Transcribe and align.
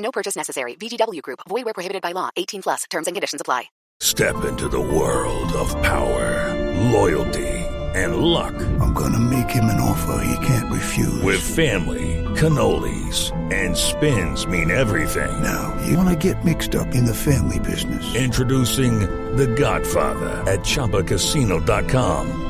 No 0.00 0.10
purchase 0.10 0.36
necessary. 0.36 0.74
VGW 0.74 1.22
Group. 1.22 1.40
Void 1.48 1.64
where 1.66 1.74
prohibited 1.74 2.02
by 2.02 2.12
law. 2.12 2.30
18 2.36 2.62
plus. 2.62 2.84
Terms 2.90 3.06
and 3.06 3.14
conditions 3.14 3.40
apply. 3.40 3.66
Step 4.02 4.44
into 4.46 4.66
the 4.66 4.80
world 4.80 5.52
of 5.52 5.68
power, 5.82 6.88
loyalty, 6.90 7.46
and 7.94 8.16
luck. 8.16 8.54
I'm 8.80 8.94
going 8.94 9.12
to 9.12 9.18
make 9.18 9.50
him 9.50 9.64
an 9.66 9.78
offer 9.78 10.24
he 10.24 10.46
can't 10.46 10.72
refuse. 10.72 11.22
With 11.22 11.40
family, 11.42 12.24
cannolis, 12.34 13.30
and 13.52 13.76
spins 13.76 14.46
mean 14.46 14.70
everything. 14.70 15.42
Now, 15.42 15.78
you 15.86 15.98
want 15.98 16.08
to 16.08 16.16
get 16.16 16.46
mixed 16.46 16.74
up 16.74 16.94
in 16.94 17.04
the 17.04 17.14
family 17.14 17.58
business. 17.58 18.14
Introducing 18.14 19.00
The 19.36 19.48
Godfather 19.48 20.30
at 20.50 20.60
ChumbaCasino.com. 20.60 22.49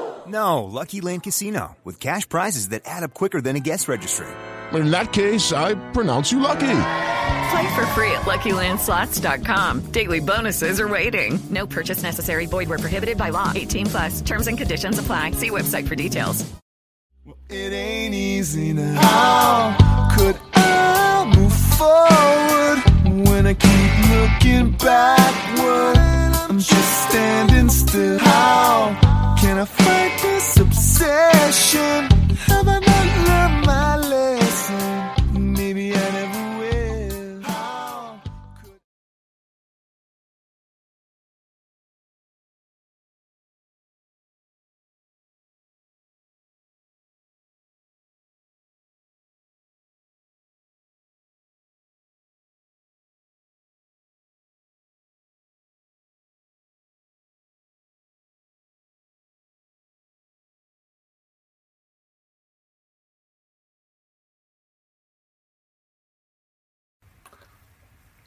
No, 0.31 0.63
Lucky 0.63 1.01
Land 1.01 1.23
Casino, 1.23 1.75
with 1.83 1.99
cash 1.99 2.27
prizes 2.29 2.69
that 2.69 2.83
add 2.85 3.03
up 3.03 3.13
quicker 3.13 3.41
than 3.41 3.57
a 3.57 3.59
guest 3.59 3.89
registry. 3.89 4.27
In 4.71 4.89
that 4.91 5.11
case, 5.11 5.51
I 5.51 5.73
pronounce 5.91 6.31
you 6.31 6.39
lucky. 6.39 6.59
Play 7.51 7.75
for 7.75 7.85
free 7.87 8.11
at 8.11 8.21
LuckyLandSlots.com. 8.21 9.91
Daily 9.91 10.21
bonuses 10.21 10.79
are 10.79 10.87
waiting. 10.87 11.37
No 11.49 11.67
purchase 11.67 12.01
necessary. 12.01 12.45
Void 12.45 12.69
where 12.69 12.77
prohibited 12.77 13.17
by 13.17 13.31
law. 13.31 13.51
18 13.53 13.87
plus. 13.87 14.21
Terms 14.21 14.47
and 14.47 14.57
conditions 14.57 14.97
apply. 14.99 15.31
See 15.31 15.49
website 15.49 15.85
for 15.85 15.95
details. 15.95 16.49
It 17.49 17.73
ain't 17.73 18.13
easy 18.13 18.71
now. 18.71 19.01
How 19.01 20.15
could 20.17 20.37
I 20.53 21.33
move 21.35 21.53
forward 21.75 23.27
when 23.27 23.47
I 23.47 23.53
keep 23.53 23.91
looking 24.15 24.71
backward? 24.77 25.97
I'm 26.49 26.59
just 26.59 27.09
standing 27.09 27.67
still. 27.67 28.19
How 28.19 29.10
can 29.51 29.59
I 29.59 29.65
fight 29.65 30.17
this 30.21 30.57
obsession? 30.61 32.07
Have 32.47 32.67
I 32.69 32.79
not 32.79 33.07
learned 33.27 33.65
my 33.65 33.97
lesson? 33.97 35.10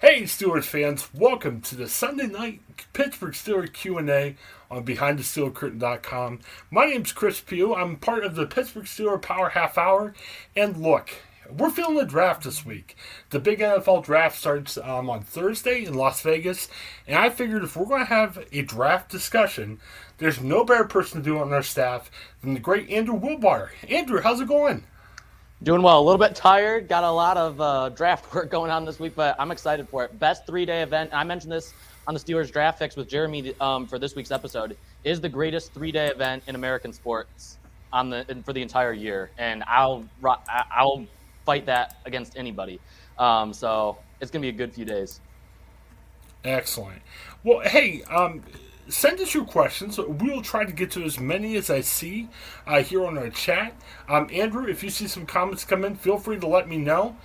Hey 0.06 0.24
Steelers 0.24 0.64
fans, 0.64 1.08
welcome 1.14 1.62
to 1.62 1.74
the 1.74 1.88
Sunday 1.88 2.26
night 2.26 2.60
Pittsburgh 2.92 3.32
Steelers 3.32 3.72
Q&A 3.72 4.36
on 4.70 4.84
BehindTheSteelCurtain.com. 4.84 6.40
My 6.70 6.84
name's 6.84 7.14
Chris 7.14 7.40
Pugh. 7.40 7.74
I'm 7.74 7.96
part 7.96 8.22
of 8.22 8.34
the 8.34 8.44
Pittsburgh 8.44 8.84
Steelers 8.84 9.22
Power 9.22 9.48
Half 9.48 9.78
Hour. 9.78 10.12
And 10.54 10.76
look, 10.76 11.08
we're 11.50 11.70
feeling 11.70 11.96
the 11.96 12.04
draft 12.04 12.44
this 12.44 12.66
week. 12.66 12.98
The 13.30 13.40
big 13.40 13.60
NFL 13.60 14.04
draft 14.04 14.36
starts 14.36 14.76
um, 14.76 15.08
on 15.08 15.22
Thursday 15.22 15.86
in 15.86 15.94
Las 15.94 16.20
Vegas. 16.20 16.68
And 17.08 17.16
I 17.16 17.30
figured 17.30 17.64
if 17.64 17.74
we're 17.74 17.86
going 17.86 18.02
to 18.02 18.14
have 18.14 18.46
a 18.52 18.60
draft 18.60 19.10
discussion, 19.10 19.80
there's 20.18 20.38
no 20.38 20.66
better 20.66 20.84
person 20.84 21.22
to 21.22 21.24
do 21.24 21.38
it 21.38 21.40
on 21.40 21.52
our 21.54 21.62
staff 21.62 22.10
than 22.42 22.52
the 22.52 22.60
great 22.60 22.90
Andrew 22.90 23.18
Wilbar. 23.18 23.70
Andrew, 23.88 24.20
how's 24.20 24.42
it 24.42 24.48
going? 24.48 24.84
Doing 25.64 25.80
well. 25.80 25.98
A 25.98 26.04
little 26.04 26.18
bit 26.18 26.34
tired. 26.34 26.88
Got 26.88 27.04
a 27.04 27.10
lot 27.10 27.38
of 27.38 27.58
uh, 27.58 27.88
draft 27.88 28.34
work 28.34 28.50
going 28.50 28.70
on 28.70 28.84
this 28.84 29.00
week, 29.00 29.14
but 29.16 29.34
I'm 29.38 29.50
excited 29.50 29.88
for 29.88 30.04
it. 30.04 30.18
Best 30.18 30.46
three 30.46 30.66
day 30.66 30.82
event. 30.82 31.08
I 31.14 31.24
mentioned 31.24 31.50
this 31.50 31.72
on 32.06 32.12
the 32.12 32.20
Steelers 32.20 32.52
Draft 32.52 32.78
Picks 32.78 32.96
with 32.96 33.08
Jeremy 33.08 33.54
um, 33.62 33.86
for 33.86 33.98
this 33.98 34.14
week's 34.14 34.30
episode. 34.30 34.76
Is 35.04 35.22
the 35.22 35.28
greatest 35.30 35.72
three 35.72 35.90
day 35.90 36.08
event 36.08 36.42
in 36.48 36.54
American 36.54 36.92
sports 36.92 37.56
on 37.94 38.10
the 38.10 38.42
for 38.44 38.52
the 38.52 38.60
entire 38.60 38.92
year, 38.92 39.30
and 39.38 39.64
I'll 39.66 40.04
I'll 40.46 41.06
fight 41.46 41.64
that 41.64 41.96
against 42.04 42.36
anybody. 42.36 42.78
Um, 43.18 43.54
so 43.54 43.96
it's 44.20 44.30
gonna 44.30 44.42
be 44.42 44.50
a 44.50 44.52
good 44.52 44.74
few 44.74 44.84
days. 44.84 45.22
Excellent. 46.44 47.00
Well, 47.42 47.60
hey, 47.60 48.02
um, 48.10 48.42
send 48.88 49.20
us 49.20 49.34
your 49.34 49.44
questions. 49.44 49.98
We'll 49.98 50.42
try 50.42 50.64
to 50.64 50.72
get 50.72 50.90
to 50.92 51.04
as 51.04 51.18
many 51.18 51.56
as 51.56 51.70
I 51.70 51.80
see 51.80 52.28
uh, 52.66 52.82
here 52.82 53.04
on 53.04 53.18
our 53.18 53.30
chat. 53.30 53.74
Um, 54.08 54.28
Andrew, 54.32 54.66
if 54.66 54.82
you 54.82 54.90
see 54.90 55.06
some 55.06 55.26
comments 55.26 55.64
come 55.64 55.84
in, 55.84 55.96
feel 55.96 56.18
free 56.18 56.38
to 56.38 56.46
let 56.46 56.68
me 56.68 56.76
know. 56.76 57.16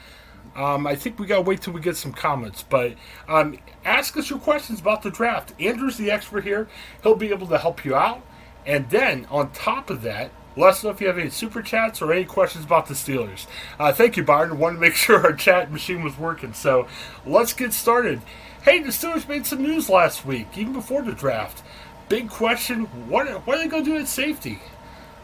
Um, 0.55 0.87
I 0.87 0.95
think 0.95 1.19
we 1.19 1.27
gotta 1.27 1.41
wait 1.41 1.61
till 1.61 1.73
we 1.73 1.81
get 1.81 1.95
some 1.95 2.11
comments, 2.11 2.63
but 2.63 2.95
um, 3.27 3.59
ask 3.85 4.17
us 4.17 4.29
your 4.29 4.39
questions 4.39 4.79
about 4.79 5.03
the 5.03 5.11
draft. 5.11 5.53
Andrew's 5.59 5.97
the 5.97 6.09
expert 6.09 6.43
here; 6.43 6.67
he'll 7.03 7.15
be 7.15 7.29
able 7.29 7.47
to 7.47 7.57
help 7.57 7.85
you 7.85 7.95
out. 7.95 8.25
And 8.65 8.89
then 8.89 9.25
on 9.29 9.51
top 9.51 9.89
of 9.89 10.01
that, 10.03 10.31
let 10.55 10.71
us 10.71 10.83
know 10.83 10.89
if 10.89 10.99
you 10.99 11.07
have 11.07 11.17
any 11.17 11.29
super 11.29 11.61
chats 11.61 12.01
or 12.01 12.11
any 12.11 12.25
questions 12.25 12.65
about 12.65 12.87
the 12.87 12.93
Steelers. 12.93 13.47
Uh, 13.79 13.93
thank 13.93 14.17
you, 14.17 14.23
Byron. 14.23 14.57
Wanted 14.57 14.75
to 14.75 14.81
make 14.81 14.95
sure 14.95 15.23
our 15.23 15.33
chat 15.33 15.71
machine 15.71 16.03
was 16.03 16.17
working. 16.17 16.53
So 16.53 16.87
let's 17.25 17.53
get 17.53 17.71
started. 17.73 18.21
Hey, 18.61 18.81
the 18.81 18.89
Steelers 18.89 19.25
made 19.25 19.45
some 19.45 19.61
news 19.61 19.89
last 19.89 20.25
week, 20.25 20.57
even 20.57 20.73
before 20.73 21.01
the 21.01 21.13
draft. 21.13 21.63
Big 22.09 22.29
question: 22.29 22.85
What, 23.07 23.25
what 23.47 23.57
are 23.57 23.63
they 23.63 23.69
going 23.69 23.85
to 23.85 23.91
do 23.91 23.97
at 23.97 24.09
safety? 24.09 24.59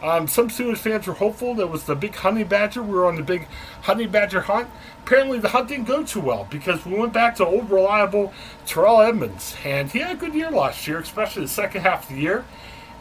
Um, 0.02 0.26
some 0.26 0.48
Steelers 0.48 0.78
fans 0.78 1.06
were 1.06 1.12
hopeful. 1.12 1.54
There 1.54 1.66
was 1.66 1.84
the 1.84 1.94
big 1.94 2.14
honey 2.14 2.44
badger. 2.44 2.82
We 2.82 2.94
were 2.94 3.04
on 3.04 3.16
the 3.16 3.22
big 3.22 3.46
honey 3.82 4.06
badger 4.06 4.40
hunt. 4.40 4.70
Apparently, 5.04 5.38
the 5.38 5.50
hunt 5.50 5.68
didn't 5.68 5.86
go 5.86 6.02
too 6.02 6.20
well 6.20 6.48
because 6.50 6.86
we 6.86 6.98
went 6.98 7.12
back 7.12 7.36
to 7.36 7.44
old 7.44 7.70
reliable 7.70 8.32
Terrell 8.64 9.02
Edmunds, 9.02 9.54
and 9.66 9.90
he 9.90 9.98
had 9.98 10.12
a 10.12 10.18
good 10.18 10.34
year 10.34 10.50
last 10.50 10.88
year, 10.88 10.98
especially 10.98 11.42
the 11.42 11.48
second 11.48 11.82
half 11.82 12.08
of 12.08 12.16
the 12.16 12.22
year. 12.22 12.46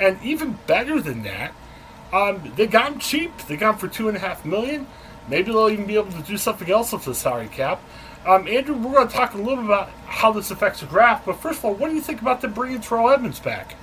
And 0.01 0.21
even 0.21 0.59
better 0.67 0.99
than 0.99 1.23
that, 1.23 1.53
um, 2.11 2.51
they 2.57 2.67
got 2.67 2.91
him 2.91 2.99
cheap. 2.99 3.31
They 3.47 3.55
got 3.55 3.75
him 3.75 3.79
for 3.79 3.87
two 3.87 4.09
and 4.09 4.17
a 4.17 4.19
half 4.19 4.43
million. 4.43 4.85
Maybe 5.29 5.53
they'll 5.53 5.69
even 5.69 5.85
be 5.85 5.95
able 5.95 6.11
to 6.11 6.21
do 6.21 6.37
something 6.37 6.69
else 6.69 6.91
with 6.91 7.05
the 7.05 7.15
salary 7.15 7.47
cap. 7.47 7.81
Um, 8.25 8.47
Andrew, 8.47 8.75
we're 8.75 8.93
going 8.93 9.07
to 9.07 9.13
talk 9.13 9.35
a 9.35 9.37
little 9.37 9.57
bit 9.57 9.65
about 9.65 9.89
how 10.07 10.31
this 10.31 10.49
affects 10.49 10.79
the 10.79 10.87
draft. 10.87 11.25
But 11.25 11.39
first 11.39 11.59
of 11.59 11.65
all, 11.65 11.75
what 11.75 11.89
do 11.89 11.95
you 11.95 12.01
think 12.01 12.21
about 12.21 12.41
them 12.41 12.53
bringing 12.53 12.81
Terrell 12.81 13.09
Edmunds 13.09 13.39
back? 13.39 13.75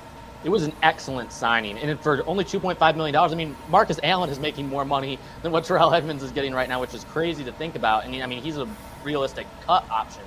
it 0.45 0.49
was 0.49 0.65
an 0.65 0.73
excellent 0.83 1.33
signing. 1.33 1.79
And 1.79 1.99
for 2.01 2.27
only 2.27 2.45
$2.5 2.45 2.97
million, 2.97 3.15
I 3.15 3.35
mean, 3.35 3.57
Marcus 3.69 4.01
Allen 4.03 4.31
is 4.31 4.39
making 4.39 4.69
more 4.69 4.85
money 4.85 5.19
than 5.43 5.53
what 5.53 5.65
Terrell 5.65 5.95
Edmunds 5.95 6.23
is 6.23 6.33
getting 6.33 6.53
right 6.53 6.69
now, 6.69 6.81
which 6.81 6.95
is 6.95 7.05
crazy 7.05 7.45
to 7.45 7.53
think 7.53 7.77
about. 7.77 8.05
And 8.05 8.23
I 8.23 8.27
mean, 8.27 8.43
he's 8.43 8.57
a 8.57 8.69
realistic 9.05 9.47
cut 9.65 9.89
option. 9.91 10.23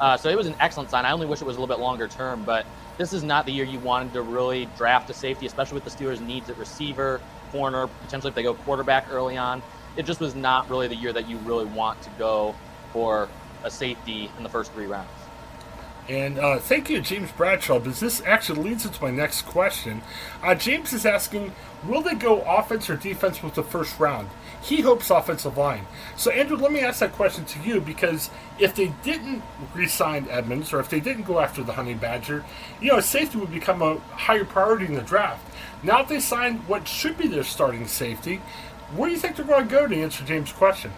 Uh, 0.00 0.16
so 0.16 0.28
it 0.28 0.36
was 0.36 0.46
an 0.46 0.54
excellent 0.60 0.90
sign. 0.90 1.04
I 1.04 1.10
only 1.10 1.26
wish 1.26 1.42
it 1.42 1.44
was 1.44 1.56
a 1.56 1.60
little 1.60 1.74
bit 1.74 1.82
longer 1.82 2.06
term, 2.06 2.44
but 2.44 2.64
this 2.98 3.12
is 3.12 3.22
not 3.22 3.46
the 3.46 3.52
year 3.52 3.64
you 3.64 3.80
wanted 3.80 4.12
to 4.12 4.22
really 4.22 4.68
draft 4.76 5.10
a 5.10 5.14
safety, 5.14 5.46
especially 5.46 5.74
with 5.74 5.84
the 5.84 5.90
Steelers' 5.90 6.20
needs 6.20 6.48
at 6.48 6.56
receiver, 6.56 7.20
corner, 7.50 7.88
potentially 8.04 8.28
if 8.28 8.34
they 8.34 8.42
go 8.42 8.54
quarterback 8.54 9.08
early 9.10 9.36
on. 9.36 9.60
It 9.96 10.06
just 10.06 10.20
was 10.20 10.34
not 10.34 10.70
really 10.70 10.86
the 10.86 10.94
year 10.94 11.12
that 11.12 11.28
you 11.28 11.36
really 11.38 11.64
want 11.64 12.00
to 12.02 12.10
go 12.10 12.54
for 12.92 13.28
a 13.64 13.70
safety 13.70 14.30
in 14.36 14.42
the 14.42 14.48
first 14.48 14.72
three 14.72 14.86
rounds. 14.86 15.10
And 16.08 16.38
uh, 16.38 16.58
thank 16.58 16.88
you, 16.88 17.02
James 17.02 17.30
Bradshaw, 17.32 17.78
because 17.78 18.00
this 18.00 18.22
actually 18.24 18.62
leads 18.62 18.86
into 18.86 19.02
my 19.02 19.10
next 19.10 19.42
question. 19.42 20.00
Uh, 20.42 20.54
James 20.54 20.94
is 20.94 21.04
asking, 21.04 21.52
will 21.86 22.00
they 22.00 22.14
go 22.14 22.40
offense 22.40 22.88
or 22.88 22.96
defense 22.96 23.42
with 23.42 23.54
the 23.54 23.62
first 23.62 24.00
round? 24.00 24.28
He 24.62 24.80
hopes 24.80 25.10
offensive 25.10 25.58
line. 25.58 25.86
So, 26.16 26.30
Andrew, 26.30 26.56
let 26.56 26.72
me 26.72 26.80
ask 26.80 27.00
that 27.00 27.12
question 27.12 27.44
to 27.44 27.60
you 27.60 27.82
because 27.82 28.30
if 28.58 28.74
they 28.74 28.92
didn't 29.02 29.42
re-sign 29.74 30.26
Edmunds 30.30 30.72
or 30.72 30.80
if 30.80 30.88
they 30.88 30.98
didn't 30.98 31.24
go 31.24 31.40
after 31.40 31.62
the 31.62 31.74
Honey 31.74 31.94
Badger, 31.94 32.42
you 32.80 32.90
know, 32.90 33.00
safety 33.00 33.36
would 33.36 33.52
become 33.52 33.82
a 33.82 33.98
higher 34.16 34.46
priority 34.46 34.86
in 34.86 34.94
the 34.94 35.02
draft. 35.02 35.44
Now, 35.82 36.02
if 36.02 36.08
they 36.08 36.20
sign 36.20 36.56
what 36.66 36.88
should 36.88 37.18
be 37.18 37.28
their 37.28 37.44
starting 37.44 37.86
safety, 37.86 38.40
where 38.96 39.10
do 39.10 39.14
you 39.14 39.20
think 39.20 39.36
they're 39.36 39.44
going 39.44 39.68
to 39.68 39.74
go 39.74 39.86
to 39.86 39.94
answer 39.94 40.24
James' 40.24 40.52
question? 40.52 40.90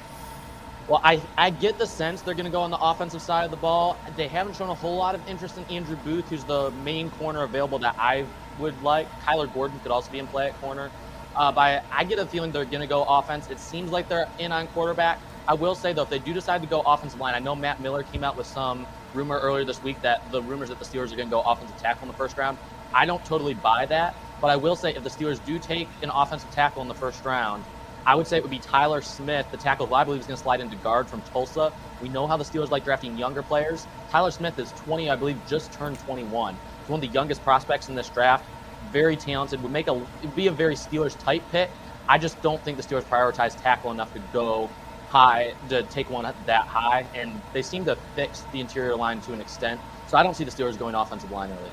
Well, 0.90 1.02
I, 1.04 1.24
I 1.38 1.50
get 1.50 1.78
the 1.78 1.86
sense 1.88 2.22
they're 2.22 2.34
going 2.34 2.46
to 2.46 2.52
go 2.52 2.62
on 2.62 2.72
the 2.72 2.78
offensive 2.78 3.22
side 3.22 3.44
of 3.44 3.52
the 3.52 3.58
ball. 3.58 4.02
They 4.12 4.28
haven't 4.28 4.54
shown 4.56 4.70
a 4.70 4.76
whole 4.76 4.98
lot 4.98 5.16
of 5.16 5.24
interest 5.26 5.58
in 5.58 5.66
Andrew 5.66 5.96
Booth, 5.96 6.30
who's 6.30 6.46
the 6.46 6.72
main 6.72 7.10
corner 7.10 7.44
available 7.44 7.80
that 7.80 7.96
I 7.98 8.28
would 8.56 8.82
like. 8.82 9.10
Kyler 9.20 9.52
Gordon 9.52 9.80
could 9.80 9.92
also 9.92 10.12
be 10.12 10.20
in 10.20 10.28
play 10.28 10.48
at 10.48 10.56
corner. 10.56 10.94
Uh, 11.36 11.52
but 11.52 11.62
I, 11.62 11.82
I 12.00 12.04
get 12.04 12.20
a 12.20 12.28
feeling 12.28 12.52
they're 12.52 12.66
going 12.66 12.82
to 12.82 12.88
go 12.88 13.04
offense. 13.04 13.48
It 13.50 13.60
seems 13.60 13.92
like 13.92 14.08
they're 14.08 14.28
in 14.38 14.52
on 14.52 14.68
quarterback. 14.68 15.22
I 15.48 15.54
will 15.56 15.76
say, 15.76 15.94
though, 15.94 16.04
if 16.04 16.10
they 16.10 16.20
do 16.20 16.34
decide 16.34 16.62
to 16.62 16.68
go 16.68 16.82
offensive 16.82 17.20
line, 17.20 17.34
I 17.36 17.40
know 17.40 17.56
Matt 17.56 17.80
Miller 17.80 18.04
came 18.04 18.24
out 18.24 18.38
with 18.38 18.48
some 18.48 18.88
rumor 19.12 19.40
earlier 19.40 19.66
this 19.66 19.82
week 19.82 20.02
that 20.02 20.30
the 20.30 20.44
rumors 20.44 20.70
that 20.70 20.80
the 20.80 20.86
Steelers 20.86 21.12
are 21.12 21.16
going 21.16 21.30
to 21.30 21.34
go 21.34 21.42
offensive 21.42 21.78
tackle 21.78 22.06
in 22.06 22.08
the 22.08 22.14
first 22.14 22.38
round. 22.38 22.58
I 22.94 23.06
don't 23.06 23.26
totally 23.26 23.54
buy 23.56 23.86
that. 23.88 24.18
But 24.40 24.52
I 24.52 24.56
will 24.58 24.76
say, 24.76 24.94
if 24.94 25.04
the 25.04 25.10
Steelers 25.10 25.42
do 25.44 25.58
take 25.60 25.98
an 26.02 26.12
offensive 26.14 26.50
tackle 26.50 26.82
in 26.82 26.88
the 26.88 26.94
first 26.94 27.24
round, 27.24 27.68
I 28.06 28.14
would 28.14 28.26
say 28.26 28.36
it 28.36 28.42
would 28.42 28.50
be 28.50 28.58
Tyler 28.58 29.02
Smith, 29.02 29.46
the 29.50 29.56
tackle 29.56 29.86
who 29.86 29.94
I 29.94 30.04
believe 30.04 30.20
is 30.20 30.26
going 30.26 30.36
to 30.36 30.42
slide 30.42 30.60
into 30.60 30.76
guard 30.76 31.08
from 31.08 31.22
Tulsa. 31.22 31.72
We 32.00 32.08
know 32.08 32.26
how 32.26 32.36
the 32.36 32.44
Steelers 32.44 32.70
like 32.70 32.84
drafting 32.84 33.16
younger 33.16 33.42
players. 33.42 33.86
Tyler 34.10 34.30
Smith 34.30 34.58
is 34.58 34.72
20, 34.72 35.10
I 35.10 35.16
believe, 35.16 35.38
just 35.46 35.72
turned 35.72 35.98
21. 36.00 36.54
He's 36.54 36.88
one 36.88 37.02
of 37.02 37.08
the 37.08 37.12
youngest 37.12 37.42
prospects 37.42 37.88
in 37.88 37.94
this 37.94 38.08
draft. 38.08 38.44
Very 38.90 39.16
talented. 39.16 39.62
Would 39.62 39.72
make 39.72 39.88
a 39.88 39.94
would 39.94 40.34
be 40.34 40.46
a 40.46 40.52
very 40.52 40.74
Steelers 40.74 41.18
type 41.18 41.42
pick. 41.52 41.70
I 42.08 42.18
just 42.18 42.40
don't 42.42 42.60
think 42.62 42.76
the 42.76 42.82
Steelers 42.82 43.04
prioritize 43.04 43.60
tackle 43.60 43.90
enough 43.90 44.12
to 44.14 44.20
go 44.32 44.70
high 45.10 45.54
to 45.68 45.82
take 45.84 46.08
one 46.08 46.32
that 46.46 46.66
high, 46.66 47.06
and 47.14 47.40
they 47.52 47.62
seem 47.62 47.84
to 47.84 47.96
fix 48.14 48.44
the 48.52 48.60
interior 48.60 48.96
line 48.96 49.20
to 49.22 49.32
an 49.32 49.40
extent. 49.40 49.80
So 50.08 50.16
I 50.16 50.22
don't 50.22 50.34
see 50.34 50.44
the 50.44 50.50
Steelers 50.50 50.78
going 50.78 50.94
offensive 50.94 51.30
line 51.30 51.50
early 51.50 51.70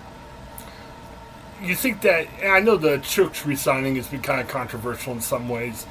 you 1.61 1.75
think 1.75 2.01
that 2.01 2.27
I 2.45 2.59
know 2.59 2.77
the 2.77 2.97
Chuks 2.97 3.45
resigning 3.45 3.95
has 3.95 4.07
been 4.07 4.21
kind 4.21 4.41
of 4.41 4.47
controversial 4.47 5.13
in 5.13 5.21
some 5.21 5.49
ways, 5.49 5.85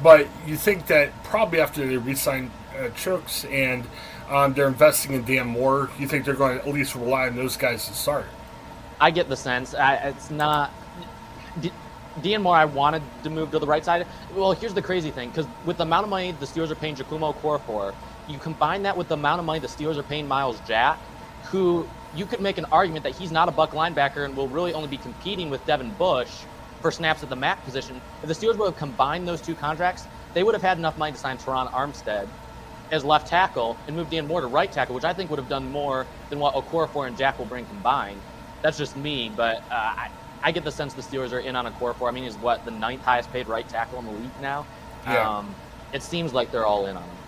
but 0.00 0.28
you 0.46 0.56
think 0.56 0.86
that 0.86 1.24
probably 1.24 1.60
after 1.60 1.86
they 1.86 1.96
resign 1.96 2.50
uh, 2.76 2.88
Chuks 2.90 3.50
and 3.52 3.86
um, 4.30 4.54
they're 4.54 4.68
investing 4.68 5.12
in 5.12 5.24
Dan 5.24 5.48
Moore, 5.48 5.90
you 5.98 6.06
think 6.06 6.24
they're 6.24 6.34
going 6.34 6.58
to 6.58 6.66
at 6.66 6.72
least 6.72 6.94
rely 6.94 7.26
on 7.26 7.36
those 7.36 7.56
guys 7.56 7.86
to 7.88 7.92
start? 7.92 8.26
I 9.00 9.10
get 9.10 9.28
the 9.28 9.36
sense 9.36 9.74
I, 9.74 9.96
it's 9.96 10.30
not. 10.30 10.72
Dan 12.22 12.42
Moore, 12.42 12.56
I 12.56 12.66
wanted 12.66 13.02
to 13.24 13.30
move 13.30 13.50
to 13.52 13.58
the 13.58 13.66
right 13.66 13.84
side. 13.84 14.06
Well, 14.34 14.52
here's 14.52 14.74
the 14.74 14.82
crazy 14.82 15.10
thing, 15.10 15.30
because 15.30 15.46
with 15.64 15.78
the 15.78 15.84
amount 15.84 16.04
of 16.04 16.10
money 16.10 16.32
the 16.32 16.46
Steelers 16.46 16.70
are 16.70 16.74
paying 16.74 16.94
Jakumo 16.94 17.34
for, 17.60 17.94
you 18.28 18.38
combine 18.38 18.82
that 18.82 18.96
with 18.96 19.08
the 19.08 19.14
amount 19.14 19.40
of 19.40 19.46
money 19.46 19.60
the 19.60 19.66
Steelers 19.66 19.96
are 19.96 20.02
paying 20.02 20.28
Myles 20.28 20.60
Jack, 20.66 20.98
who 21.44 21.88
you 22.14 22.26
could 22.26 22.40
make 22.40 22.58
an 22.58 22.66
argument 22.66 23.04
that 23.04 23.14
he's 23.14 23.32
not 23.32 23.48
a 23.48 23.50
buck 23.50 23.70
linebacker 23.70 24.24
and 24.24 24.36
will 24.36 24.48
really 24.48 24.74
only 24.74 24.88
be 24.88 24.98
competing 24.98 25.48
with 25.48 25.64
Devin 25.64 25.90
Bush 25.94 26.30
for 26.82 26.90
snaps 26.90 27.22
at 27.22 27.30
the 27.30 27.36
MAC 27.36 27.64
position. 27.64 28.00
If 28.22 28.28
the 28.28 28.34
Steelers 28.34 28.58
would 28.58 28.66
have 28.66 28.76
combined 28.76 29.26
those 29.26 29.40
two 29.40 29.54
contracts, 29.54 30.06
they 30.34 30.42
would 30.42 30.54
have 30.54 30.62
had 30.62 30.78
enough 30.78 30.98
money 30.98 31.12
to 31.12 31.18
sign 31.18 31.38
Terron 31.38 31.72
Armstead 31.72 32.28
as 32.90 33.04
left 33.04 33.28
tackle 33.28 33.76
and 33.86 33.96
move 33.96 34.10
Dan 34.10 34.26
Moore 34.26 34.42
to 34.42 34.46
right 34.46 34.70
tackle, 34.70 34.94
which 34.94 35.04
I 35.04 35.14
think 35.14 35.30
would 35.30 35.38
have 35.38 35.48
done 35.48 35.70
more 35.72 36.06
than 36.28 36.38
what 36.38 36.54
Okorafor 36.54 37.06
and 37.06 37.16
Jack 37.16 37.38
will 37.38 37.46
bring 37.46 37.64
combined. 37.64 38.20
That's 38.60 38.76
just 38.76 38.96
me, 38.96 39.30
but 39.34 39.58
uh, 39.70 39.74
I, 39.74 40.10
I, 40.42 40.52
get 40.52 40.62
the 40.62 40.70
sense 40.70 40.94
the 40.94 41.02
Steelers 41.02 41.32
are 41.32 41.40
in 41.40 41.56
on 41.56 41.72
Okorafor. 41.72 42.08
I 42.08 42.12
mean, 42.12 42.24
he's 42.24 42.36
what 42.36 42.64
the 42.64 42.70
ninth 42.70 43.02
highest 43.02 43.32
paid 43.32 43.48
right 43.48 43.68
tackle 43.68 43.98
in 44.00 44.04
the 44.04 44.12
league 44.12 44.40
now. 44.40 44.66
Yeah. 45.06 45.38
Um, 45.38 45.54
it 45.92 46.02
seems 46.02 46.32
like 46.32 46.52
they're 46.52 46.66
all 46.66 46.86
in 46.86 46.96
on 46.96 47.02
him. 47.02 47.21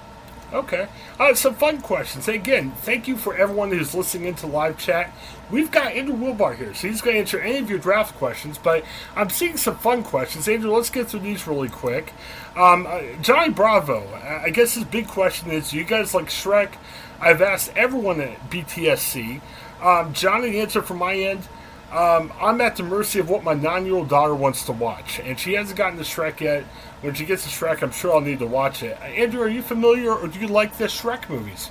Okay. 0.53 0.89
Uh, 1.19 1.35
some 1.35 1.55
fun 1.55 1.81
questions. 1.81 2.29
Again, 2.29 2.73
thank 2.83 3.09
you 3.09 3.17
for 3.17 3.37
everyone 3.37 3.71
who's 3.71 3.95
listening 3.95 4.29
into 4.29 4.47
live 4.47 4.79
chat. 4.79 5.13
We've 5.51 5.71
got 5.71 5.93
Andrew 5.93 6.17
Wilbar 6.17 6.57
here, 6.57 6.75
so 6.75 6.89
he's 6.89 7.01
going 7.01 7.15
to 7.15 7.21
answer 7.21 7.41
any 7.41 7.59
of 7.59 7.69
your 7.69 7.79
draft 7.79 8.15
questions, 8.17 8.59
but 8.59 8.85
I'm 9.15 9.31
seeing 9.31 9.57
some 9.57 9.77
fun 9.77 10.03
questions. 10.03 10.49
Andrew, 10.49 10.71
let's 10.73 10.91
get 10.91 11.09
through 11.09 11.21
these 11.21 11.47
really 11.47 11.69
quick. 11.69 12.13
Um, 12.57 12.87
uh, 12.87 13.03
Johnny 13.21 13.51
Bravo, 13.51 14.07
I 14.15 14.51
guess 14.51 14.75
his 14.75 14.85
big 14.85 15.09
question 15.09 15.51
is 15.51 15.73
you 15.73 15.85
guys 15.85 16.15
like 16.15 16.27
Shrek? 16.27 16.75
I've 17.21 17.43
asked 17.43 17.73
everyone 17.77 18.21
at 18.21 18.51
BTSC. 18.51 19.41
Um, 19.83 20.13
Johnny, 20.13 20.51
the 20.51 20.61
answer 20.61 20.83
from 20.83 20.99
my 20.99 21.15
end 21.15 21.47
um, 21.95 22.33
I'm 22.41 22.61
at 22.61 22.75
the 22.75 22.83
mercy 22.83 23.21
of 23.21 23.31
what 23.31 23.45
my 23.45 23.55
nine 23.55 23.87
year 23.87 23.95
old 23.95 24.09
daughter 24.09 24.35
wants 24.35 24.65
to 24.65 24.73
watch, 24.73 25.21
and 25.21 25.39
she 25.39 25.53
hasn't 25.55 25.79
gotten 25.79 25.97
to 25.99 26.05
Shrek 26.05 26.41
yet. 26.41 26.65
When 27.05 27.13
she 27.13 27.27
gets 27.27 27.43
to 27.43 27.51
Shrek, 27.51 27.83
I'm 27.83 27.91
sure 27.91 28.15
I'll 28.15 28.23
need 28.23 28.39
to 28.39 28.47
watch 28.47 28.83
it. 28.83 28.99
Andrew, 29.03 29.43
are 29.43 29.49
you 29.49 29.61
familiar 29.61 30.11
or 30.11 30.27
do 30.27 30.41
you 30.41 30.47
like 30.47 30.79
the 30.79 30.87
Shrek 30.87 31.29
movies? 31.29 31.71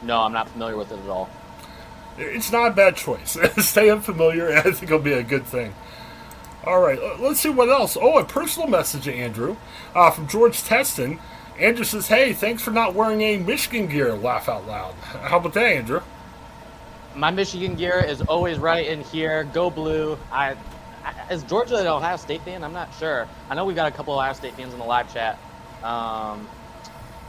No, 0.00 0.20
I'm 0.20 0.32
not 0.32 0.48
familiar 0.48 0.76
with 0.76 0.92
it 0.92 1.00
at 1.00 1.08
all. 1.08 1.28
It's 2.16 2.52
not 2.52 2.70
a 2.70 2.74
bad 2.74 2.94
choice. 2.94 3.36
Stay 3.58 3.90
unfamiliar, 3.90 4.48
and 4.48 4.58
I 4.58 4.62
think 4.62 4.84
it'll 4.84 5.00
be 5.00 5.12
a 5.12 5.24
good 5.24 5.44
thing. 5.44 5.74
All 6.64 6.80
right, 6.80 7.00
let's 7.18 7.40
see 7.40 7.48
what 7.48 7.68
else. 7.68 7.96
Oh, 8.00 8.18
a 8.18 8.24
personal 8.24 8.68
message 8.68 9.04
to 9.04 9.12
Andrew 9.12 9.56
uh, 9.92 10.12
from 10.12 10.28
George 10.28 10.62
Teston. 10.62 11.18
Andrew 11.58 11.84
says, 11.84 12.06
Hey, 12.06 12.32
thanks 12.32 12.62
for 12.62 12.70
not 12.70 12.94
wearing 12.94 13.24
any 13.24 13.42
Michigan 13.42 13.88
gear. 13.88 14.14
Laugh 14.14 14.48
out 14.48 14.68
loud. 14.68 14.94
How 15.02 15.38
about 15.38 15.54
that, 15.54 15.66
Andrew? 15.66 16.00
my 17.14 17.30
Michigan 17.30 17.74
gear 17.74 17.98
is 17.98 18.20
always 18.22 18.58
right 18.58 18.86
in 18.86 19.00
here. 19.00 19.44
Go 19.52 19.70
blue. 19.70 20.16
I, 20.30 20.50
I 20.50 20.56
is 21.30 21.42
Georgia 21.44 21.76
an 21.76 21.86
Ohio 21.86 22.16
State 22.16 22.42
fan? 22.42 22.64
I'm 22.64 22.72
not 22.72 22.92
sure. 22.98 23.28
I 23.48 23.54
know 23.54 23.64
we've 23.64 23.76
got 23.76 23.92
a 23.92 23.94
couple 23.94 24.14
of 24.14 24.18
Ohio 24.18 24.32
State 24.32 24.54
fans 24.54 24.72
in 24.72 24.78
the 24.78 24.84
live 24.84 25.12
chat. 25.12 25.34
Um, 25.82 26.48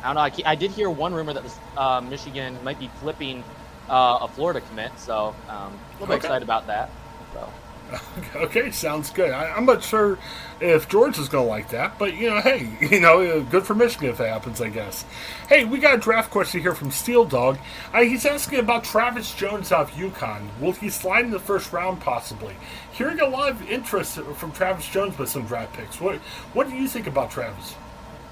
I 0.03 0.13
don't 0.13 0.15
know. 0.15 0.21
I, 0.21 0.31
I, 0.45 0.55
did 0.55 0.71
hear 0.71 0.89
one 0.89 1.13
rumor 1.13 1.33
that 1.33 1.43
this, 1.43 1.57
uh, 1.77 2.01
Michigan 2.01 2.57
might 2.63 2.79
be 2.79 2.89
flipping 2.99 3.43
uh, 3.89 4.19
a 4.21 4.27
Florida 4.27 4.61
commit, 4.61 4.91
so 4.97 5.35
um, 5.47 5.73
a 5.73 5.93
little 5.93 6.07
bit 6.07 6.17
excited 6.17 6.43
about 6.43 6.67
that. 6.67 6.89
So. 7.33 7.47
Okay, 8.35 8.71
sounds 8.71 9.09
good. 9.09 9.31
I, 9.31 9.57
am 9.57 9.65
not 9.65 9.83
sure 9.83 10.17
if 10.59 10.87
George 10.87 11.19
is 11.19 11.29
going 11.29 11.45
to 11.45 11.49
like 11.49 11.69
that, 11.69 11.97
but 11.97 12.15
you 12.15 12.29
know, 12.29 12.41
hey, 12.41 12.69
you 12.81 12.99
know, 12.99 13.21
uh, 13.21 13.39
good 13.39 13.65
for 13.65 13.75
Michigan 13.75 14.09
if 14.09 14.17
that 14.17 14.29
happens, 14.29 14.61
I 14.61 14.69
guess. 14.69 15.05
Hey, 15.47 15.65
we 15.65 15.79
got 15.79 15.95
a 15.95 15.97
draft 15.97 16.31
question 16.31 16.61
here 16.61 16.73
from 16.73 16.91
Steel 16.91 17.25
Dog. 17.25 17.57
Uh, 17.93 18.01
he's 18.01 18.25
asking 18.25 18.59
about 18.59 18.83
Travis 18.83 19.33
Jones 19.33 19.71
out 19.71 19.89
of 19.89 19.91
UConn. 19.91 20.47
Will 20.59 20.71
he 20.71 20.89
slide 20.89 21.25
in 21.25 21.31
the 21.31 21.39
first 21.39 21.71
round 21.73 22.01
possibly? 22.01 22.55
Hearing 22.91 23.19
a 23.19 23.27
lot 23.27 23.49
of 23.49 23.69
interest 23.69 24.15
from 24.15 24.51
Travis 24.51 24.87
Jones 24.87 25.17
with 25.17 25.29
some 25.29 25.45
draft 25.45 25.73
picks. 25.73 25.99
What 25.99 26.17
What 26.53 26.69
do 26.69 26.75
you 26.75 26.87
think 26.87 27.07
about 27.07 27.31
Travis? 27.31 27.75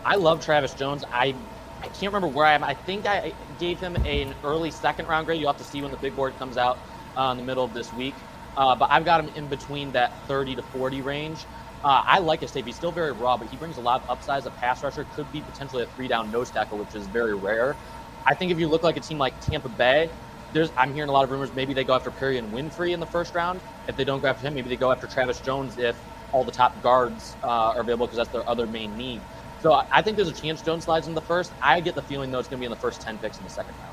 I 0.06 0.16
love 0.16 0.44
Travis 0.44 0.74
Jones. 0.74 1.04
I 1.12 1.36
I 1.82 1.88
can't 1.88 2.14
remember 2.14 2.28
where 2.28 2.46
I 2.46 2.54
am. 2.54 2.64
I 2.64 2.74
think 2.74 3.06
I 3.06 3.34
gave 3.58 3.80
him 3.80 3.96
an 4.06 4.34
early 4.44 4.72
second 4.72 5.08
round 5.08 5.26
grade. 5.26 5.40
You'll 5.40 5.52
have 5.52 5.62
to 5.62 5.68
see 5.68 5.82
when 5.82 5.92
the 5.92 5.98
big 5.98 6.16
board 6.16 6.38
comes 6.38 6.58
out 6.58 6.78
uh, 7.16 7.30
in 7.32 7.38
the 7.38 7.44
middle 7.44 7.64
of 7.64 7.74
this 7.74 7.94
week. 7.94 8.16
Uh, 8.56 8.76
but 8.76 8.90
I've 8.92 9.06
got 9.06 9.20
him 9.20 9.30
in 9.30 9.48
between 9.50 9.92
that 9.94 10.12
30 10.28 10.56
to 10.56 10.64
40 10.64 11.02
range. 11.02 11.48
Uh, 11.84 12.02
I 12.06 12.20
like 12.20 12.42
his 12.42 12.52
tape. 12.52 12.66
He's 12.66 12.76
still 12.76 12.92
very 12.92 13.14
raw, 13.14 13.38
but 13.38 13.48
he 13.48 13.56
brings 13.58 13.78
a 13.78 13.82
lot 13.82 14.02
of 14.02 14.04
upside 14.10 14.38
as 14.40 14.46
a 14.46 14.52
pass 14.52 14.84
rusher. 14.84 15.06
Could 15.06 15.32
be 15.32 15.42
potentially 15.42 15.84
a 15.84 15.88
three 15.88 16.08
down 16.08 16.30
nose 16.30 16.52
tackle, 16.52 16.78
which 16.78 16.94
is 16.94 17.08
very 17.08 17.36
rare. 17.36 17.78
I 18.26 18.36
think 18.36 18.52
if 18.52 18.60
you 18.60 18.68
look 18.68 18.84
like 18.84 18.98
a 18.98 19.02
team 19.02 19.18
like 19.18 19.40
Tampa 19.40 19.70
Bay, 19.70 20.12
there's 20.52 20.72
I'm 20.78 20.94
hearing 20.94 21.10
a 21.10 21.14
lot 21.14 21.24
of 21.24 21.30
rumors. 21.30 21.54
Maybe 21.54 21.74
they 21.74 21.84
go 21.84 21.94
after 21.94 22.12
Perrion 22.12 22.50
Winfrey 22.50 22.92
in 22.94 23.00
the 23.00 23.06
first 23.08 23.34
round. 23.34 23.62
If 23.88 23.96
they 23.96 24.04
don't 24.04 24.22
go 24.22 24.28
after 24.28 24.46
him, 24.46 24.54
maybe 24.54 24.70
they 24.70 24.78
go 24.78 24.92
after 24.92 25.08
Travis 25.08 25.40
Jones 25.42 25.78
if 25.78 26.06
all 26.32 26.44
the 26.44 26.52
top 26.52 26.82
guards 26.82 27.38
uh, 27.44 27.48
are 27.48 27.82
available 27.82 28.08
because 28.08 28.18
that's 28.18 28.30
their 28.30 28.48
other 28.50 28.68
main 28.68 28.96
need. 28.96 29.26
So 29.58 29.82
I 29.92 30.02
think 30.02 30.16
there's 30.16 30.30
a 30.30 30.34
chance 30.34 30.62
Jones 30.62 30.86
slides 30.86 31.08
in 31.08 31.14
the 31.14 31.22
first. 31.22 31.54
I 31.62 31.82
get 31.82 31.96
the 31.96 32.02
feeling 32.04 32.32
though 32.32 32.40
it's 32.40 32.48
going 32.48 32.58
to 32.58 32.62
be 32.62 32.66
in 32.66 32.72
the 32.72 32.78
first 32.78 33.02
10 33.02 33.20
picks 33.20 33.40
in 33.40 33.44
the 33.44 33.50
second 33.50 33.76
round. 33.78 33.89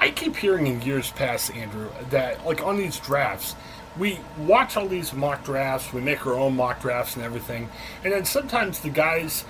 I 0.00 0.10
keep 0.10 0.36
hearing 0.36 0.66
in 0.66 0.80
years 0.82 1.10
past, 1.10 1.54
Andrew, 1.54 1.90
that 2.10 2.46
like 2.46 2.62
on 2.62 2.76
these 2.76 2.98
drafts, 2.98 3.56
we 3.98 4.20
watch 4.38 4.76
all 4.76 4.86
these 4.86 5.12
mock 5.12 5.44
drafts, 5.44 5.92
we 5.92 6.00
make 6.00 6.26
our 6.26 6.34
own 6.34 6.54
mock 6.54 6.80
drafts 6.80 7.16
and 7.16 7.24
everything, 7.24 7.68
and 8.04 8.12
then 8.12 8.24
sometimes 8.24 8.80
the 8.80 8.90
guys 8.90 9.44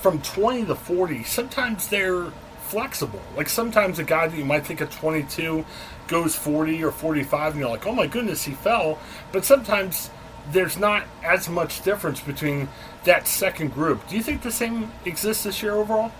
from 0.00 0.20
20 0.22 0.66
to 0.66 0.74
40, 0.74 1.24
sometimes 1.24 1.88
they're 1.88 2.32
flexible. 2.62 3.20
Like 3.36 3.48
sometimes 3.48 3.98
a 3.98 4.04
guy 4.04 4.28
that 4.28 4.36
you 4.36 4.44
might 4.44 4.64
think 4.64 4.80
of 4.80 4.90
22 4.90 5.64
goes 6.08 6.34
40 6.34 6.82
or 6.82 6.90
45, 6.90 7.52
and 7.52 7.60
you're 7.60 7.68
like, 7.68 7.86
oh 7.86 7.92
my 7.92 8.06
goodness, 8.06 8.44
he 8.44 8.52
fell. 8.52 8.98
But 9.32 9.44
sometimes 9.44 10.10
there's 10.52 10.78
not 10.78 11.04
as 11.22 11.48
much 11.48 11.82
difference 11.82 12.20
between 12.20 12.68
that 13.04 13.28
second 13.28 13.74
group. 13.74 14.08
Do 14.08 14.16
you 14.16 14.22
think 14.22 14.42
the 14.42 14.50
same 14.50 14.90
exists 15.04 15.44
this 15.44 15.62
year 15.62 15.72
overall? 15.72 16.12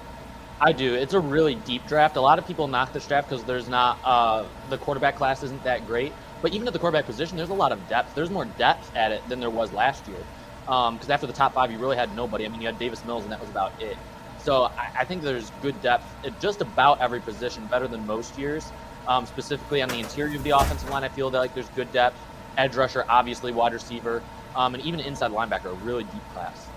I 0.63 0.73
do. 0.73 0.95
It's 0.95 1.15
a 1.15 1.21
really 1.21 1.55
deep 1.55 1.87
draft. 1.87 2.17
A 2.17 2.21
lot 2.21 2.39
of 2.39 2.47
people 2.47 2.69
knock 2.69 2.93
this 2.93 3.07
draft 3.07 3.31
because 3.31 3.45
there's 3.45 3.69
not 3.69 3.99
uh, 4.05 4.45
the 4.69 4.77
quarterback 4.77 5.17
class 5.17 5.43
isn't 5.43 5.65
that 5.65 5.87
great. 5.87 6.13
But 6.43 6.53
even 6.53 6.67
at 6.67 6.75
the 6.75 6.79
quarterback 6.79 7.07
position, 7.07 7.39
there's 7.39 7.49
a 7.51 7.55
lot 7.55 7.73
of 7.73 7.89
depth. 7.89 8.15
There's 8.15 8.31
more 8.31 8.45
depth 8.45 8.95
at 8.95 9.11
it 9.11 9.27
than 9.29 9.41
there 9.41 9.51
was 9.51 9.73
last 9.73 10.07
year. 10.07 10.19
Because 10.65 11.09
um, 11.09 11.11
after 11.11 11.27
the 11.27 11.33
top 11.33 11.55
five, 11.55 11.73
you 11.73 11.79
really 11.79 11.97
had 11.97 12.15
nobody. 12.15 12.45
I 12.45 12.49
mean, 12.49 12.61
you 12.61 12.67
had 12.67 12.79
Davis 12.79 13.05
Mills, 13.07 13.23
and 13.23 13.33
that 13.33 13.41
was 13.41 13.49
about 13.49 13.73
it. 13.81 13.97
So 14.39 14.65
I, 14.65 14.91
I 15.01 15.05
think 15.05 15.23
there's 15.23 15.51
good 15.63 15.81
depth 15.83 16.05
at 16.25 16.39
just 16.41 16.61
about 16.61 17.01
every 17.01 17.21
position, 17.21 17.67
better 17.67 17.89
than 17.89 18.07
most 18.07 18.39
years. 18.39 18.71
Um, 19.09 19.25
specifically 19.25 19.81
on 19.81 19.89
the 19.89 19.99
interior 19.99 20.37
of 20.37 20.45
the 20.45 20.51
offensive 20.51 20.91
line, 20.91 21.05
I 21.05 21.09
feel 21.09 21.31
that 21.31 21.39
like 21.39 21.55
there's 21.55 21.69
good 21.71 21.91
depth. 21.93 22.19
Edge 22.59 22.77
rusher, 22.77 23.05
obviously, 23.09 23.51
wide 23.53 23.73
receiver, 23.73 24.23
um, 24.55 24.75
and 24.75 24.85
even 24.85 25.01
inside 25.01 25.31
linebacker, 25.31 25.67
a 25.67 25.75
really 25.75 26.05
deep 26.05 26.33
class. 26.35 26.70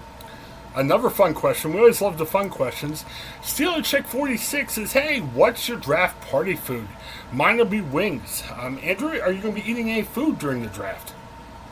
Another 0.75 1.10
fun 1.10 1.34
question. 1.34 1.74
We 1.74 1.80
always 1.80 2.01
love 2.01 2.18
the 2.18 2.25
fun 2.25 2.50
questions. 2.50 3.06
Steeler 3.42 3.84
Chick 3.84 4.06
46 4.08 4.74
says, 4.74 4.94
Hey, 4.94 5.20
what's 5.20 5.68
your 5.68 5.77
draft 5.77 6.20
party 6.30 6.56
food? 6.56 6.88
Mine 7.32 7.58
will 7.58 7.65
be 7.65 7.82
wings. 7.82 8.44
Um, 8.58 8.80
Andrew, 8.82 9.20
are 9.20 9.32
you 9.32 9.42
going 9.42 9.53
to 9.56 9.62
be 9.62 9.70
eating 9.70 9.92
any 9.92 10.01
food 10.01 10.39
during 10.39 10.62
the 10.62 10.70
draft? 10.70 11.13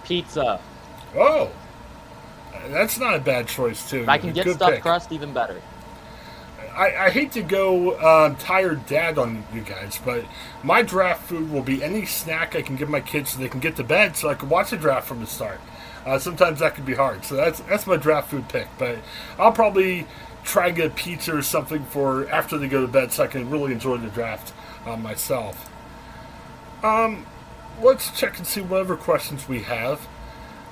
Pizza. 0.03 0.61
Oh, 1.15 1.51
that's 2.67 2.99
not 2.99 3.15
a 3.15 3.19
bad 3.19 3.47
choice, 3.47 3.89
too. 3.89 4.03
If 4.03 4.09
I 4.09 4.17
can 4.19 4.33
get 4.33 4.45
Good 4.45 4.55
stuffed 4.57 4.73
pick. 4.73 4.81
crust, 4.83 5.11
even 5.11 5.33
better. 5.33 5.61
I, 6.75 7.05
I 7.05 7.09
hate 7.09 7.31
to 7.33 7.41
go 7.41 7.91
uh, 7.91 8.35
tired 8.39 8.85
dad 8.85 9.17
on 9.17 9.43
you 9.53 9.61
guys, 9.61 9.99
but 10.05 10.23
my 10.63 10.81
draft 10.83 11.23
food 11.27 11.51
will 11.51 11.63
be 11.63 11.83
any 11.83 12.05
snack 12.05 12.55
I 12.55 12.61
can 12.61 12.75
give 12.75 12.87
my 12.87 13.01
kids 13.01 13.31
so 13.31 13.39
they 13.39 13.49
can 13.49 13.59
get 13.59 13.75
to 13.75 13.83
bed 13.83 14.15
so 14.15 14.29
I 14.29 14.35
can 14.35 14.47
watch 14.47 14.69
the 14.69 14.77
draft 14.77 15.07
from 15.07 15.19
the 15.19 15.27
start. 15.27 15.59
Uh, 16.05 16.17
sometimes 16.17 16.59
that 16.59 16.75
can 16.75 16.83
be 16.83 16.95
hard, 16.95 17.23
so 17.23 17.35
that's 17.35 17.59
that's 17.61 17.85
my 17.85 17.95
draft 17.95 18.29
food 18.29 18.47
pick. 18.49 18.67
But 18.77 18.97
I'll 19.37 19.51
probably 19.51 20.07
try 20.43 20.67
and 20.67 20.75
get 20.75 20.87
a 20.87 20.89
pizza 20.93 21.35
or 21.35 21.41
something 21.41 21.83
for 21.85 22.27
after 22.29 22.57
they 22.57 22.67
go 22.67 22.81
to 22.81 22.87
bed 22.87 23.11
so 23.11 23.23
I 23.23 23.27
can 23.27 23.49
really 23.49 23.71
enjoy 23.73 23.97
the 23.97 24.09
draft 24.09 24.53
uh, 24.85 24.97
myself. 24.97 25.69
Um, 26.83 27.25
let's 27.81 28.17
check 28.17 28.37
and 28.37 28.47
see 28.47 28.61
whatever 28.61 28.95
questions 28.95 29.47
we 29.47 29.61
have. 29.61 30.07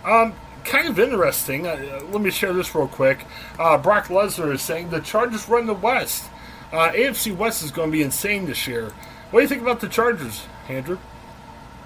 Um, 0.03 0.33
kind 0.63 0.87
of 0.87 0.99
interesting. 0.99 1.67
Uh, 1.67 2.01
let 2.11 2.21
me 2.21 2.31
share 2.31 2.53
this 2.53 2.73
real 2.73 2.87
quick. 2.87 3.25
Uh, 3.57 3.77
Brock 3.77 4.07
Lesnar 4.07 4.53
is 4.53 4.61
saying 4.61 4.89
the 4.89 4.99
Chargers 4.99 5.47
run 5.47 5.67
the 5.67 5.73
West. 5.73 6.29
Uh, 6.71 6.91
AFC 6.91 7.35
West 7.35 7.63
is 7.63 7.71
going 7.71 7.89
to 7.89 7.91
be 7.91 8.03
insane 8.03 8.45
this 8.45 8.67
year. 8.67 8.91
What 9.31 9.39
do 9.39 9.41
you 9.43 9.47
think 9.47 9.61
about 9.61 9.79
the 9.79 9.89
Chargers, 9.89 10.45
Andrew? 10.67 10.97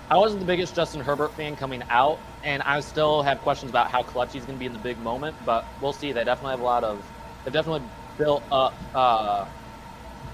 I 0.10 0.18
wasn't 0.18 0.42
the 0.42 0.46
biggest 0.46 0.76
Justin 0.76 1.02
Herbert 1.02 1.34
fan 1.34 1.56
coming 1.56 1.84
out, 1.90 2.20
and 2.44 2.62
I 2.64 2.80
still 2.82 3.24
have 3.24 3.42
questions 3.42 3.70
about 3.70 3.90
how 3.90 4.04
clutch 4.04 4.34
he's 4.34 4.46
going 4.46 4.58
to 4.58 4.60
be 4.60 4.66
in 4.66 4.74
the 4.74 4.80
big 4.80 5.00
moment. 5.00 5.38
But 5.44 5.66
we'll 5.80 5.94
see. 5.94 6.12
They 6.12 6.24
definitely 6.24 6.52
have 6.54 6.60
a 6.60 6.64
lot 6.64 6.84
of. 6.84 7.12
They've 7.44 7.54
definitely 7.54 7.90
built 8.18 8.48
up 8.52 8.84
uh, 8.94 9.46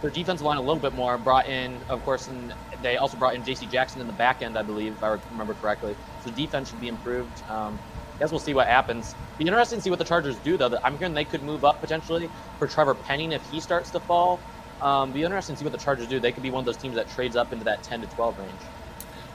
their 0.02 0.12
defensive 0.12 0.46
line 0.46 0.58
a 0.58 0.62
little 0.62 0.82
bit 0.82 0.94
more. 0.94 1.18
Brought 1.18 1.48
in, 1.48 1.84
of 1.90 2.04
course, 2.04 2.28
and 2.28 2.54
they 2.80 2.98
also 2.98 3.18
brought 3.18 3.36
in 3.36 3.44
J.C. 3.44 3.68
Jackson 3.68 4.02
in 4.02 4.08
the 4.08 4.14
back 4.14 4.42
end, 4.42 4.58
I 4.58 4.64
believe, 4.64 4.94
if 4.94 5.04
I 5.04 5.18
remember 5.30 5.54
correctly. 5.54 5.98
So 6.20 6.32
defense 6.32 6.70
should 6.70 6.80
be 6.80 6.88
improved. 6.88 7.44
Um, 7.48 7.82
I 7.96 8.18
guess 8.20 8.32
we'll 8.32 8.40
see 8.40 8.54
what 8.54 8.68
happens. 8.68 9.16
Be 9.38 9.46
interesting 9.46 9.80
to 9.80 9.84
see 9.84 9.90
what 9.90 10.00
the 10.00 10.06
Chargers 10.06 10.40
do, 10.40 10.58
though. 10.58 10.78
I'm 10.84 10.98
hearing 10.98 11.14
they 11.14 11.26
could 11.26 11.44
move 11.44 11.64
up 11.64 11.80
potentially 11.82 12.32
for 12.58 12.68
Trevor 12.68 12.96
Penning 12.96 13.32
if 13.32 13.44
he 13.44 13.62
starts 13.62 13.92
to 13.92 14.00
fall. 14.02 14.44
Um, 14.82 15.12
be 15.12 15.24
interesting 15.24 15.56
to 15.56 15.60
see 15.60 15.66
what 15.66 15.72
the 15.72 15.78
Chargers 15.78 16.08
do. 16.08 16.20
They 16.20 16.32
could 16.32 16.44
be 16.44 16.50
one 16.52 16.62
of 16.62 16.66
those 16.66 16.78
teams 16.78 16.96
that 16.96 17.08
trades 17.10 17.36
up 17.36 17.54
into 17.54 17.66
that 17.66 17.84
10 17.84 18.02
to 18.02 18.08
12 18.08 18.38
range. 18.38 18.72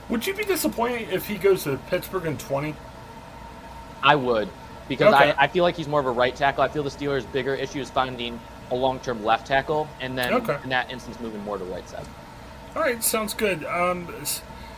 Would 0.09 0.27
you 0.27 0.33
be 0.33 0.43
disappointed 0.43 1.09
if 1.11 1.27
he 1.27 1.37
goes 1.37 1.63
to 1.63 1.77
Pittsburgh 1.89 2.25
in 2.25 2.37
20? 2.37 2.75
I 4.03 4.15
would, 4.15 4.49
because 4.87 5.13
Okay. 5.13 5.31
I, 5.31 5.45
I 5.45 5.47
feel 5.47 5.63
like 5.63 5.75
he's 5.75 5.87
more 5.87 5.99
of 5.99 6.05
a 6.05 6.11
right 6.11 6.35
tackle. 6.35 6.63
I 6.63 6.67
feel 6.67 6.83
the 6.83 6.89
Steelers' 6.91 7.29
bigger 7.31 7.55
issue 7.55 7.79
is 7.79 7.89
finding 7.89 8.39
a 8.71 8.75
long-term 8.75 9.23
left 9.23 9.47
tackle, 9.47 9.87
and 9.99 10.17
then 10.17 10.33
Okay. 10.33 10.57
in 10.63 10.69
that 10.69 10.91
instance, 10.91 11.19
moving 11.19 11.43
more 11.43 11.57
to 11.57 11.63
right 11.65 11.87
side. 11.89 12.05
All 12.75 12.81
right, 12.81 13.03
sounds 13.03 13.33
good. 13.33 13.63
Um, 13.65 14.07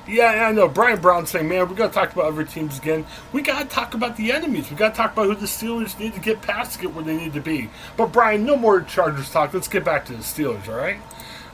yeah, 0.08 0.48
I 0.48 0.52
know. 0.54 0.70
Brian 0.70 1.02
Brown 1.02 1.26
saying, 1.26 1.50
"Man, 1.50 1.68
we 1.68 1.76
got 1.76 1.88
to 1.88 1.94
talk 1.94 2.14
about 2.14 2.26
other 2.26 2.44
teams 2.46 2.78
again. 2.78 3.06
We 3.34 3.42
got 3.42 3.60
to 3.60 3.66
talk 3.66 3.94
about 3.94 4.16
the 4.16 4.32
enemies. 4.32 4.70
We 4.70 4.78
got 4.78 4.92
to 4.94 4.96
talk 4.96 5.12
about 5.14 5.26
who 5.26 5.36
the 5.36 5.48
Steelers 5.48 6.00
need 6.00 6.14
to 6.14 6.20
get 6.22 6.42
past 6.42 6.74
to 6.74 6.80
get 6.84 6.94
where 6.94 7.04
they 7.04 7.18
need 7.18 7.34
to 7.34 7.42
be." 7.42 7.70
But 7.98 8.14
Brian, 8.14 8.46
no 8.46 8.56
more 8.56 8.82
Chargers 8.82 9.30
talk. 9.30 9.54
Let's 9.54 9.68
get 9.68 9.84
back 9.84 10.06
to 10.06 10.14
the 10.14 10.20
Steelers. 10.24 10.70
All 10.70 10.76
right. 10.76 11.00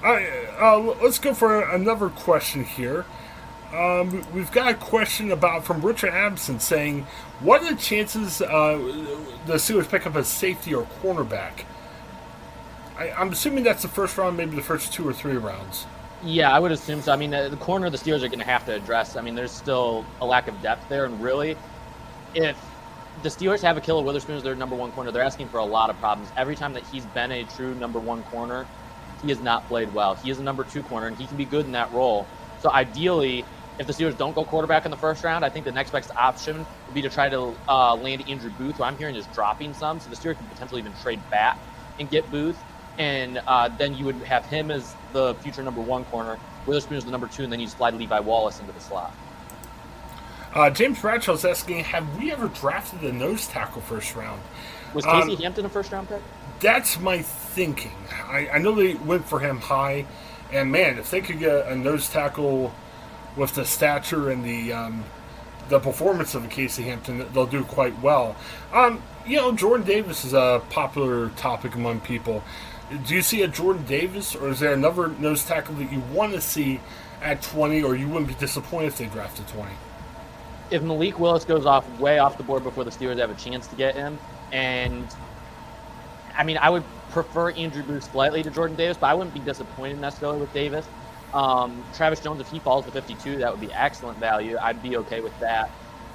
All 0.03 0.13
right. 0.13 0.29
Uh, 0.61 0.79
let's 1.01 1.17
go 1.17 1.33
for 1.33 1.61
another 1.71 2.09
question 2.09 2.63
here. 2.65 3.05
Um, 3.73 4.23
we've 4.33 4.51
got 4.51 4.69
a 4.69 4.75
question 4.75 5.31
about 5.31 5.65
from 5.65 5.81
Richard 5.81 6.11
Abson 6.11 6.61
saying, 6.61 7.07
"What 7.39 7.63
are 7.63 7.73
the 7.73 7.81
chances 7.81 8.39
uh, 8.39 8.77
the 9.47 9.55
Steelers 9.55 9.89
pick 9.89 10.05
up 10.05 10.15
a 10.15 10.23
safety 10.23 10.75
or 10.75 10.85
cornerback?" 11.01 11.65
I, 12.97 13.09
I'm 13.11 13.31
assuming 13.31 13.63
that's 13.63 13.81
the 13.81 13.87
first 13.87 14.15
round, 14.15 14.37
maybe 14.37 14.55
the 14.55 14.61
first 14.61 14.93
two 14.93 15.07
or 15.07 15.13
three 15.13 15.37
rounds. 15.37 15.87
Yeah, 16.23 16.51
I 16.51 16.59
would 16.59 16.71
assume 16.71 17.01
so. 17.01 17.11
I 17.11 17.15
mean, 17.15 17.33
uh, 17.33 17.49
the 17.49 17.57
corner 17.57 17.89
the 17.89 17.97
Steelers 17.97 18.21
are 18.21 18.27
going 18.27 18.39
to 18.39 18.45
have 18.45 18.63
to 18.67 18.75
address. 18.75 19.15
I 19.15 19.21
mean, 19.21 19.33
there's 19.33 19.51
still 19.51 20.05
a 20.21 20.25
lack 20.25 20.47
of 20.47 20.61
depth 20.61 20.87
there, 20.87 21.05
and 21.05 21.19
really, 21.19 21.57
if 22.35 22.55
the 23.23 23.29
Steelers 23.29 23.61
have 23.63 23.75
Ahkello 23.75 24.03
Witherspoon 24.03 24.35
as 24.35 24.43
their 24.43 24.55
number 24.55 24.75
one 24.75 24.91
corner, 24.91 25.09
they're 25.09 25.23
asking 25.23 25.49
for 25.49 25.57
a 25.57 25.65
lot 25.65 25.89
of 25.89 25.97
problems. 25.99 26.31
Every 26.37 26.55
time 26.55 26.73
that 26.73 26.83
he's 26.83 27.07
been 27.07 27.31
a 27.31 27.43
true 27.45 27.73
number 27.73 27.97
one 27.97 28.21
corner, 28.25 28.67
he 29.23 29.29
has 29.29 29.39
not 29.39 29.67
played 29.67 29.91
well. 29.95 30.13
He 30.13 30.29
is 30.29 30.37
a 30.39 30.43
number 30.43 30.63
two 30.63 30.83
corner, 30.83 31.07
and 31.07 31.17
he 31.17 31.25
can 31.25 31.37
be 31.37 31.45
good 31.45 31.65
in 31.65 31.71
that 31.71 31.91
role. 31.91 32.27
So 32.61 32.71
ideally, 32.71 33.43
if 33.79 33.87
the 33.87 33.93
Steelers 33.93 34.17
don't 34.17 34.35
go 34.35 34.43
quarterback 34.45 34.85
in 34.85 34.91
the 34.91 34.97
first 34.97 35.23
round, 35.23 35.43
I 35.43 35.49
think 35.49 35.65
the 35.65 35.71
next 35.71 35.91
best 35.91 36.11
option 36.15 36.57
would 36.57 36.93
be 36.93 37.01
to 37.01 37.09
try 37.09 37.29
to 37.29 37.55
uh, 37.67 37.95
land 37.95 38.27
Andrew 38.29 38.51
Booth, 38.51 38.77
who 38.77 38.83
I'm 38.83 38.97
hearing 38.97 39.15
is 39.15 39.25
dropping 39.27 39.73
some. 39.73 39.99
So 39.99 40.09
the 40.09 40.15
Steelers 40.15 40.37
could 40.37 40.49
potentially 40.49 40.81
even 40.81 40.93
trade 41.01 41.19
back 41.29 41.57
and 41.99 42.09
get 42.09 42.29
Booth, 42.31 42.57
and 42.97 43.41
uh, 43.47 43.69
then 43.69 43.95
you 43.95 44.05
would 44.05 44.15
have 44.17 44.45
him 44.45 44.71
as 44.71 44.95
the 45.11 45.35
future 45.35 45.63
number 45.63 45.81
one 45.81 46.05
corner. 46.05 46.37
Witherspoon 46.65 46.97
is 46.97 47.05
the 47.05 47.11
number 47.11 47.27
two, 47.27 47.43
and 47.43 47.51
then 47.51 47.59
you 47.59 47.67
slide 47.67 47.93
Levi 47.95 48.19
Wallace 48.19 48.59
into 48.59 48.71
the 48.71 48.79
slot. 48.79 49.13
Uh, 50.53 50.69
James 50.69 50.99
Bradshaw's 50.99 51.43
asking, 51.43 51.83
have 51.83 52.17
we 52.17 52.31
ever 52.31 52.47
drafted 52.47 53.01
a 53.01 53.11
nose 53.11 53.47
tackle 53.47 53.81
first 53.81 54.15
round? 54.15 54.39
Was 54.93 55.05
Um, 55.05 55.27
Casey 55.27 55.41
Hampton 55.41 55.65
a 55.65 55.69
first 55.69 55.91
round 55.91 56.07
pick? 56.07 56.21
That's 56.59 56.99
my 56.99 57.23
thinking. 57.23 57.91
I, 58.27 58.49
I 58.53 58.57
know 58.59 58.75
they 58.75 58.93
went 58.93 59.25
for 59.25 59.39
him 59.39 59.57
high, 59.57 60.05
and 60.51 60.71
man, 60.71 60.99
if 60.99 61.09
they 61.09 61.21
could 61.21 61.39
get 61.39 61.67
a 61.67 61.75
nose 61.75 62.07
tackle 62.07 62.73
with 63.35 63.55
the 63.55 63.65
stature 63.65 64.29
and 64.29 64.43
the 64.43 64.73
um, 64.73 65.03
the 65.69 65.79
performance 65.79 66.35
of 66.35 66.43
a 66.45 66.47
Casey 66.47 66.83
Hampton, 66.83 67.25
they'll 67.33 67.45
do 67.45 67.63
quite 67.63 67.99
well. 68.01 68.35
Um, 68.73 69.01
you 69.25 69.37
know, 69.37 69.53
Jordan 69.53 69.85
Davis 69.85 70.25
is 70.25 70.33
a 70.33 70.61
popular 70.69 71.29
topic 71.29 71.75
among 71.75 72.01
people. 72.01 72.43
Do 73.07 73.15
you 73.15 73.21
see 73.21 73.41
a 73.43 73.47
Jordan 73.47 73.85
Davis, 73.85 74.35
or 74.35 74.49
is 74.49 74.59
there 74.59 74.73
another 74.73 75.07
nose 75.07 75.45
tackle 75.45 75.75
that 75.75 75.91
you 75.91 76.01
want 76.11 76.33
to 76.33 76.41
see 76.41 76.81
at 77.21 77.41
20, 77.41 77.81
or 77.81 77.95
you 77.95 78.07
wouldn't 78.09 78.27
be 78.27 78.33
disappointed 78.35 78.87
if 78.87 78.97
they 78.97 79.05
drafted 79.05 79.47
20? 79.47 79.71
if 80.73 80.81
Malik 80.81 81.19
Willis 81.19 81.45
goes 81.45 81.65
off 81.65 81.87
way 81.99 82.17
off 82.17 82.37
the 82.37 82.43
board 82.43 82.63
before 82.63 82.83
the 82.83 82.89
Steelers 82.89 83.19
have 83.19 83.29
a 83.29 83.35
chance 83.35 83.67
to 83.67 83.75
get 83.75 83.95
him, 83.95 84.17
and 84.51 85.05
I 86.35 86.43
mean, 86.43 86.57
I 86.57 86.69
would 86.69 86.83
prefer 87.11 87.51
Andrew 87.51 87.83
Booth 87.83 88.11
slightly 88.11 88.41
to 88.41 88.49
Jordan 88.49 88.75
Davis, 88.75 88.97
but 88.97 89.07
I 89.07 89.13
wouldn't 89.13 89.35
be 89.35 89.39
disappointed 89.39 89.99
necessarily 89.99 90.39
with 90.39 90.51
Davis. 90.51 90.87
Um, 91.33 91.85
Travis 91.91 92.21
Jones, 92.21 92.41
if 92.41 92.47
he 92.47 92.59
falls 92.59 92.85
to 92.85 92.91
52, 92.91 93.37
that 93.39 93.51
would 93.51 93.59
be 93.59 93.73
excellent 93.73 94.19
value. 94.19 94.57
I'd 94.61 94.81
be 94.81 94.97
okay 94.97 95.21
with 95.21 95.37
that. 95.39 95.65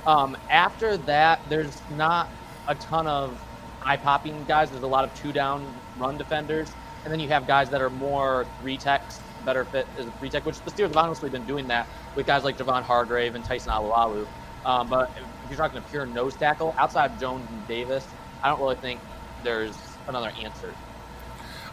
Um, 0.06 0.36
after 0.48 0.96
that, 0.98 1.40
there's 1.46 1.82
not 1.88 2.30
a 2.68 2.74
ton 2.76 3.06
of 3.06 3.44
eye 3.82 3.96
popping 3.96 4.44
guys. 4.44 4.70
There's 4.70 4.82
a 4.84 4.88
lot 4.88 5.04
of 5.04 5.12
two 5.14 5.32
down 5.32 5.82
run 5.96 6.16
defenders, 6.18 6.76
and 7.04 7.12
then 7.12 7.20
you 7.20 7.28
have 7.30 7.46
guys 7.46 7.70
that 7.70 7.82
are 7.82 7.90
more 7.90 8.46
three 8.56 8.78
techs, 8.78 9.34
better 9.40 9.64
fit 9.64 9.88
as 9.98 10.06
a 10.06 10.12
three 10.12 10.30
tech, 10.30 10.46
which 10.46 10.62
the 10.62 10.70
Steelers 10.70 10.88
have 10.88 10.96
honestly 10.96 11.30
been 11.30 11.44
doing 11.44 11.66
that 11.68 11.88
with 12.14 12.26
guys 12.26 12.44
like 12.44 12.56
Javon 12.56 12.82
Hargrave 12.82 13.34
and 13.34 13.44
Tyson 13.44 13.72
Alualu. 13.72 14.26
Um, 14.64 14.88
but 14.88 15.08
if 15.42 15.50
you're 15.50 15.58
talking 15.58 15.78
a 15.78 15.82
pure 15.82 16.06
nose 16.06 16.36
tackle, 16.36 16.74
outside 16.78 17.12
of 17.12 17.18
Jones 17.18 17.50
and 17.50 17.66
Davis, 17.66 18.14
I 18.42 18.48
don't 18.48 18.60
really 18.60 18.76
think 18.76 19.02
there's 19.40 20.00
another 20.08 20.32
answer. 20.42 20.78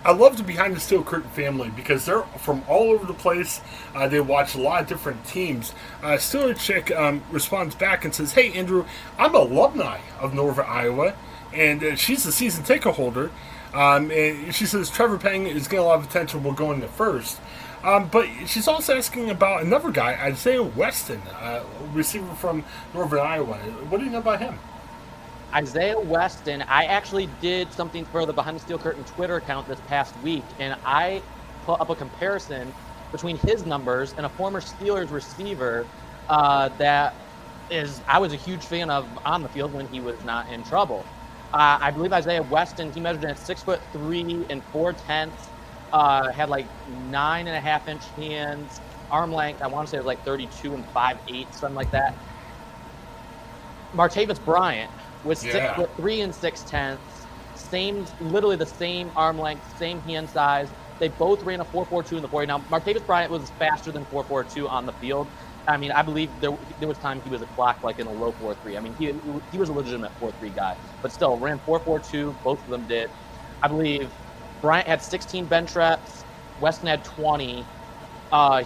I 0.06 0.12
love 0.12 0.38
the 0.38 0.44
Behind 0.44 0.76
the 0.76 0.80
Steel 0.80 1.04
Curtain 1.04 1.32
family 1.32 1.72
because 1.76 2.06
they're 2.06 2.22
from 2.38 2.64
all 2.68 2.92
over 2.92 3.08
the 3.08 3.14
place. 3.16 3.60
Uh, 3.96 4.08
they 4.08 4.20
watch 4.20 4.54
a 4.54 4.60
lot 4.60 4.84
of 4.84 4.88
different 4.88 5.26
teams. 5.26 5.74
Uh, 6.04 6.10
Steeler 6.10 6.56
Chick 6.56 6.92
um, 6.92 7.24
responds 7.32 7.74
back 7.74 8.06
and 8.06 8.14
says, 8.14 8.34
Hey, 8.34 8.54
Andrew, 8.54 8.86
I'm 9.18 9.34
alumni 9.34 9.98
of 10.20 10.36
Northern 10.36 10.68
Iowa, 10.68 11.16
and 11.52 11.84
uh, 11.84 11.96
she's 11.96 12.24
a 12.28 12.32
season 12.32 12.64
ticket 12.64 12.94
holder. 12.94 13.32
Um, 13.74 14.12
and 14.12 14.54
she 14.54 14.68
says 14.68 14.92
Trevor 14.92 15.18
Penning 15.18 15.48
is 15.48 15.68
getting 15.68 15.80
a 15.80 15.88
lot 15.88 15.98
of 15.98 16.06
attention. 16.06 16.44
Will 16.44 16.54
go 16.54 16.72
in 16.72 16.82
the 16.82 16.88
first. 16.88 17.40
Um, 17.84 18.08
but 18.08 18.28
she's 18.46 18.68
also 18.68 18.96
asking 18.96 19.32
about 19.32 19.64
another 19.64 19.90
guy, 19.90 20.14
Isaiah 20.24 20.62
Weston, 20.62 21.22
uh, 21.40 21.64
receiver 21.94 22.34
from 22.36 22.64
Northern 22.94 23.20
Iowa. 23.20 23.58
What 23.90 23.98
do 23.98 24.06
you 24.06 24.12
know 24.12 24.20
about 24.20 24.40
him? 24.40 24.60
Isaiah 25.56 25.98
Weston, 25.98 26.64
I 26.68 26.84
actually 26.86 27.28
did 27.40 27.72
something 27.72 28.04
for 28.06 28.26
the 28.26 28.34
Behind 28.34 28.58
the 28.58 28.62
Steel 28.62 28.78
Curtain 28.78 29.06
Twitter 29.06 29.38
account 29.38 29.68
this 29.70 29.80
past 29.88 30.14
week, 30.22 30.44
and 30.60 30.76
I 30.84 31.22
put 31.64 31.80
up 31.80 31.90
a 31.90 31.96
comparison 31.96 32.74
between 33.14 33.38
his 33.38 33.66
numbers 33.66 34.14
and 34.18 34.26
a 34.26 34.30
former 34.30 34.60
Steelers 34.60 35.12
receiver 35.12 35.88
uh, 36.28 36.70
that 36.78 37.16
is 37.70 38.04
I 38.10 38.20
was 38.20 38.34
a 38.34 38.36
huge 38.36 38.66
fan 38.66 38.90
of 38.90 39.08
on 39.24 39.42
the 39.42 39.50
field 39.50 39.72
when 39.74 39.88
he 39.88 40.02
was 40.02 40.22
not 40.26 40.50
in 40.50 40.62
trouble. 40.62 41.06
Uh, 41.54 41.78
I 41.80 41.90
believe 41.90 42.12
Isaiah 42.12 42.44
Weston, 42.44 42.92
he 42.92 43.00
measured 43.00 43.24
at 43.24 43.40
six 43.40 43.64
foot 43.64 43.82
three 43.94 44.46
and 44.50 44.62
four 44.74 44.92
tenths, 44.92 45.48
uh, 45.94 46.30
had 46.34 46.50
like 46.50 46.68
nine 46.86 47.48
and 47.48 47.56
a 47.56 47.62
half 47.62 47.88
inch 47.88 48.04
hands, 48.18 48.82
arm 49.10 49.32
length, 49.32 49.62
I 49.62 49.68
want 49.68 49.88
to 49.88 49.92
say 49.92 49.98
it 49.98 50.02
was 50.02 50.08
like 50.08 50.26
32 50.26 50.74
and 50.76 50.86
five 50.88 51.18
eight, 51.30 51.54
something 51.54 51.76
like 51.76 51.92
that. 51.92 52.14
Martavis 53.94 54.44
Bryant 54.44 54.92
was 55.26 55.40
six 55.42 55.56
Yeah. 55.56 55.76
foot 55.76 55.90
three 55.98 56.22
and 56.22 56.34
six 56.34 56.64
tenths, 56.64 57.28
same, 57.54 58.06
literally 58.20 58.56
the 58.56 58.66
same 58.66 59.12
arm 59.16 59.38
length, 59.38 59.66
same 59.76 60.02
hand 60.04 60.30
size. 60.30 60.74
They 61.00 61.10
both 61.10 61.44
ran 61.44 61.60
a 61.60 61.66
4.42 61.66 62.16
in 62.16 62.22
the 62.22 62.30
40. 62.30 62.48
Now, 62.48 62.60
Martavis 62.72 63.06
Bryant 63.06 63.32
was 63.32 63.52
faster 63.60 63.92
than 63.92 64.06
4.42 64.06 64.70
on 64.70 64.86
the 64.86 64.94
field. 64.94 65.32
I 65.68 65.78
mean, 65.78 65.92
I 65.92 66.04
believe 66.04 66.40
there, 66.40 66.52
there 66.78 66.88
was 66.88 67.00
time 67.00 67.22
he 67.22 67.30
was 67.30 67.42
a 67.42 67.48
clock 67.48 67.80
like 67.84 68.00
in 68.00 68.08
a 68.08 68.12
low 68.12 68.34
4.3. 68.40 68.78
I 68.78 68.80
mean, 68.80 68.96
he, 68.96 69.14
he 69.50 69.58
was 69.58 69.70
a 69.70 69.74
legitimate 69.74 70.12
4.3 70.22 70.56
guy, 70.56 70.76
but 71.02 71.12
still 71.12 71.38
ran 71.38 71.60
4.42. 71.68 72.38
Both 72.44 72.64
of 72.64 72.70
them 72.70 72.86
did. 72.86 73.10
I 73.62 73.68
believe 73.68 74.14
Bryant 74.62 74.88
had 74.88 75.02
16 75.02 75.48
bench 75.48 75.76
reps. 75.76 76.26
Weston 76.60 76.88
had 76.88 77.04
20. 77.04 77.68
Uh, 78.32 78.64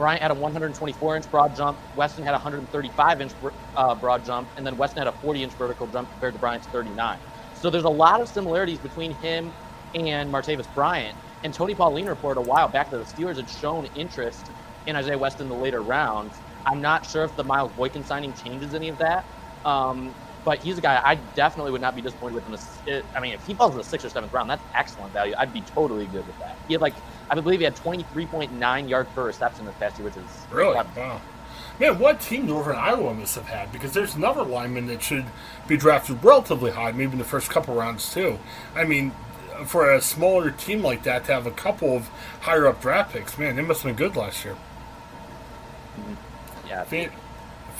Bryant 0.00 0.22
had 0.22 0.30
a 0.30 0.34
124 0.34 1.16
inch 1.16 1.30
broad 1.30 1.54
jump. 1.54 1.78
Weston 1.92 2.24
had 2.24 2.30
a 2.30 2.40
135 2.40 3.20
inch 3.20 3.32
uh, 3.76 3.94
broad 3.94 4.24
jump, 4.24 4.50
and 4.56 4.66
then 4.66 4.78
Weston 4.78 5.02
had 5.02 5.08
a 5.08 5.12
40 5.12 5.42
inch 5.42 5.54
vertical 5.58 5.86
jump 5.86 6.10
compared 6.10 6.32
to 6.32 6.38
Bryant's 6.38 6.68
39. 6.68 7.18
So 7.52 7.68
there's 7.68 7.84
a 7.84 7.90
lot 7.90 8.22
of 8.22 8.28
similarities 8.30 8.80
between 8.80 9.14
him 9.14 9.54
and 9.92 10.32
Martavis 10.32 10.72
Bryant. 10.72 11.18
And 11.42 11.52
Tony 11.52 11.74
Pauline 11.74 12.06
reported 12.06 12.40
a 12.40 12.42
while 12.42 12.66
back 12.66 12.88
that 12.90 12.96
the 12.96 13.04
Steelers 13.04 13.36
had 13.36 13.50
shown 13.50 13.84
interest 13.94 14.52
in 14.86 14.96
Isaiah 14.96 15.18
Weston 15.18 15.44
in 15.44 15.48
the 15.50 15.54
later 15.54 15.82
rounds. 15.82 16.40
I'm 16.64 16.80
not 16.80 17.04
sure 17.04 17.22
if 17.24 17.36
the 17.36 17.44
Miles 17.44 17.72
Boykin 17.74 18.02
signing 18.02 18.32
changes 18.32 18.72
any 18.72 18.88
of 18.88 18.96
that. 18.98 19.26
Um, 19.66 20.16
but 20.44 20.62
he's 20.62 20.78
a 20.78 20.80
guy 20.80 21.00
I 21.04 21.16
definitely 21.16 21.72
would 21.72 21.82
not 21.82 21.94
be 21.94 22.00
disappointed 22.00 22.34
with. 22.34 22.46
In 22.46 22.52
the, 22.52 23.04
I 23.14 23.20
mean, 23.20 23.34
if 23.34 23.42
he 23.44 23.54
falls 23.54 23.72
in 23.72 23.76
the 23.76 23.84
sixth 23.84 24.06
or 24.06 24.08
seventh 24.08 24.32
round, 24.32 24.48
that's 24.48 24.64
excellent 24.74 25.12
value. 25.12 25.34
I'd 25.38 25.52
be 25.52 25.62
totally 25.62 26.06
good 26.06 26.26
with 26.26 26.38
that. 26.38 26.60
He 26.66 26.72
had 26.72 26.80
like, 26.80 27.02
I 27.30 27.40
believe 27.40 27.60
he 27.60 27.64
had 27.64 27.76
23.9 27.76 28.88
yards 28.88 29.08
per 29.14 29.24
reception 29.24 29.64
this 29.64 29.74
past 29.76 29.98
year, 29.98 30.06
which 30.06 30.16
is 30.16 30.46
Really? 30.50 30.74
Wow. 30.74 31.20
Man, 31.78 31.98
what 31.98 32.20
team 32.20 32.46
Northern 32.46 32.76
Iowa 32.76 33.14
must 33.14 33.36
have 33.36 33.46
had? 33.46 33.72
Because 33.72 33.92
there's 33.94 34.14
another 34.16 34.42
lineman 34.42 34.86
that 34.88 35.02
should 35.02 35.24
be 35.66 35.76
drafted 35.78 36.22
relatively 36.22 36.72
high, 36.72 36.92
maybe 36.92 37.12
in 37.12 37.18
the 37.18 37.24
first 37.24 37.48
couple 37.48 37.74
rounds 37.74 38.12
too. 38.12 38.38
I 38.74 38.84
mean, 38.84 39.12
for 39.64 39.90
a 39.90 40.02
smaller 40.02 40.50
team 40.50 40.82
like 40.82 41.04
that 41.04 41.24
to 41.26 41.32
have 41.32 41.46
a 41.46 41.50
couple 41.50 41.96
of 41.96 42.08
higher 42.42 42.66
up 42.66 42.82
draft 42.82 43.12
picks, 43.12 43.38
man, 43.38 43.56
they 43.56 43.62
must 43.62 43.82
have 43.82 43.96
been 43.96 44.08
good 44.08 44.16
last 44.16 44.44
year. 44.44 44.56
Mm-hmm. 45.96 46.68
Yeah. 46.68 46.84
Fan- 46.84 47.12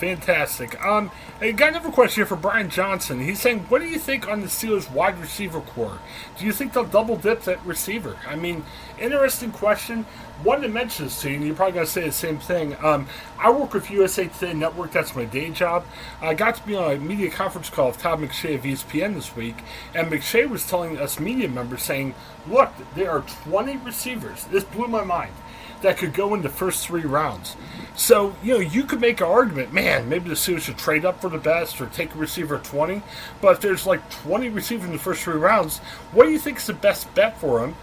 fantastic. 0.01 0.83
Um, 0.83 1.11
I 1.39 1.51
got 1.51 1.69
another 1.69 1.91
question 1.91 2.21
here 2.21 2.25
for 2.25 2.35
Brian 2.35 2.71
Johnson. 2.71 3.19
He's 3.19 3.39
saying, 3.39 3.59
what 3.69 3.81
do 3.81 3.87
you 3.87 3.99
think 3.99 4.27
on 4.27 4.41
the 4.41 4.47
Steelers 4.47 4.91
wide 4.91 5.19
receiver 5.19 5.61
corps? 5.61 5.99
Do 6.39 6.45
you 6.45 6.51
think 6.51 6.73
they'll 6.73 6.85
double 6.85 7.17
dip 7.17 7.47
at 7.47 7.63
receiver? 7.63 8.17
I 8.27 8.35
mean, 8.35 8.65
interesting 8.99 9.51
question. 9.51 10.07
Wanted 10.43 10.63
to 10.63 10.69
mention 10.69 11.07
to 11.07 11.29
you, 11.29 11.35
and 11.35 11.45
you're 11.45 11.55
probably 11.55 11.73
going 11.73 11.85
to 11.85 11.91
say 11.91 12.05
the 12.05 12.11
same 12.11 12.39
thing. 12.39 12.75
Um, 12.83 13.07
I 13.37 13.51
work 13.51 13.75
with 13.75 13.91
USA 13.91 14.25
Today 14.25 14.55
Network. 14.55 14.91
That's 14.91 15.15
my 15.15 15.25
day 15.25 15.51
job. 15.51 15.85
I 16.19 16.33
got 16.33 16.55
to 16.55 16.65
be 16.65 16.75
on 16.75 16.91
a 16.91 16.97
media 16.97 17.29
conference 17.29 17.69
call 17.69 17.89
with 17.89 17.99
Todd 17.99 18.21
McShay 18.21 18.55
of 18.55 18.63
ESPN 18.63 19.13
this 19.13 19.35
week, 19.35 19.57
and 19.93 20.11
McShay 20.11 20.49
was 20.49 20.67
telling 20.67 20.97
us 20.97 21.19
media 21.19 21.47
members, 21.47 21.83
saying, 21.83 22.15
look, 22.49 22.71
there 22.95 23.11
are 23.11 23.21
20 23.43 23.77
receivers. 23.77 24.45
This 24.45 24.63
blew 24.63 24.87
my 24.87 25.03
mind 25.03 25.33
that 25.81 25.97
could 25.97 26.13
go 26.13 26.33
in 26.33 26.41
the 26.41 26.49
first 26.49 26.85
three 26.85 27.01
rounds. 27.01 27.55
So, 27.95 28.35
you 28.41 28.53
know, 28.53 28.59
you 28.59 28.83
could 28.83 29.01
make 29.01 29.19
an 29.21 29.27
argument, 29.27 29.73
man, 29.73 30.07
maybe 30.07 30.29
the 30.29 30.35
Steelers 30.35 30.61
should 30.61 30.77
trade 30.77 31.05
up 31.05 31.21
for 31.21 31.29
the 31.29 31.37
best 31.37 31.79
or 31.81 31.87
take 31.87 32.15
a 32.15 32.17
receiver 32.17 32.55
at 32.55 32.63
20. 32.63 33.01
But 33.41 33.53
if 33.53 33.61
there's 33.61 33.85
like 33.85 34.07
20 34.09 34.49
receivers 34.49 34.85
in 34.85 34.93
the 34.93 34.99
first 34.99 35.23
three 35.23 35.35
rounds, 35.35 35.79
what 36.11 36.25
do 36.25 36.31
you 36.31 36.39
think 36.39 36.57
is 36.57 36.67
the 36.67 36.73
best 36.73 37.13
bet 37.15 37.37
for 37.39 37.63
him? 37.63 37.75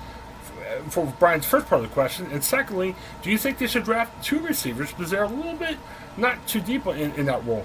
For 0.90 1.06
Brian's 1.18 1.46
first 1.46 1.66
part 1.66 1.82
of 1.82 1.88
the 1.88 1.94
question. 1.94 2.26
And 2.32 2.42
secondly, 2.42 2.94
do 3.22 3.30
you 3.30 3.38
think 3.38 3.58
they 3.58 3.66
should 3.66 3.84
draft 3.84 4.24
two 4.24 4.38
receivers 4.40 4.90
because 4.92 5.10
they're 5.10 5.24
a 5.24 5.28
little 5.28 5.54
bit 5.54 5.76
not 6.16 6.46
too 6.46 6.60
deep 6.60 6.86
in, 6.86 7.12
in 7.14 7.26
that 7.26 7.44
role? 7.46 7.64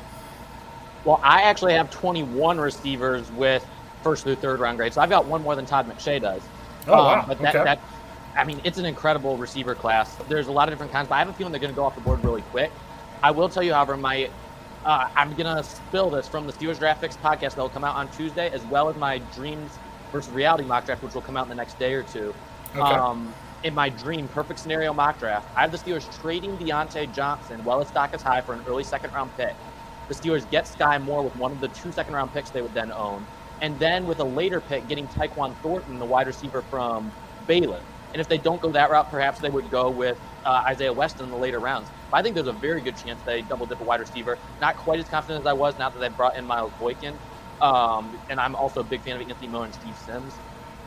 Well, 1.06 1.20
I 1.24 1.44
actually 1.44 1.74
have 1.74 1.92
21 1.92 2.60
receivers 2.60 3.30
with 3.32 3.66
first 4.04 4.24
through 4.24 4.36
third 4.36 4.60
round 4.60 4.78
grades. 4.78 4.96
So 4.96 5.02
I've 5.02 5.10
got 5.10 5.26
one 5.26 5.42
more 5.42 5.56
than 5.56 5.66
Todd 5.66 5.90
McShay 5.90 6.22
does. 6.22 6.42
Oh, 6.88 6.94
um, 6.94 7.00
wow. 7.00 7.26
But 7.28 7.40
that, 7.40 7.56
Okay. 7.56 7.64
that, 7.64 7.80
I 8.36 8.44
mean, 8.44 8.62
it's 8.64 8.78
an 8.78 8.86
incredible 8.86 9.38
receiver 9.38 9.76
class. 9.76 10.16
There's 10.28 10.48
a 10.48 10.52
lot 10.52 10.68
of 10.68 10.74
different 10.74 10.92
kinds, 10.92 11.08
but 11.08 11.16
I 11.16 11.20
have 11.20 11.30
a 11.30 11.34
feeling 11.34 11.52
they're 11.52 11.62
going 11.62 11.74
to 11.74 11.76
go 11.76 11.84
off 11.84 11.96
the 11.96 12.02
board 12.02 12.24
really 12.24 12.42
quick. 12.42 12.72
I 13.22 13.32
will 13.32 13.50
tell 13.50 13.64
you, 13.64 13.74
however, 13.74 13.96
my 13.96 14.30
uh, 14.86 15.08
I'm 15.16 15.34
going 15.36 15.56
to 15.56 15.64
spill 15.64 16.10
this 16.10 16.28
from 16.28 16.46
the 16.46 16.54
Steelers 16.54 16.78
Draft 16.78 17.02
Picks 17.02 17.16
podcast 17.18 17.56
that 17.56 17.58
will 17.58 17.70
come 17.70 17.84
out 17.84 17.96
on 17.96 18.10
Tuesday, 18.12 18.50
as 18.50 18.66
well 18.66 18.90
as 18.90 18.98
my 18.98 19.20
Dreams 19.34 19.72
versus 20.12 20.32
Reality 20.34 20.64
mock 20.66 20.86
draft, 20.86 21.04
which 21.04 21.14
will 21.14 21.22
come 21.22 21.38
out 21.38 21.44
in 21.44 21.50
the 21.50 21.56
next 21.56 21.80
day 21.80 21.94
or 21.94 22.04
two. 22.04 22.34
Okay. 22.72 22.82
Um, 22.82 23.34
in 23.64 23.74
my 23.74 23.90
dream 23.90 24.28
perfect 24.28 24.60
scenario 24.60 24.94
mock 24.94 25.18
draft, 25.20 25.48
I 25.56 25.62
have 25.62 25.72
the 25.72 25.78
Steelers 25.78 26.22
trading 26.22 26.58
Diontae 26.58 27.14
Johnson 27.14 27.64
while 27.64 27.80
his 27.80 27.88
stock 27.88 28.14
is 28.14 28.22
high 28.22 28.42
for 28.42 28.54
an 28.54 28.62
early 28.68 28.84
second 28.84 29.14
round 29.14 29.32
pick. 29.38 29.56
The 30.10 30.14
Steelers 30.14 30.50
get 30.52 30.66
Skyy 30.66 31.02
Moore 31.02 31.24
with 31.24 31.36
one 31.38 31.52
of 31.52 31.62
the 31.62 31.70
two 31.70 31.92
second 31.92 32.14
round 32.14 32.34
picks 32.34 32.50
they 32.50 32.62
would 32.62 32.74
then 32.74 32.92
own. 32.92 33.26
And 33.62 33.80
then 33.80 34.06
with 34.06 34.20
a 34.20 34.24
later 34.26 34.60
pick, 34.60 34.88
getting 34.90 35.08
Tyquan 35.08 35.56
Thornton, 35.58 35.98
the 35.98 36.06
wide 36.06 36.28
receiver 36.28 36.62
from 36.64 37.12
Baylor. 37.48 37.80
And 38.14 38.22
if 38.22 38.30
they 38.30 38.38
don't 38.38 38.62
go 38.62 38.72
that 38.72 38.92
route, 38.92 39.10
perhaps 39.10 39.40
they 39.40 39.50
would 39.50 39.70
go 39.72 39.90
with 39.90 40.20
uh, 40.46 40.64
Isaiah 40.68 40.94
Weston 40.94 41.26
in 41.26 41.32
the 41.32 41.38
later 41.38 41.60
rounds. 41.60 41.90
But 42.12 42.18
I 42.18 42.22
think 42.22 42.36
there's 42.36 42.48
a 42.48 42.54
very 42.54 42.80
good 42.80 42.96
chance 42.96 43.20
they 43.26 43.42
double 43.42 43.66
dip 43.66 43.82
a 43.82 43.84
wide 43.84 44.00
receiver. 44.00 44.38
Not 44.62 44.78
quite 44.78 45.00
as 45.00 45.10
confident 45.10 45.42
as 45.42 45.48
I 45.48 45.54
was 45.54 45.78
now 45.80 45.90
that 45.90 46.00
they 46.00 46.10
brought 46.10 46.38
in 46.38 46.46
Miles 46.46 46.72
Boykin. 46.80 47.18
Um, 47.62 48.20
and 48.30 48.40
I'm 48.40 48.56
also 48.56 48.82
a 48.82 48.84
big 48.84 49.02
fan 49.02 49.20
of 49.20 49.28
Anthony 49.28 49.48
Moore 49.48 49.66
and 49.66 49.74
Steve 49.74 49.98
Sims. 50.06 50.34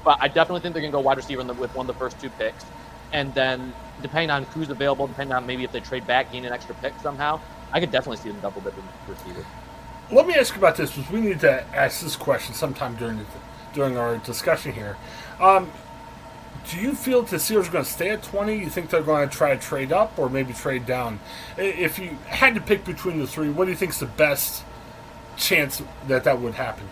But 0.04 0.18
I 0.20 0.28
definitely 0.28 0.60
think 0.60 0.74
they're 0.74 0.82
going 0.82 0.92
to 0.92 0.96
go 0.96 1.00
wide 1.00 1.16
receiver 1.16 1.42
the, 1.42 1.54
with 1.54 1.74
one 1.74 1.88
of 1.88 1.94
the 1.94 1.98
first 1.98 2.20
two 2.20 2.30
picks. 2.30 2.64
And 3.12 3.34
then, 3.34 3.74
depending 4.02 4.30
on 4.30 4.44
who's 4.44 4.70
available, 4.70 5.06
depending 5.08 5.34
on 5.34 5.46
maybe 5.46 5.64
if 5.64 5.72
they 5.72 5.80
trade 5.80 6.06
back, 6.06 6.30
gain 6.30 6.44
an 6.44 6.52
extra 6.52 6.74
pick 6.76 6.92
somehow, 7.02 7.40
I 7.72 7.80
could 7.80 7.90
definitely 7.90 8.18
see 8.18 8.30
them 8.30 8.38
double 8.40 8.60
dipping 8.60 8.84
receiver. 9.08 9.44
Let 10.12 10.28
me 10.28 10.34
ask 10.34 10.54
you 10.54 10.60
about 10.60 10.76
this 10.76 10.94
because 10.94 11.10
we 11.10 11.20
need 11.20 11.40
to 11.40 11.64
ask 11.74 12.02
this 12.02 12.14
question 12.14 12.54
sometime 12.54 12.94
during 12.94 13.18
the, 13.18 13.24
during 13.72 13.96
our 13.96 14.18
discussion 14.18 14.72
here. 14.72 14.96
Um, 15.40 15.70
do 16.70 16.78
you 16.78 16.94
feel 16.94 17.22
the 17.22 17.36
Steelers 17.36 17.68
are 17.68 17.72
going 17.72 17.84
to 17.84 17.90
stay 17.90 18.10
at 18.10 18.22
20? 18.22 18.56
You 18.56 18.68
think 18.68 18.90
they're 18.90 19.02
going 19.02 19.28
to 19.28 19.34
try 19.34 19.54
to 19.54 19.60
trade 19.60 19.92
up 19.92 20.18
or 20.18 20.28
maybe 20.28 20.52
trade 20.52 20.86
down? 20.86 21.20
If 21.56 21.98
you 21.98 22.18
had 22.26 22.54
to 22.54 22.60
pick 22.60 22.84
between 22.84 23.18
the 23.18 23.26
three, 23.26 23.50
what 23.50 23.66
do 23.66 23.70
you 23.70 23.76
think 23.76 23.92
is 23.92 24.00
the 24.00 24.06
best 24.06 24.64
chance 25.36 25.82
that 26.08 26.24
that 26.24 26.40
would 26.40 26.54
happen? 26.54 26.88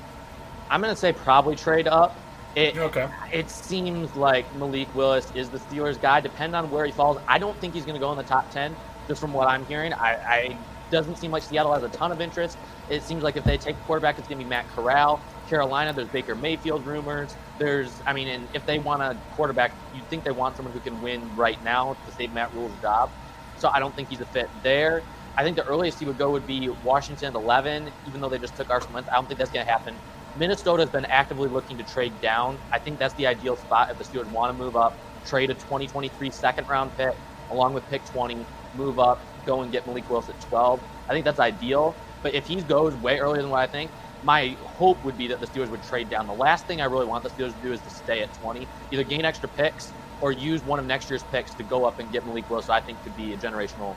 I'm 0.71 0.81
going 0.81 0.95
to 0.95 1.01
say 1.01 1.13
probably 1.13 1.57
trade 1.57 1.89
up. 1.89 2.17
It, 2.55 2.77
okay. 2.77 3.09
It 3.33 3.51
seems 3.51 4.15
like 4.15 4.53
Malik 4.55 4.95
Willis 4.95 5.31
is 5.35 5.51
the 5.51 5.59
Steelers 5.59 6.01
guy. 6.01 6.21
Depending 6.21 6.55
on 6.55 6.71
where 6.71 6.87
he 6.87 6.93
falls, 6.93 7.19
I 7.27 7.39
don't 7.39 7.59
think 7.61 7.75
he's 7.75 7.85
going 7.85 7.97
to 7.97 8.01
go 8.01 8.13
in 8.13 8.17
the 8.17 8.23
top 8.23 8.51
10, 8.53 8.77
just 9.09 9.21
from 9.21 9.33
what 9.33 9.49
I'm 9.49 9.67
hearing. 9.67 9.93
I, 9.93 10.15
I 10.15 10.59
doesn't 10.91 11.17
seem 11.17 11.33
like 11.33 11.43
Seattle 11.43 11.73
has 11.75 11.83
a 11.83 11.89
ton 11.89 12.13
of 12.13 12.21
interest. 12.21 12.57
It 12.89 13.03
seems 13.03 13.25
like 13.25 13.37
if 13.37 13.43
they 13.43 13.57
take 13.57 13.77
a 13.77 13.81
quarterback, 13.81 14.19
it's 14.19 14.29
going 14.29 14.39
to 14.39 14.45
be 14.45 14.49
Matt 14.49 14.69
Corral. 14.69 15.21
Carolina, 15.49 15.93
there's 15.93 16.09
Baker 16.09 16.37
Mayfield 16.37 16.87
rumors. 16.87 17.35
There's, 17.59 18.03
I 18.07 18.13
mean, 18.13 18.29
and 18.29 18.49
if 18.53 18.67
they 18.67 18.79
want 18.79 19.03
a 19.03 19.21
quarterback, 19.31 19.77
you'd 19.93 20.09
think 20.09 20.25
they 20.25 20.33
want 20.33 20.57
someone 20.57 20.73
who 20.73 20.81
can 20.81 21.01
win 21.01 21.35
right 21.35 21.63
now 21.63 21.97
to 22.05 22.11
save 22.13 22.33
Matt 22.33 22.53
Rhule's 22.53 22.79
job. 22.81 23.15
So 23.55 23.71
I 23.73 23.79
don't 23.79 23.95
think 23.95 24.09
he's 24.09 24.21
a 24.21 24.27
fit 24.27 24.51
there. 24.63 25.05
I 25.37 25.45
think 25.45 25.57
the 25.57 25.63
earliest 25.63 25.99
he 26.01 26.07
would 26.07 26.19
go 26.19 26.31
would 26.31 26.47
be 26.47 26.69
Washington 26.69 27.29
at 27.29 27.35
11, 27.35 27.91
even 28.05 28.21
though 28.21 28.29
they 28.29 28.39
just 28.39 28.57
took 28.57 28.69
Carson 28.69 28.93
Wentz. 28.93 29.09
I 29.13 29.17
don't 29.17 29.27
think 29.27 29.39
that's 29.39 29.51
going 29.51 29.65
to 29.65 29.71
happen. 29.71 30.01
Minnesota 30.35 30.83
has 30.83 30.91
been 30.91 31.05
actively 31.07 31.49
looking 31.49 31.79
to 31.79 31.85
trade 31.85 32.21
down. 32.21 32.61
I 32.73 32.81
think 32.81 32.99
that's 32.99 33.15
the 33.15 33.27
ideal 33.27 33.57
spot 33.57 33.89
if 33.91 33.99
the 33.99 34.05
Steelers 34.05 34.27
want 34.27 34.51
to 34.51 34.55
move 34.55 34.75
up, 34.75 35.01
trade 35.25 35.51
a 35.51 35.55
2023 35.55 36.31
second 36.31 36.67
round 36.69 36.95
pick 36.97 37.15
along 37.51 37.73
with 37.73 37.87
pick 37.87 38.05
20, 38.05 38.49
move 38.73 38.99
up, 38.99 39.29
go 39.45 39.63
and 39.63 39.71
get 39.71 39.87
Malik 39.87 40.09
Willis 40.09 40.29
at 40.29 40.41
12. 40.41 40.83
I 41.09 41.13
think 41.13 41.25
that's 41.25 41.39
ideal. 41.39 41.99
But 42.23 42.35
if 42.35 42.47
he 42.47 42.63
goes 42.63 42.97
way 42.97 43.19
earlier 43.19 43.43
than 43.43 43.51
what 43.51 43.61
I 43.61 43.67
think, 43.67 43.93
my 44.25 44.57
hope 44.65 45.03
would 45.05 45.17
be 45.17 45.27
that 45.29 45.41
the 45.41 45.47
Steelers 45.47 45.69
would 45.69 45.83
trade 45.85 46.09
down. 46.09 46.27
The 46.27 46.33
last 46.33 46.67
thing 46.67 46.81
I 46.81 46.87
really 46.87 47.07
want 47.07 47.23
the 47.23 47.31
Steelers 47.31 47.55
to 47.55 47.63
do 47.63 47.73
is 47.73 47.81
to 47.81 47.91
stay 47.91 48.23
at 48.23 48.33
20, 48.41 48.67
either 48.91 49.05
gain 49.05 49.25
extra 49.25 49.49
picks 49.51 49.93
or 50.21 50.33
use 50.33 50.65
one 50.65 50.79
of 50.79 50.87
next 50.87 51.11
year's 51.11 51.23
picks 51.25 51.53
to 51.55 51.63
go 51.63 51.85
up 51.85 51.99
and 51.99 52.11
get 52.11 52.27
Malik 52.27 52.49
Willis. 52.49 52.69
I 52.69 52.81
think 52.81 53.03
could 53.05 53.17
be 53.17 53.35
a 53.35 53.37
generational, 53.37 53.95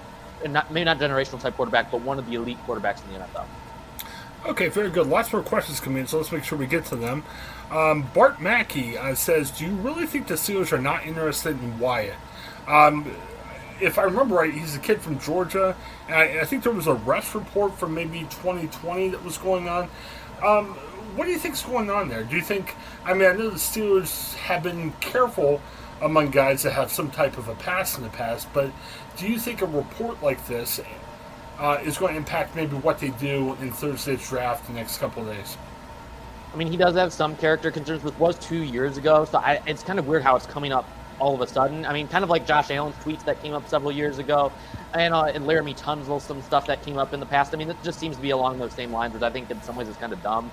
not 0.47 0.71
maybe 0.71 0.85
not 0.85 0.99
generational 0.99 1.39
type 1.39 1.55
quarterback, 1.55 1.89
but 1.89 2.01
one 2.01 2.19
of 2.19 2.27
the 2.27 2.35
elite 2.35 2.57
quarterbacks 2.67 3.03
in 3.05 3.13
the 3.13 3.25
NFL. 3.25 3.45
Okay, 4.45 4.67
very 4.67 4.89
good. 4.89 5.07
Lots 5.07 5.31
more 5.33 5.41
questions 5.41 5.79
coming 5.79 6.01
in, 6.01 6.07
so 6.07 6.17
let's 6.17 6.31
make 6.31 6.43
sure 6.43 6.57
we 6.57 6.67
get 6.67 6.85
to 6.85 6.95
them. 6.95 7.23
Um, 7.71 8.09
Bart 8.13 8.41
Mackey 8.41 8.97
uh, 8.97 9.15
says, 9.15 9.51
"Do 9.51 9.65
you 9.65 9.71
really 9.75 10.05
think 10.05 10.27
the 10.27 10.35
Steelers 10.35 10.71
are 10.71 10.81
not 10.81 11.05
interested 11.05 11.61
in 11.61 11.79
Wyatt?" 11.79 12.15
Um, 12.67 13.11
if 13.79 13.97
I 13.97 14.03
remember 14.03 14.35
right, 14.35 14.53
he's 14.53 14.75
a 14.75 14.79
kid 14.79 15.01
from 15.01 15.19
Georgia, 15.19 15.75
and 16.07 16.15
I, 16.15 16.41
I 16.41 16.45
think 16.45 16.63
there 16.63 16.71
was 16.71 16.87
a 16.87 16.93
rest 16.93 17.35
report 17.35 17.77
from 17.77 17.93
maybe 17.93 18.21
2020 18.21 19.09
that 19.09 19.23
was 19.23 19.37
going 19.37 19.67
on. 19.67 19.89
Um, 20.43 20.75
what 21.15 21.25
do 21.25 21.31
you 21.31 21.39
think's 21.39 21.63
going 21.63 21.89
on 21.89 22.09
there? 22.09 22.23
Do 22.23 22.35
you 22.35 22.41
think? 22.41 22.75
I 23.05 23.13
mean, 23.13 23.27
I 23.27 23.33
know 23.33 23.49
the 23.49 23.55
Steelers 23.55 24.35
have 24.35 24.63
been 24.63 24.91
careful 24.99 25.61
among 26.01 26.29
guys 26.29 26.63
that 26.63 26.73
have 26.73 26.91
some 26.91 27.09
type 27.09 27.37
of 27.37 27.47
a 27.47 27.55
past 27.55 27.97
in 27.97 28.03
the 28.03 28.09
past, 28.09 28.47
but 28.53 28.71
do 29.17 29.27
you 29.27 29.39
think 29.39 29.61
a 29.63 29.65
report 29.65 30.21
like 30.21 30.45
this 30.45 30.79
uh, 31.59 31.79
is 31.83 31.97
going 31.97 32.13
to 32.13 32.17
impact 32.17 32.55
maybe 32.55 32.75
what 32.77 32.99
they 32.99 33.09
do 33.09 33.57
in 33.61 33.71
Thursday's 33.71 34.27
draft 34.27 34.67
the 34.67 34.73
next 34.73 34.97
couple 34.99 35.25
days. 35.25 35.57
I 36.53 36.57
mean, 36.57 36.71
he 36.71 36.77
does 36.77 36.95
have 36.95 37.11
some 37.11 37.35
character 37.35 37.71
concerns, 37.71 38.03
which 38.03 38.17
was 38.17 38.37
two 38.39 38.61
years 38.63 38.97
ago. 38.97 39.25
So 39.25 39.39
I, 39.39 39.61
it's 39.65 39.83
kind 39.83 39.99
of 39.99 40.07
weird 40.07 40.23
how 40.23 40.35
it's 40.35 40.45
coming 40.45 40.71
up 40.71 40.87
all 41.19 41.35
of 41.35 41.41
a 41.41 41.47
sudden. 41.47 41.85
I 41.85 41.93
mean, 41.93 42.07
kind 42.07 42.23
of 42.23 42.29
like 42.29 42.45
Josh 42.45 42.71
Allen's 42.71 42.95
tweets 42.97 43.23
that 43.25 43.41
came 43.41 43.53
up 43.53 43.67
several 43.67 43.91
years 43.91 44.19
ago, 44.19 44.51
and, 44.93 45.13
uh, 45.13 45.25
and 45.25 45.45
Laremy 45.45 45.77
Tunsil, 45.77 46.21
some 46.21 46.41
stuff 46.41 46.67
that 46.67 46.83
came 46.83 46.97
up 46.97 47.13
in 47.13 47.19
the 47.19 47.25
past. 47.25 47.53
I 47.53 47.57
mean, 47.57 47.69
it 47.69 47.77
just 47.83 47.99
seems 47.99 48.15
to 48.15 48.21
be 48.21 48.31
along 48.31 48.59
those 48.59 48.73
same 48.73 48.91
lines, 48.91 49.13
which 49.13 49.23
I 49.23 49.29
think 49.29 49.49
in 49.49 49.61
some 49.61 49.75
ways 49.75 49.87
is 49.87 49.97
kind 49.97 50.13
of 50.13 50.21
dumb. 50.21 50.51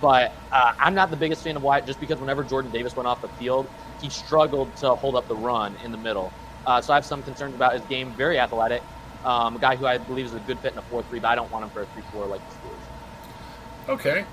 But 0.00 0.32
uh, 0.52 0.74
I'm 0.78 0.94
not 0.94 1.10
the 1.10 1.16
biggest 1.16 1.42
fan 1.42 1.56
of 1.56 1.62
Wyatt 1.62 1.86
just 1.86 2.00
because 2.00 2.18
whenever 2.18 2.44
Jordan 2.44 2.70
Davis 2.70 2.96
went 2.96 3.06
off 3.06 3.22
the 3.22 3.28
field, 3.28 3.66
he 4.00 4.10
struggled 4.10 4.74
to 4.76 4.94
hold 4.94 5.14
up 5.16 5.28
the 5.28 5.36
run 5.36 5.74
in 5.84 5.92
the 5.92 5.98
middle. 5.98 6.32
Uh, 6.66 6.80
so 6.80 6.92
I 6.92 6.96
have 6.96 7.04
some 7.04 7.22
concerns 7.22 7.54
about 7.54 7.74
his 7.74 7.82
game. 7.82 8.12
Very 8.12 8.38
athletic, 8.38 8.82
um, 9.24 9.56
a 9.56 9.58
guy 9.58 9.76
who 9.76 9.86
I 9.86 9.98
believe 9.98 10.26
is 10.26 10.34
a 10.34 10.40
good 10.40 10.58
fit 10.58 10.72
in 10.72 10.78
a 10.78 10.82
4 10.82 11.02
3, 11.04 11.20
but 11.20 11.28
I 11.28 11.34
don't 11.34 11.50
want 11.50 11.64
him 11.64 11.70
for 11.70 11.82
a 11.82 11.86
3 11.86 12.02
4 12.12 12.26
like 12.26 12.40
the 12.48 12.56
Steelers. 12.56 13.94
Okay. 13.94 14.24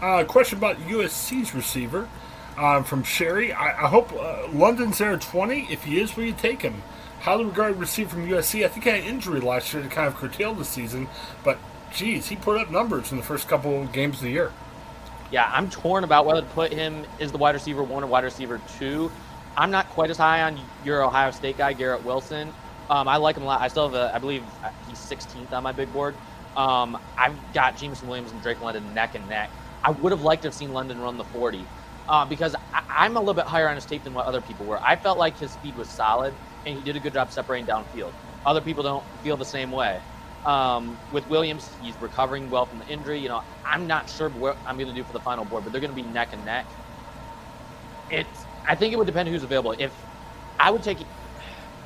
Uh, 0.00 0.24
question 0.24 0.56
about 0.56 0.78
USC's 0.78 1.54
receiver 1.54 2.08
um, 2.60 2.84
from 2.84 3.02
Sherry. 3.02 3.52
I, 3.52 3.84
I 3.84 3.88
hope 3.88 4.12
uh, 4.12 4.46
London's 4.52 4.98
there 4.98 5.12
at 5.12 5.22
20. 5.22 5.72
If 5.72 5.84
he 5.84 5.98
is, 5.98 6.14
will 6.14 6.24
you 6.24 6.34
take 6.34 6.60
him? 6.62 6.82
Highly 7.20 7.46
regarded 7.46 7.78
receiver 7.78 8.10
from 8.10 8.28
USC. 8.28 8.64
I 8.64 8.68
think 8.68 8.84
he 8.84 8.90
had 8.90 9.00
an 9.00 9.06
injury 9.06 9.40
last 9.40 9.72
year 9.72 9.82
to 9.82 9.88
kind 9.88 10.06
of 10.06 10.16
curtail 10.16 10.54
the 10.54 10.64
season, 10.64 11.08
but 11.42 11.58
geez, 11.92 12.28
he 12.28 12.36
put 12.36 12.60
up 12.60 12.70
numbers 12.70 13.10
in 13.10 13.16
the 13.16 13.22
first 13.22 13.48
couple 13.48 13.86
games 13.86 14.16
of 14.16 14.22
the 14.22 14.30
year. 14.30 14.52
Yeah, 15.30 15.50
I'm 15.52 15.70
torn 15.70 16.04
about 16.04 16.26
whether 16.26 16.40
to 16.42 16.46
put 16.48 16.72
him 16.72 17.06
as 17.18 17.32
the 17.32 17.38
wide 17.38 17.54
receiver 17.54 17.82
one 17.82 18.04
or 18.04 18.06
wide 18.06 18.24
receiver 18.24 18.60
two. 18.78 19.10
I'm 19.56 19.70
not 19.70 19.88
quite 19.90 20.10
as 20.10 20.16
high 20.16 20.42
on 20.42 20.58
your 20.84 21.02
Ohio 21.02 21.30
State 21.30 21.58
guy, 21.58 21.72
Garrett 21.72 22.04
Wilson. 22.04 22.52
Um, 22.88 23.06
I 23.06 23.16
like 23.16 23.36
him 23.36 23.44
a 23.44 23.46
lot. 23.46 23.60
I 23.60 23.68
still 23.68 23.88
have, 23.88 23.94
a, 23.94 24.14
I 24.14 24.18
believe 24.18 24.42
he's 24.88 24.98
16th 24.98 25.52
on 25.52 25.62
my 25.62 25.72
big 25.72 25.92
board. 25.92 26.14
Um, 26.56 26.98
I've 27.16 27.36
got 27.52 27.76
Jameson 27.76 28.08
Williams 28.08 28.32
and 28.32 28.42
Drake 28.42 28.60
London 28.60 28.92
neck 28.92 29.14
and 29.14 29.28
neck. 29.28 29.50
I 29.84 29.90
would 29.90 30.12
have 30.12 30.22
liked 30.22 30.42
to 30.42 30.48
have 30.48 30.54
seen 30.54 30.72
London 30.72 31.00
run 31.00 31.16
the 31.16 31.24
40 31.24 31.64
uh, 32.10 32.24
because 32.26 32.56
I, 32.74 33.06
am 33.06 33.16
a 33.16 33.20
little 33.20 33.34
bit 33.34 33.46
higher 33.46 33.68
on 33.68 33.76
his 33.76 33.86
tape 33.86 34.02
than 34.02 34.12
what 34.12 34.26
other 34.26 34.40
people 34.40 34.66
were. 34.66 34.80
I 34.84 34.96
felt 34.96 35.16
like 35.16 35.38
his 35.38 35.52
speed 35.52 35.76
was 35.76 35.88
solid 35.88 36.34
and 36.66 36.76
he 36.76 36.82
did 36.82 36.96
a 36.96 37.00
good 37.00 37.14
job 37.14 37.30
separating 37.30 37.66
downfield. 37.66 38.12
Other 38.44 38.60
people 38.60 38.82
don't 38.82 39.04
feel 39.22 39.36
the 39.36 39.44
same 39.44 39.70
way. 39.70 40.00
Um, 40.44 40.98
with 41.12 41.28
Williams, 41.28 41.70
he's 41.80 41.94
recovering 42.00 42.50
well 42.50 42.66
from 42.66 42.80
the 42.80 42.86
injury. 42.88 43.20
You 43.20 43.28
know, 43.28 43.42
I'm 43.64 43.86
not 43.86 44.10
sure 44.10 44.28
what 44.28 44.58
I'm 44.66 44.76
going 44.76 44.88
to 44.88 44.94
do 44.94 45.04
for 45.04 45.12
the 45.12 45.20
final 45.20 45.44
board, 45.44 45.62
but 45.62 45.72
they're 45.72 45.80
going 45.80 45.94
to 45.94 46.02
be 46.02 46.02
neck 46.02 46.30
and 46.32 46.44
neck. 46.44 46.66
It's. 48.10 48.44
I 48.66 48.74
think 48.74 48.92
it 48.92 48.96
would 48.96 49.06
depend 49.06 49.28
who's 49.28 49.44
available. 49.44 49.74
If 49.78 49.92
I 50.58 50.70
would 50.70 50.82
take, 50.82 50.98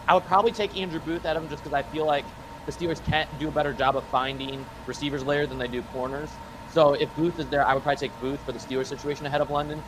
I 0.08 0.14
would 0.14 0.24
probably 0.24 0.52
take 0.52 0.76
Andrew 0.76 1.00
Booth 1.00 1.24
at 1.26 1.36
him 1.36 1.48
just 1.48 1.62
because 1.62 1.74
I 1.74 1.82
feel 1.82 2.06
like 2.06 2.24
the 2.66 2.72
Steelers 2.72 3.04
can't 3.04 3.28
do 3.38 3.48
a 3.48 3.52
better 3.52 3.72
job 3.72 3.96
of 3.96 4.04
finding 4.04 4.64
receivers 4.86 5.22
later 5.24 5.46
than 5.46 5.58
they 5.58 5.68
do 5.68 5.82
corners. 5.82 6.30
So 6.72 6.94
if 6.94 7.14
Booth 7.14 7.38
is 7.38 7.46
there, 7.48 7.66
I 7.66 7.74
would 7.74 7.82
probably 7.82 8.08
take 8.08 8.18
Booth 8.20 8.40
for 8.40 8.52
the 8.52 8.58
Steelers 8.58 8.86
situation 8.86 9.26
ahead 9.26 9.40
of 9.40 9.50
London. 9.50 9.82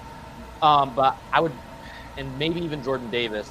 Um, 0.62 0.94
but 0.94 1.16
I 1.32 1.40
would, 1.40 1.52
and 2.16 2.38
maybe 2.38 2.60
even 2.60 2.82
Jordan 2.82 3.10
Davis. 3.10 3.50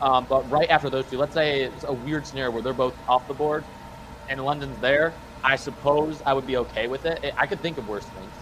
Um, 0.00 0.26
but 0.28 0.50
right 0.50 0.68
after 0.68 0.90
those 0.90 1.08
two, 1.10 1.18
let's 1.18 1.34
say 1.34 1.62
it's 1.62 1.84
a 1.84 1.92
weird 1.92 2.26
scenario 2.26 2.50
where 2.50 2.62
they're 2.62 2.72
both 2.72 2.94
off 3.08 3.26
the 3.28 3.34
board 3.34 3.64
and 4.28 4.44
London's 4.44 4.78
there, 4.80 5.12
I 5.42 5.56
suppose 5.56 6.22
I 6.26 6.32
would 6.32 6.46
be 6.46 6.56
okay 6.58 6.88
with 6.88 7.06
it. 7.06 7.34
I 7.36 7.46
could 7.46 7.60
think 7.60 7.78
of 7.78 7.88
worse 7.88 8.04
things. 8.04 8.32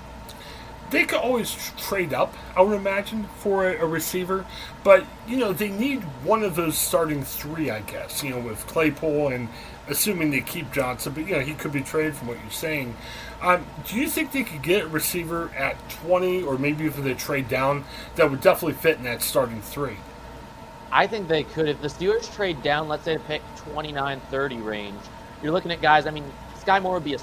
They 0.90 1.05
could 1.05 1.18
always 1.18 1.72
trade 1.77 2.12
up, 2.12 2.35
I 2.57 2.62
would 2.62 2.77
imagine, 2.77 3.24
for 3.38 3.68
a, 3.68 3.83
a, 3.83 3.87
receiver. 3.87 4.46
But, 4.85 5.05
you 5.27 5.38
know, 5.38 5.53
they 5.53 5.70
need 5.70 6.03
one 6.22 6.42
of 6.42 6.55
those 6.55 6.79
starting 6.79 7.24
three, 7.24 7.70
I 7.70 7.81
guess, 7.81 8.22
you 8.22 8.31
know, 8.31 8.38
with 8.38 8.64
Claypool 8.66 9.29
and 9.29 9.48
assuming 9.88 10.31
they 10.31 10.40
keep 10.40 10.70
Johnson. 10.72 11.12
But, 11.14 11.27
you 11.27 11.35
know, 11.35 11.40
he 11.40 11.55
could 11.55 11.72
be 11.72 11.81
traded 11.81 12.14
from 12.14 12.29
what 12.29 12.38
you're 12.40 12.50
saying. 12.50 12.94
Um, 13.40 13.66
do 13.87 13.97
you 13.97 14.09
think 14.09 14.33
they 14.33 14.42
could 14.42 14.62
get 14.62 14.85
a 14.85 14.88
receiver 14.88 15.51
at 15.57 15.77
20 15.90 16.42
or 16.42 16.59
maybe 16.59 16.87
if 16.87 16.97
they 16.97 17.14
trade 17.14 17.49
down 17.49 17.85
that 18.16 18.31
would 18.31 18.40
definitely 18.40 18.75
fit 18.75 18.99
in 18.99 19.05
that 19.05 19.23
starting 19.23 19.61
three? 19.61 19.97
I 20.90 21.07
think 21.07 21.29
they 21.29 21.42
could. 21.42 21.68
If 21.68 21.83
the 21.83 21.88
Steelers 21.88 22.33
trade 22.35 22.62
down, 22.62 22.88
let's 22.88 23.05
say 23.05 23.14
to 23.14 23.20
pick 23.20 23.42
29 23.57 24.20
30 24.31 24.57
range, 24.59 25.01
you're 25.42 25.53
looking 25.53 25.73
at 25.73 25.83
guys. 25.83 26.07
I 26.07 26.11
mean, 26.11 26.25
Skyy 26.57 26.81
Moore 26.81 26.94
would 26.94 27.05
be 27.05 27.14
a, 27.14 27.18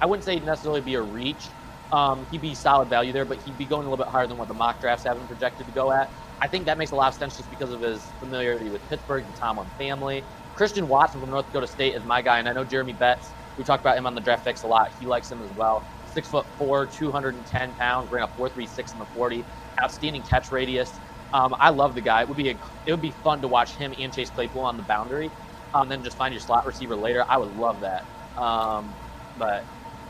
I 0.00 0.06
wouldn't 0.06 0.24
say 0.24 0.40
necessarily 0.40 0.80
be 0.80 0.94
a 0.94 1.02
reach. 1.02 1.48
Um, 1.92 2.26
he'd 2.30 2.40
be 2.40 2.54
solid 2.54 2.88
value 2.88 3.12
there, 3.12 3.24
but 3.24 3.38
he'd 3.42 3.58
be 3.58 3.66
going 3.66 3.86
a 3.86 3.90
little 3.90 4.02
bit 4.02 4.10
higher 4.10 4.26
than 4.26 4.38
what 4.38 4.48
the 4.48 4.54
mock 4.54 4.80
drafts 4.80 5.04
have 5.04 5.18
him 5.18 5.26
projected 5.26 5.66
to 5.66 5.72
go 5.72 5.92
at. 5.92 6.10
I 6.40 6.48
think 6.48 6.64
that 6.64 6.78
makes 6.78 6.90
a 6.90 6.96
lot 6.96 7.12
of 7.12 7.18
sense 7.18 7.36
just 7.36 7.48
because 7.50 7.70
of 7.70 7.80
his 7.80 8.02
familiarity 8.18 8.70
with 8.70 8.86
Pittsburgh, 8.88 9.24
the 9.24 9.38
Tomlin 9.38 9.68
family. 9.78 10.24
Christian 10.56 10.88
Watson 10.88 11.20
from 11.20 11.30
North 11.30 11.46
Dakota 11.46 11.66
State 11.66 11.94
is 11.94 12.04
my 12.04 12.22
guy, 12.22 12.38
and 12.38 12.48
I 12.48 12.52
know 12.52 12.64
Jeremy 12.64 12.94
Betz. 12.94 13.28
We 13.56 13.64
talked 13.64 13.82
about 13.82 13.96
him 13.98 14.06
on 14.06 14.14
the 14.14 14.20
draft 14.20 14.44
picks 14.44 14.62
a 14.62 14.66
lot. 14.66 14.92
He 14.98 15.06
likes 15.06 15.30
him 15.30 15.42
as 15.42 15.52
well. 15.52 15.86
Six 16.04 16.28
foot 16.28 16.46
four, 16.56 16.86
210 16.86 17.74
pounds, 17.74 18.10
ran 18.10 18.24
a 18.24 18.28
4.36 18.28 18.94
in 18.94 18.98
the 18.98 19.06
40. 19.06 19.46
Outstanding 19.82 20.22
catch 20.22 20.50
radius. 20.50 21.00
Um, 21.32 21.54
I 21.58 21.70
love 21.70 21.94
the 21.94 22.02
guy. 22.02 22.22
It 22.22 22.28
would 22.28 22.36
be 22.36 22.50
a, 22.50 22.60
it 22.86 22.92
would 22.92 23.00
be 23.00 23.10
fun 23.10 23.42
to 23.42 23.48
watch 23.48 23.76
him 23.76 23.94
and 23.98 24.12
Chase 24.12 24.30
Claypool 24.30 24.62
on 24.62 24.76
the 24.76 24.82
boundary 24.82 25.32
um, 25.74 25.88
then 25.88 26.02
just 26.02 26.16
find 26.16 26.32
your 26.32 26.40
slot 26.40 26.64
receiver 26.66 26.96
later. 26.96 27.24
I 27.28 27.38
would 27.38 27.50
love 27.50 27.80
that. 27.80 28.04
Um, 28.40 28.96
but 29.36 29.66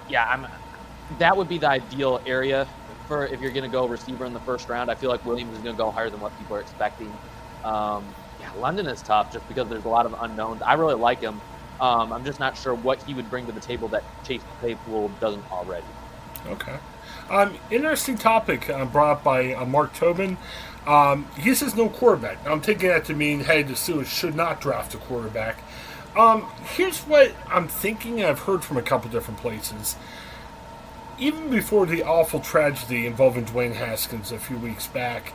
yeah, 0.07 0.25
I'm. 0.25 0.47
That 1.11 1.37
would 1.37 1.49
be 1.49 1.59
the 1.59 1.69
ideal 1.69 2.21
area 2.27 2.69
for 3.07 3.27
if 3.27 3.41
you're 3.41 3.53
going 3.53 3.65
to 3.65 3.69
go 3.69 3.87
receiver 3.87 4.25
in 4.25 4.33
the 4.33 4.41
first 4.41 4.69
round. 4.69 4.91
I 4.91 4.95
feel 4.95 5.11
like 5.11 5.25
Williams 5.25 5.55
is 5.55 5.63
going 5.63 5.77
to 5.77 5.79
go 5.83 5.91
higher 5.91 6.11
than 6.11 6.21
what 6.21 6.35
people 6.35 6.57
are 6.57 6.61
expecting. 6.61 7.21
Um, 7.63 8.17
yeah, 8.39 8.51
London 8.55 8.87
is 8.87 9.03
tough 9.03 9.31
just 9.31 9.47
because 9.49 9.69
there's 9.69 9.85
a 9.85 9.89
lot 9.89 10.07
of 10.07 10.15
unknowns. 10.21 10.63
I 10.63 10.75
really 10.75 10.95
like 10.95 11.21
him. 11.21 11.43
Um, 11.81 12.13
I'm 12.13 12.25
just 12.25 12.41
not 12.41 12.57
sure 12.57 12.75
what 12.75 13.03
he 13.03 13.15
would 13.15 13.29
bring 13.31 13.47
to 13.47 13.53
the 13.53 13.61
table 13.61 13.89
that 13.89 14.05
Chase 14.25 14.43
Claypool 14.61 15.11
doesn't 15.21 15.51
already. 15.51 15.87
Okay. 16.47 16.79
Um, 17.31 17.57
interesting 17.71 18.19
topic 18.19 18.69
uh, 18.69 18.85
brought 18.85 19.19
up 19.19 19.25
by 19.25 19.55
uh, 19.55 19.65
Mark 19.65 19.95
Tobin. 19.95 20.37
Um, 20.87 21.27
he 21.39 21.55
says 21.55 21.75
no 21.75 21.89
quarterback. 21.89 22.47
I'm 22.47 22.61
taking 22.61 22.89
that 22.89 23.07
to 23.07 23.15
mean, 23.15 23.41
hey, 23.41 23.63
the 23.63 23.73
Steelers 23.73 24.07
should 24.07 24.35
not 24.35 24.61
draft 24.61 24.95
a 24.95 24.99
quarterback. 24.99 25.59
Um, 26.17 26.47
here's 26.77 27.01
what 27.01 27.33
I'm 27.49 27.67
thinking, 27.67 28.23
I've 28.23 28.41
heard 28.41 28.63
from 28.63 28.77
a 28.77 28.83
couple 28.83 29.11
different 29.11 29.41
places. 29.41 29.97
Even 31.19 31.51
before 31.51 31.87
the 31.87 32.03
awful 32.03 32.41
tragedy 32.41 33.07
involving 33.07 33.47
Dwayne 33.47 33.75
Haskins 33.75 34.31
a 34.31 34.39
few 34.39 34.59
weeks 34.59 34.87
back, 34.87 35.33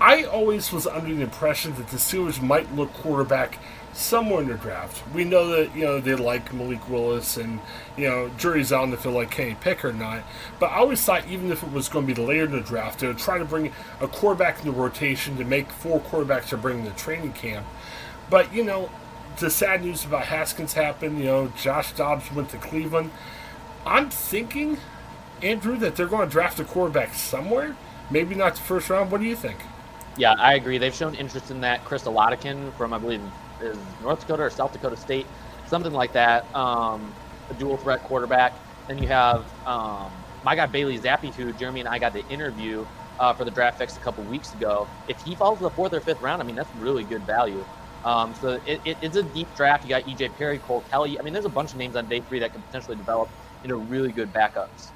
I 0.00 0.24
always 0.24 0.72
was 0.72 0.86
under 0.86 1.14
the 1.14 1.20
impression 1.20 1.74
that 1.74 1.88
the 1.88 1.98
Steelers 1.98 2.40
might 2.40 2.74
look 2.74 2.92
quarterback 2.94 3.58
somewhere 3.92 4.42
in 4.42 4.48
the 4.48 4.54
draft. 4.54 5.02
We 5.14 5.24
know 5.24 5.48
that 5.48 5.74
you 5.74 5.84
know 5.84 6.00
they 6.00 6.14
like 6.14 6.52
Malik 6.52 6.88
Willis, 6.88 7.36
and 7.36 7.60
you 7.96 8.08
know 8.08 8.30
jury's 8.38 8.72
out 8.72 8.88
if 8.90 9.02
they 9.02 9.10
like 9.10 9.30
Kenny 9.30 9.56
Pickett 9.60 9.84
or 9.84 9.92
not. 9.92 10.22
But 10.58 10.66
I 10.66 10.76
always 10.76 11.02
thought 11.02 11.26
even 11.28 11.50
if 11.50 11.62
it 11.62 11.72
was 11.72 11.88
going 11.88 12.06
to 12.06 12.14
be 12.14 12.20
later 12.20 12.44
in 12.44 12.52
the 12.52 12.60
draft, 12.60 13.00
they 13.00 13.06
would 13.06 13.18
try 13.18 13.38
to 13.38 13.44
bring 13.44 13.72
a 14.00 14.08
quarterback 14.08 14.60
in 14.60 14.66
the 14.66 14.72
rotation 14.72 15.36
to 15.36 15.44
make 15.44 15.70
four 15.70 16.00
quarterbacks 16.00 16.48
to 16.48 16.56
bring 16.56 16.84
to 16.84 16.90
training 16.92 17.32
camp. 17.32 17.66
But 18.28 18.52
you 18.54 18.64
know, 18.64 18.90
the 19.38 19.50
sad 19.50 19.82
news 19.82 20.04
about 20.04 20.26
Haskins 20.26 20.74
happened. 20.74 21.18
You 21.18 21.24
know, 21.24 21.52
Josh 21.60 21.92
Dobbs 21.92 22.32
went 22.32 22.50
to 22.50 22.58
Cleveland. 22.58 23.10
I'm 23.86 24.10
thinking, 24.10 24.78
Andrew, 25.42 25.76
that 25.78 25.96
they're 25.96 26.06
going 26.06 26.28
to 26.28 26.32
draft 26.32 26.60
a 26.60 26.64
quarterback 26.64 27.14
somewhere. 27.14 27.76
Maybe 28.10 28.34
not 28.34 28.56
the 28.56 28.60
first 28.60 28.90
round. 28.90 29.10
What 29.10 29.20
do 29.20 29.26
you 29.26 29.36
think? 29.36 29.58
Yeah, 30.16 30.34
I 30.38 30.54
agree. 30.54 30.78
They've 30.78 30.94
shown 30.94 31.14
interest 31.14 31.50
in 31.50 31.60
that. 31.62 31.84
Chris 31.84 32.02
Oladokun 32.02 32.72
from, 32.74 32.92
I 32.92 32.98
believe, 32.98 33.22
is 33.62 33.96
North 34.00 34.20
Dakota 34.20 34.44
or 34.44 34.50
South 34.50 34.72
Dakota 34.72 34.96
State, 34.96 35.30
something 35.64 35.92
like 35.92 36.12
that. 36.12 36.54
Um, 36.54 37.14
a 37.50 37.54
dual 37.54 37.76
threat 37.78 38.02
quarterback. 38.02 38.60
Then 38.88 38.98
you 38.98 39.08
have 39.08 39.52
um, 39.66 40.24
my 40.42 40.56
guy 40.56 40.66
Bailey 40.66 40.98
Zappe, 40.98 41.34
who 41.34 41.52
Jeremy 41.52 41.80
and 41.80 41.88
I 41.88 41.98
got 41.98 42.12
to 42.14 42.26
interview 42.28 42.86
uh, 43.18 43.34
for 43.34 43.44
the 43.44 43.50
draft 43.50 43.78
picks 43.78 43.96
a 43.96 44.00
couple 44.00 44.24
weeks 44.24 44.54
ago. 44.54 44.88
If 45.06 45.20
he 45.20 45.36
falls 45.36 45.58
to 45.58 45.64
the 45.64 45.70
fourth 45.70 45.92
or 45.92 46.00
fifth 46.00 46.20
round, 46.20 46.42
I 46.42 46.44
mean 46.44 46.56
that's 46.56 46.74
really 46.74 47.04
good 47.04 47.24
value. 47.26 47.66
Um, 48.02 48.34
so 48.34 48.58
it, 48.64 48.80
it, 48.84 48.98
it's 49.02 49.16
a 49.16 49.22
deep 49.22 49.54
draft. 49.54 49.84
You 49.84 49.90
got 49.90 50.04
EJ 50.04 50.34
Perry, 50.36 50.58
Cole 50.58 50.80
Kelley. 50.80 51.18
I 51.18 51.22
mean, 51.22 51.32
there's 51.32 51.44
a 51.44 51.50
bunch 51.50 51.72
of 51.72 51.78
names 51.78 51.96
on 51.96 52.08
day 52.08 52.20
three 52.20 52.38
that 52.40 52.52
could 52.52 52.64
potentially 52.64 52.96
develop 52.96 53.30
into 53.62 53.76
really 53.76 54.12
good 54.12 54.32
backups. 54.32 54.92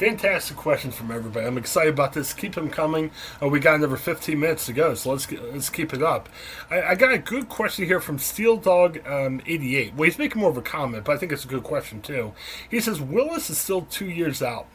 Fantastic 0.00 0.56
questions 0.56 0.94
from 0.94 1.10
everybody. 1.10 1.46
I'm 1.46 1.58
excited 1.58 1.92
about 1.92 2.14
this. 2.14 2.32
Keep 2.32 2.54
them 2.54 2.70
coming. 2.70 3.10
Uh, 3.42 3.48
we 3.48 3.60
got 3.60 3.74
another 3.74 3.98
15 3.98 4.40
minutes 4.40 4.64
to 4.64 4.72
go, 4.72 4.94
so 4.94 5.10
let's 5.10 5.30
let's 5.30 5.68
keep 5.68 5.92
it 5.92 6.02
up. 6.02 6.30
I, 6.70 6.82
I, 6.82 6.94
got 6.94 7.12
a 7.12 7.18
good 7.18 7.50
question 7.50 7.84
here 7.84 8.00
from 8.00 8.18
Steel 8.18 8.56
Dog 8.56 9.06
um, 9.06 9.42
88. 9.44 9.94
Well, 9.94 10.04
he's 10.06 10.16
making 10.16 10.40
more 10.40 10.48
of 10.48 10.56
a 10.56 10.62
comment, 10.62 11.04
but 11.04 11.12
I 11.12 11.18
think 11.18 11.32
it's 11.32 11.44
a 11.44 11.48
good 11.48 11.64
question 11.64 12.00
too. 12.00 12.32
He 12.70 12.80
says 12.80 12.98
Willis 12.98 13.50
is 13.50 13.58
still 13.58 13.82
two 13.82 14.08
years 14.08 14.40
out. 14.40 14.68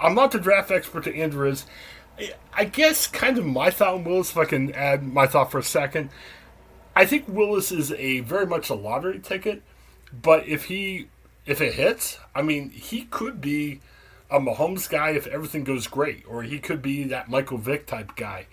I'm 0.00 0.14
not 0.14 0.30
the 0.30 0.38
draft 0.38 0.70
expert 0.70 1.04
to 1.04 1.14
Andrew 1.14 1.50
is. 1.50 1.66
I 2.54 2.64
guess 2.64 3.06
kind 3.06 3.36
of 3.36 3.44
my 3.44 3.68
thought 3.68 3.92
on 3.92 4.04
Willis, 4.04 4.30
if 4.30 4.38
I 4.38 4.46
can 4.46 4.72
add 4.72 5.02
my 5.02 5.26
thought 5.26 5.50
for 5.50 5.58
a 5.58 5.62
second. 5.62 6.08
I 6.96 7.04
think 7.04 7.28
Willis 7.28 7.72
is 7.72 7.92
a 7.92 8.20
very 8.20 8.46
much 8.46 8.70
a 8.70 8.74
lottery 8.74 9.18
ticket, 9.18 9.62
but 10.14 10.48
if 10.48 10.64
he 10.64 11.08
if 11.44 11.60
it 11.60 11.74
hits, 11.74 12.18
I 12.34 12.40
mean, 12.40 12.70
he 12.70 13.02
could 13.02 13.42
be 13.42 13.82
a 14.32 14.40
Mahomes 14.40 14.88
guy 14.88 15.10
if 15.10 15.26
everything 15.26 15.62
goes 15.62 15.86
great, 15.86 16.24
or 16.26 16.42
he 16.42 16.58
could 16.58 16.80
be 16.80 17.04
that 17.04 17.28
Michael 17.28 17.58
Vick 17.58 17.86
type 17.86 18.16
guy. 18.16 18.46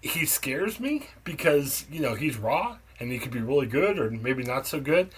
He 0.00 0.24
scares 0.24 0.80
me 0.80 1.08
because, 1.24 1.84
you 1.90 2.00
know, 2.00 2.14
he's 2.14 2.38
raw 2.38 2.78
and 2.98 3.12
he 3.12 3.18
could 3.18 3.30
be 3.30 3.40
really 3.40 3.66
good 3.66 3.98
or 3.98 4.10
maybe 4.10 4.42
not 4.42 4.66
so 4.66 4.80
good. 4.80 5.10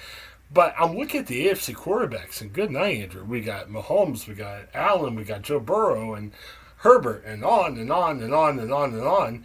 But 0.52 0.74
I'm 0.78 0.96
looking 0.96 1.20
at 1.20 1.26
the 1.26 1.46
AFC 1.46 1.74
quarterbacks, 1.74 2.40
and 2.40 2.52
good 2.52 2.70
night, 2.70 2.98
Andrew. 2.98 3.24
We 3.24 3.40
got 3.40 3.68
Mahomes, 3.68 4.28
we 4.28 4.34
got 4.34 4.68
Allen, 4.74 5.16
we 5.16 5.24
got 5.24 5.42
Joe 5.42 5.58
Burrow, 5.58 6.14
and 6.14 6.32
Herbert, 6.78 7.24
and 7.24 7.44
on 7.44 7.76
and 7.78 7.90
on 7.90 8.22
and 8.22 8.32
on 8.32 8.58
and 8.60 8.72
on 8.72 8.94
and 8.94 9.02
on. 9.02 9.44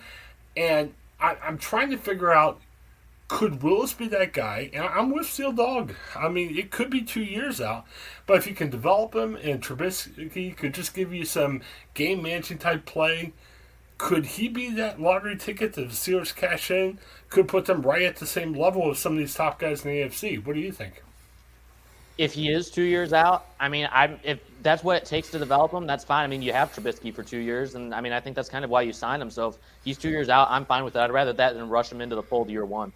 And 0.56 0.94
I, 1.20 1.38
I'm 1.44 1.58
trying 1.58 1.90
to 1.90 1.98
figure 1.98 2.32
out 2.32 2.62
could 3.32 3.64
Willis 3.64 3.94
be 3.94 4.10
that 4.10 4.34
guy? 4.34 4.70
And 4.74 4.84
I'm 4.84 5.10
with 5.10 5.26
Steel 5.26 5.54
Dog. 5.54 5.94
I 6.18 6.28
mean, 6.28 6.58
it 6.58 6.70
could 6.70 6.90
be 6.90 7.02
two 7.02 7.24
years 7.24 7.62
out, 7.62 7.86
but 8.26 8.36
if 8.36 8.46
you 8.46 8.54
can 8.54 8.70
develop 8.70 9.16
him 9.16 9.38
and 9.38 9.64
Trubisky 9.64 10.56
could 10.56 10.74
just 10.74 10.94
give 10.94 11.14
you 11.14 11.24
some 11.24 11.62
game 11.94 12.22
managing 12.22 12.58
type 12.58 12.86
play, 12.86 13.32
could 13.98 14.26
he 14.26 14.50
be 14.50 14.70
that 14.72 15.00
lottery 15.00 15.38
ticket 15.38 15.74
that 15.76 15.84
the 15.84 15.96
Steelers 15.96 16.36
cash 16.36 16.70
in? 16.70 17.00
Could 17.30 17.48
put 17.48 17.68
them 17.68 17.84
right 17.84 18.02
at 18.02 18.18
the 18.18 18.28
same 18.28 18.52
level 18.52 18.92
as 18.92 19.00
some 19.00 19.14
of 19.14 19.20
these 19.20 19.34
top 19.34 19.60
guys 19.60 19.86
in 19.86 19.92
the 19.92 20.02
AFC. 20.02 20.46
What 20.46 20.54
do 20.54 20.60
you 20.60 20.74
think? 20.74 21.02
If 22.18 22.34
he 22.34 22.52
is 22.52 22.70
two 22.70 22.84
years 22.84 23.14
out, 23.14 23.46
I 23.62 23.70
mean, 23.70 23.88
I 23.90 24.20
if 24.26 24.42
that's 24.62 24.84
what 24.84 24.98
it 24.98 25.06
takes 25.06 25.30
to 25.30 25.40
develop 25.40 25.72
him, 25.72 25.88
that's 25.88 26.04
fine. 26.04 26.26
I 26.26 26.28
mean, 26.28 26.42
you 26.42 26.52
have 26.52 26.76
Trubisky 26.76 27.16
for 27.16 27.24
two 27.24 27.38
years, 27.38 27.76
and 27.76 27.96
I 27.96 28.02
mean, 28.02 28.12
I 28.12 28.20
think 28.20 28.36
that's 28.36 28.50
kind 28.50 28.66
of 28.66 28.70
why 28.70 28.82
you 28.82 28.92
signed 28.92 29.22
him. 29.22 29.32
So 29.32 29.48
if 29.48 29.56
he's 29.86 29.98
two 29.98 30.10
years 30.10 30.28
out, 30.28 30.52
I'm 30.52 30.66
fine 30.66 30.84
with 30.84 30.96
that. 30.96 31.06
I'd 31.06 31.14
rather 31.14 31.32
that 31.32 31.54
than 31.54 31.70
rush 31.70 31.90
him 31.90 32.02
into 32.02 32.18
the 32.18 32.24
fold 32.24 32.50
year 32.50 32.66
one. 32.66 32.92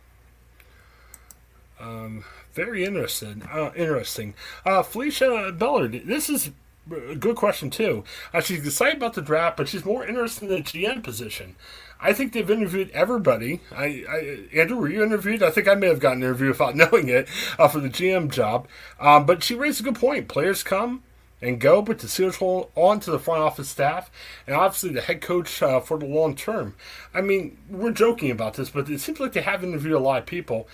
Um, 1.80 2.24
very 2.54 2.86
interesting. 2.86 3.44
Uh, 3.52 3.72
interesting. 3.76 4.34
Uh, 4.66 4.82
Felicia 4.84 5.52
Bellard, 5.52 6.06
this 6.06 6.30
is 6.30 6.52
a 6.92 7.16
good 7.16 7.36
question 7.36 7.70
too. 7.70 8.04
Uh, 8.34 8.42
she's 8.42 8.66
excited 8.66 8.98
about 8.98 9.14
the 9.14 9.22
draft, 9.22 9.58
but 9.58 9.68
she's 9.68 9.86
more 9.86 10.06
interested 10.06 10.50
in 10.50 10.56
the 10.56 10.62
GM 10.62 11.04
position. 11.04 11.56
I 12.00 12.14
think 12.14 12.34
they've 12.34 12.50
interviewed 12.50 12.92
everybody. 12.92 13.62
I, 13.72 14.06
I 14.10 14.58
Andrew, 14.58 14.78
were 14.78 14.90
you 14.90 15.04
interviewed? 15.04 15.42
I 15.42 15.50
think 15.50 15.68
I 15.68 15.76
may 15.76 15.88
have 15.88 16.00
gotten 16.00 16.22
an 16.22 16.30
interview 16.30 16.50
without 16.50 16.76
knowing 16.76 17.10
it 17.10 17.28
uh, 17.58 17.68
for 17.68 17.80
the 17.80 17.90
GM 17.90 18.30
job. 18.30 18.68
Um, 19.00 19.26
but 19.26 19.44
she 19.44 19.56
raised 19.56 19.82
a 19.82 19.84
good 19.84 19.96
point. 19.96 20.28
Players 20.28 20.64
come 20.64 21.04
and 21.42 21.60
go, 21.60 21.82
but 21.82 22.00
the 22.00 22.08
Steelers 22.08 22.38
hold 22.38 22.72
on 22.76 23.00
to 23.02 23.12
the 23.12 23.20
front 23.20 23.42
office 23.42 23.70
staff 23.70 24.10
and 24.48 24.56
obviously 24.56 24.92
the 24.92 25.02
head 25.02 25.22
coach 25.22 25.62
uh, 25.62 25.80
for 25.80 25.98
the 25.98 26.06
long 26.06 26.36
term. 26.36 26.76
I 27.14 27.22
mean, 27.22 27.58
we're 27.70 27.92
joking 27.92 28.32
about 28.32 28.56
this, 28.56 28.70
but 28.70 28.90
it 28.90 29.00
seems 29.00 29.20
like 29.20 29.34
they 29.34 29.42
have 29.42 29.64
interviewed 29.64 29.94
a 29.94 30.00
lot 30.00 30.20
of 30.20 30.26
people 30.26 30.68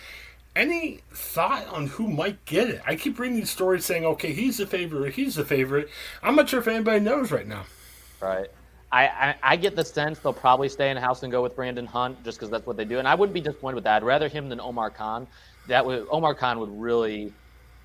any 0.55 0.99
thought 1.13 1.67
on 1.67 1.87
who 1.87 2.07
might 2.07 2.43
get 2.45 2.69
it? 2.69 2.81
I 2.85 2.95
keep 2.95 3.19
reading 3.19 3.37
these 3.37 3.49
stories 3.49 3.85
saying, 3.85 4.05
okay, 4.05 4.33
he's 4.33 4.57
the 4.57 4.67
favorite, 4.67 5.13
he's 5.13 5.35
the 5.35 5.45
favorite. 5.45 5.89
I'm 6.21 6.35
not 6.35 6.49
sure 6.49 6.59
if 6.59 6.67
anybody 6.67 6.99
knows 6.99 7.31
right 7.31 7.47
now. 7.47 7.65
Right. 8.21 8.47
I, 8.91 9.07
I, 9.07 9.35
I 9.41 9.55
get 9.55 9.75
the 9.77 9.85
sense 9.85 10.19
they'll 10.19 10.33
probably 10.33 10.67
stay 10.67 10.89
in 10.89 10.97
house 10.97 11.23
and 11.23 11.31
go 11.31 11.41
with 11.41 11.55
Brandon 11.55 11.85
Hunt 11.85 12.21
just 12.25 12.37
because 12.37 12.49
that's 12.49 12.65
what 12.65 12.75
they 12.75 12.83
do. 12.83 12.99
And 12.99 13.07
I 13.07 13.15
wouldn't 13.15 13.33
be 13.33 13.39
disappointed 13.39 13.75
with 13.75 13.85
that. 13.85 13.97
I'd 13.97 14.03
rather 14.03 14.27
him 14.27 14.49
than 14.49 14.59
Omar 14.59 14.89
Khan. 14.89 15.27
That 15.67 15.85
would 15.85 16.07
Omar 16.11 16.35
Khan 16.35 16.59
would 16.59 16.69
really 16.69 17.31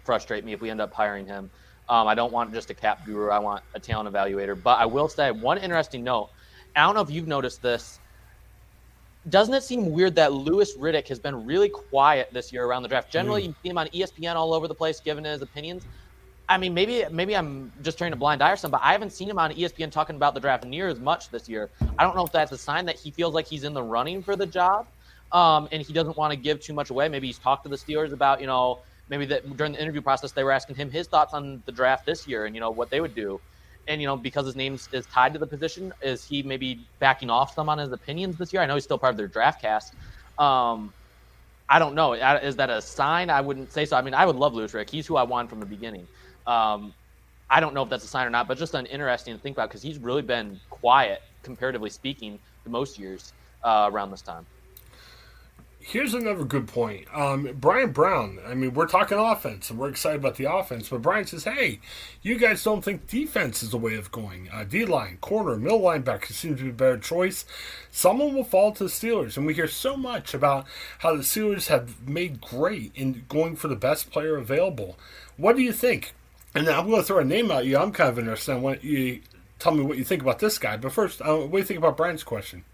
frustrate 0.05 0.44
me 0.44 0.52
if 0.52 0.61
we 0.61 0.68
end 0.68 0.81
up 0.81 0.92
hiring 0.92 1.26
him. 1.26 1.48
Um, 1.88 2.09
I 2.09 2.16
don't 2.16 2.33
want 2.33 2.52
just 2.52 2.70
a 2.70 2.74
cap 2.74 3.07
guru. 3.07 3.31
I 3.31 3.38
want 3.38 3.62
a 3.74 3.81
talent 3.81 4.12
evaluator. 4.12 4.61
But 4.61 4.79
I 4.79 4.87
will 4.87 5.09
say 5.09 5.31
one 5.31 5.59
interesting 5.59 6.02
note. 6.02 6.31
I 6.74 6.81
don't 6.81 6.94
know 6.96 7.02
if 7.02 7.11
you've 7.11 7.29
noticed 7.29 7.62
this 7.62 8.00
doesn't 9.28 9.54
it 9.54 9.62
seem 9.62 9.92
weird 9.92 10.14
that 10.16 10.32
Louis 10.32 10.76
Riddick 10.76 11.08
has 11.08 11.18
been 11.18 11.44
really 11.44 11.68
quiet 11.68 12.30
this 12.32 12.52
year 12.52 12.64
around 12.64 12.82
the 12.82 12.88
draft? 12.88 13.10
Generally, 13.10 13.42
mm. 13.42 13.46
you 13.46 13.54
see 13.62 13.68
him 13.70 13.78
on 13.78 13.88
ESPN 13.88 14.34
all 14.36 14.54
over 14.54 14.68
the 14.68 14.74
place 14.74 15.00
giving 15.00 15.24
his 15.24 15.42
opinions. 15.42 15.84
I 16.48 16.58
mean, 16.58 16.74
maybe 16.74 17.04
maybe 17.10 17.36
I'm 17.36 17.72
just 17.82 17.98
turning 17.98 18.12
a 18.12 18.16
blind 18.16 18.40
eye 18.40 18.52
or 18.52 18.56
something, 18.56 18.78
but 18.78 18.86
I 18.86 18.92
haven't 18.92 19.10
seen 19.10 19.28
him 19.28 19.38
on 19.38 19.52
ESPN 19.52 19.90
talking 19.90 20.14
about 20.14 20.34
the 20.34 20.40
draft 20.40 20.64
near 20.64 20.86
as 20.86 21.00
much 21.00 21.28
this 21.30 21.48
year. 21.48 21.70
I 21.98 22.04
don't 22.04 22.14
know 22.14 22.24
if 22.24 22.30
that's 22.30 22.52
a 22.52 22.58
sign 22.58 22.86
that 22.86 22.96
he 22.96 23.10
feels 23.10 23.34
like 23.34 23.46
he's 23.48 23.64
in 23.64 23.74
the 23.74 23.82
running 23.82 24.22
for 24.22 24.36
the 24.36 24.46
job, 24.46 24.86
um, 25.32 25.68
and 25.72 25.82
he 25.82 25.92
doesn't 25.92 26.16
want 26.16 26.32
to 26.32 26.36
give 26.36 26.60
too 26.60 26.72
much 26.72 26.90
away. 26.90 27.08
Maybe 27.08 27.26
he's 27.26 27.38
talked 27.38 27.64
to 27.64 27.68
the 27.68 27.76
Steelers 27.76 28.12
about, 28.12 28.40
you 28.40 28.46
know, 28.46 28.78
maybe 29.08 29.26
that 29.26 29.56
during 29.56 29.72
the 29.72 29.80
interview 29.80 30.00
process 30.00 30.32
they 30.32 30.44
were 30.44 30.52
asking 30.52 30.76
him 30.76 30.90
his 30.90 31.06
thoughts 31.06 31.34
on 31.34 31.62
the 31.66 31.72
draft 31.72 32.06
this 32.06 32.26
year 32.26 32.46
and 32.46 32.54
you 32.54 32.60
know 32.60 32.70
what 32.70 32.90
they 32.90 33.00
would 33.00 33.14
do 33.14 33.40
and 33.88 34.01
you 34.01 34.07
know 34.07 34.16
because 34.16 34.46
his 34.46 34.57
name 34.57 34.77
is 34.92 35.07
tied 35.07 35.33
to 35.35 35.38
the 35.38 35.46
position, 35.46 35.92
is 36.03 36.25
he 36.25 36.42
maybe 36.42 36.88
backing 37.01 37.31
off 37.31 37.53
some 37.55 37.68
on 37.68 37.79
his 37.79 37.92
opinions 37.92 38.37
this 38.37 38.53
year? 38.53 38.62
I 38.62 38.66
know 38.66 38.75
he's 38.75 38.85
still 38.85 38.99
part 38.99 39.12
of 39.12 39.16
their 39.16 39.29
draft 39.29 39.61
cast. 39.61 39.94
Um, 40.38 40.94
I 41.68 41.79
don't 41.79 41.94
know. 41.94 42.12
Is 42.14 42.57
that 42.57 42.70
a 42.70 42.81
sign? 42.81 43.31
I 43.31 43.40
wouldn't 43.40 43.72
say 43.72 43.85
so. 43.87 43.96
I 43.96 44.03
mean, 44.03 44.14
I 44.14 44.25
would 44.25 44.37
love 44.37 44.55
Louis 44.55 44.72
Riddick. 44.72 44.90
He's 44.90 45.07
who 45.07 45.16
I 45.16 45.25
want 45.25 45.51
from 45.51 45.61
the 45.61 45.66
beginning. 45.66 46.09
Um, 46.46 46.94
I 47.51 47.61
don't 47.61 47.75
know 47.75 47.83
if 47.83 47.90
that's 47.90 48.05
a 48.05 48.09
sign 48.09 48.27
or 48.27 48.31
not, 48.31 48.49
but 48.49 48.59
just 48.59 48.75
an 48.75 48.87
interesting 48.87 49.35
to 49.35 49.40
think 49.40 49.57
about 49.57 49.68
because 49.70 49.83
he's 49.83 49.99
really 49.99 50.22
been 50.22 50.61
quiet, 50.70 51.20
comparatively 51.42 51.90
speaking, 51.90 52.40
to 52.64 52.70
most 52.70 52.99
years 52.99 53.35
uh, 53.64 53.88
around 53.92 54.11
this 54.11 54.22
time 54.22 54.46
here's 55.87 56.14
another 56.14 56.44
good 56.44 56.66
point. 56.66 57.07
Um, 57.14 57.49
Brian 57.61 57.92
Brown, 57.92 58.40
I 58.44 58.55
mean, 58.55 58.75
we're 58.75 58.88
talking 58.88 59.18
offense 59.18 59.70
and 59.70 59.79
we're 59.79 59.88
excited 59.88 60.18
about 60.18 60.35
the 60.35 60.53
offense, 60.53 60.88
but 60.88 61.01
Brian 61.01 61.27
says, 61.27 61.44
hey, 61.44 61.79
you 62.22 62.38
guys 62.38 62.64
don't 62.64 62.83
think 62.83 63.07
defense 63.07 63.62
is 63.62 63.70
the 63.70 63.79
way 63.79 63.94
of 63.94 64.11
going. 64.11 64.49
Uh, 64.53 64.64
D 64.64 64.85
line, 64.85 65.18
corner, 65.20 65.57
middle 65.57 65.81
linebacker 65.81 66.33
seems 66.33 66.59
to 66.59 66.64
be 66.64 66.70
a 66.70 66.72
better 66.72 66.99
choice. 66.99 67.44
Someone 67.92 68.35
will 68.35 68.42
fall 68.42 68.72
to 68.72 68.85
the 68.85 68.90
Steelers. 68.90 69.37
And 69.37 69.46
we 69.46 69.55
hear 69.55 69.68
so 69.68 69.96
much 69.96 70.35
about 70.35 70.66
how 70.99 71.14
the 71.14 71.22
Steelers 71.22 71.68
have 71.68 72.07
made 72.07 72.40
great 72.40 72.90
in 72.96 73.25
going 73.29 73.55
for 73.55 73.68
the 73.68 73.77
best 73.77 74.11
player 74.11 74.37
available. 74.37 74.99
What 75.37 75.55
do 75.55 75.62
you 75.62 75.72
think? 75.72 76.14
And 76.53 76.68
I'm 76.68 76.88
going 76.88 77.01
to 77.01 77.07
throw 77.07 77.18
a 77.18 77.25
name 77.25 77.53
out 77.53 77.64
you. 77.64 77.79
I'm 77.79 77.92
kind 77.92 78.11
of 78.11 78.18
interested 78.18 78.57
in 78.57 78.62
what 78.62 78.83
you 78.83 79.20
tell 79.61 79.72
me 79.72 79.85
what 79.85 79.99
you 79.99 80.05
think 80.05 80.22
about 80.22 80.40
this 80.40 80.59
guy. 80.59 80.77
But 80.77 80.92
first, 80.92 81.22
uh, 81.22 81.37
what 81.37 81.53
do 81.53 81.59
you 81.59 81.64
think 81.64 81.79
about 81.79 81.96
Brian's 81.96 82.25
question? 82.25 82.64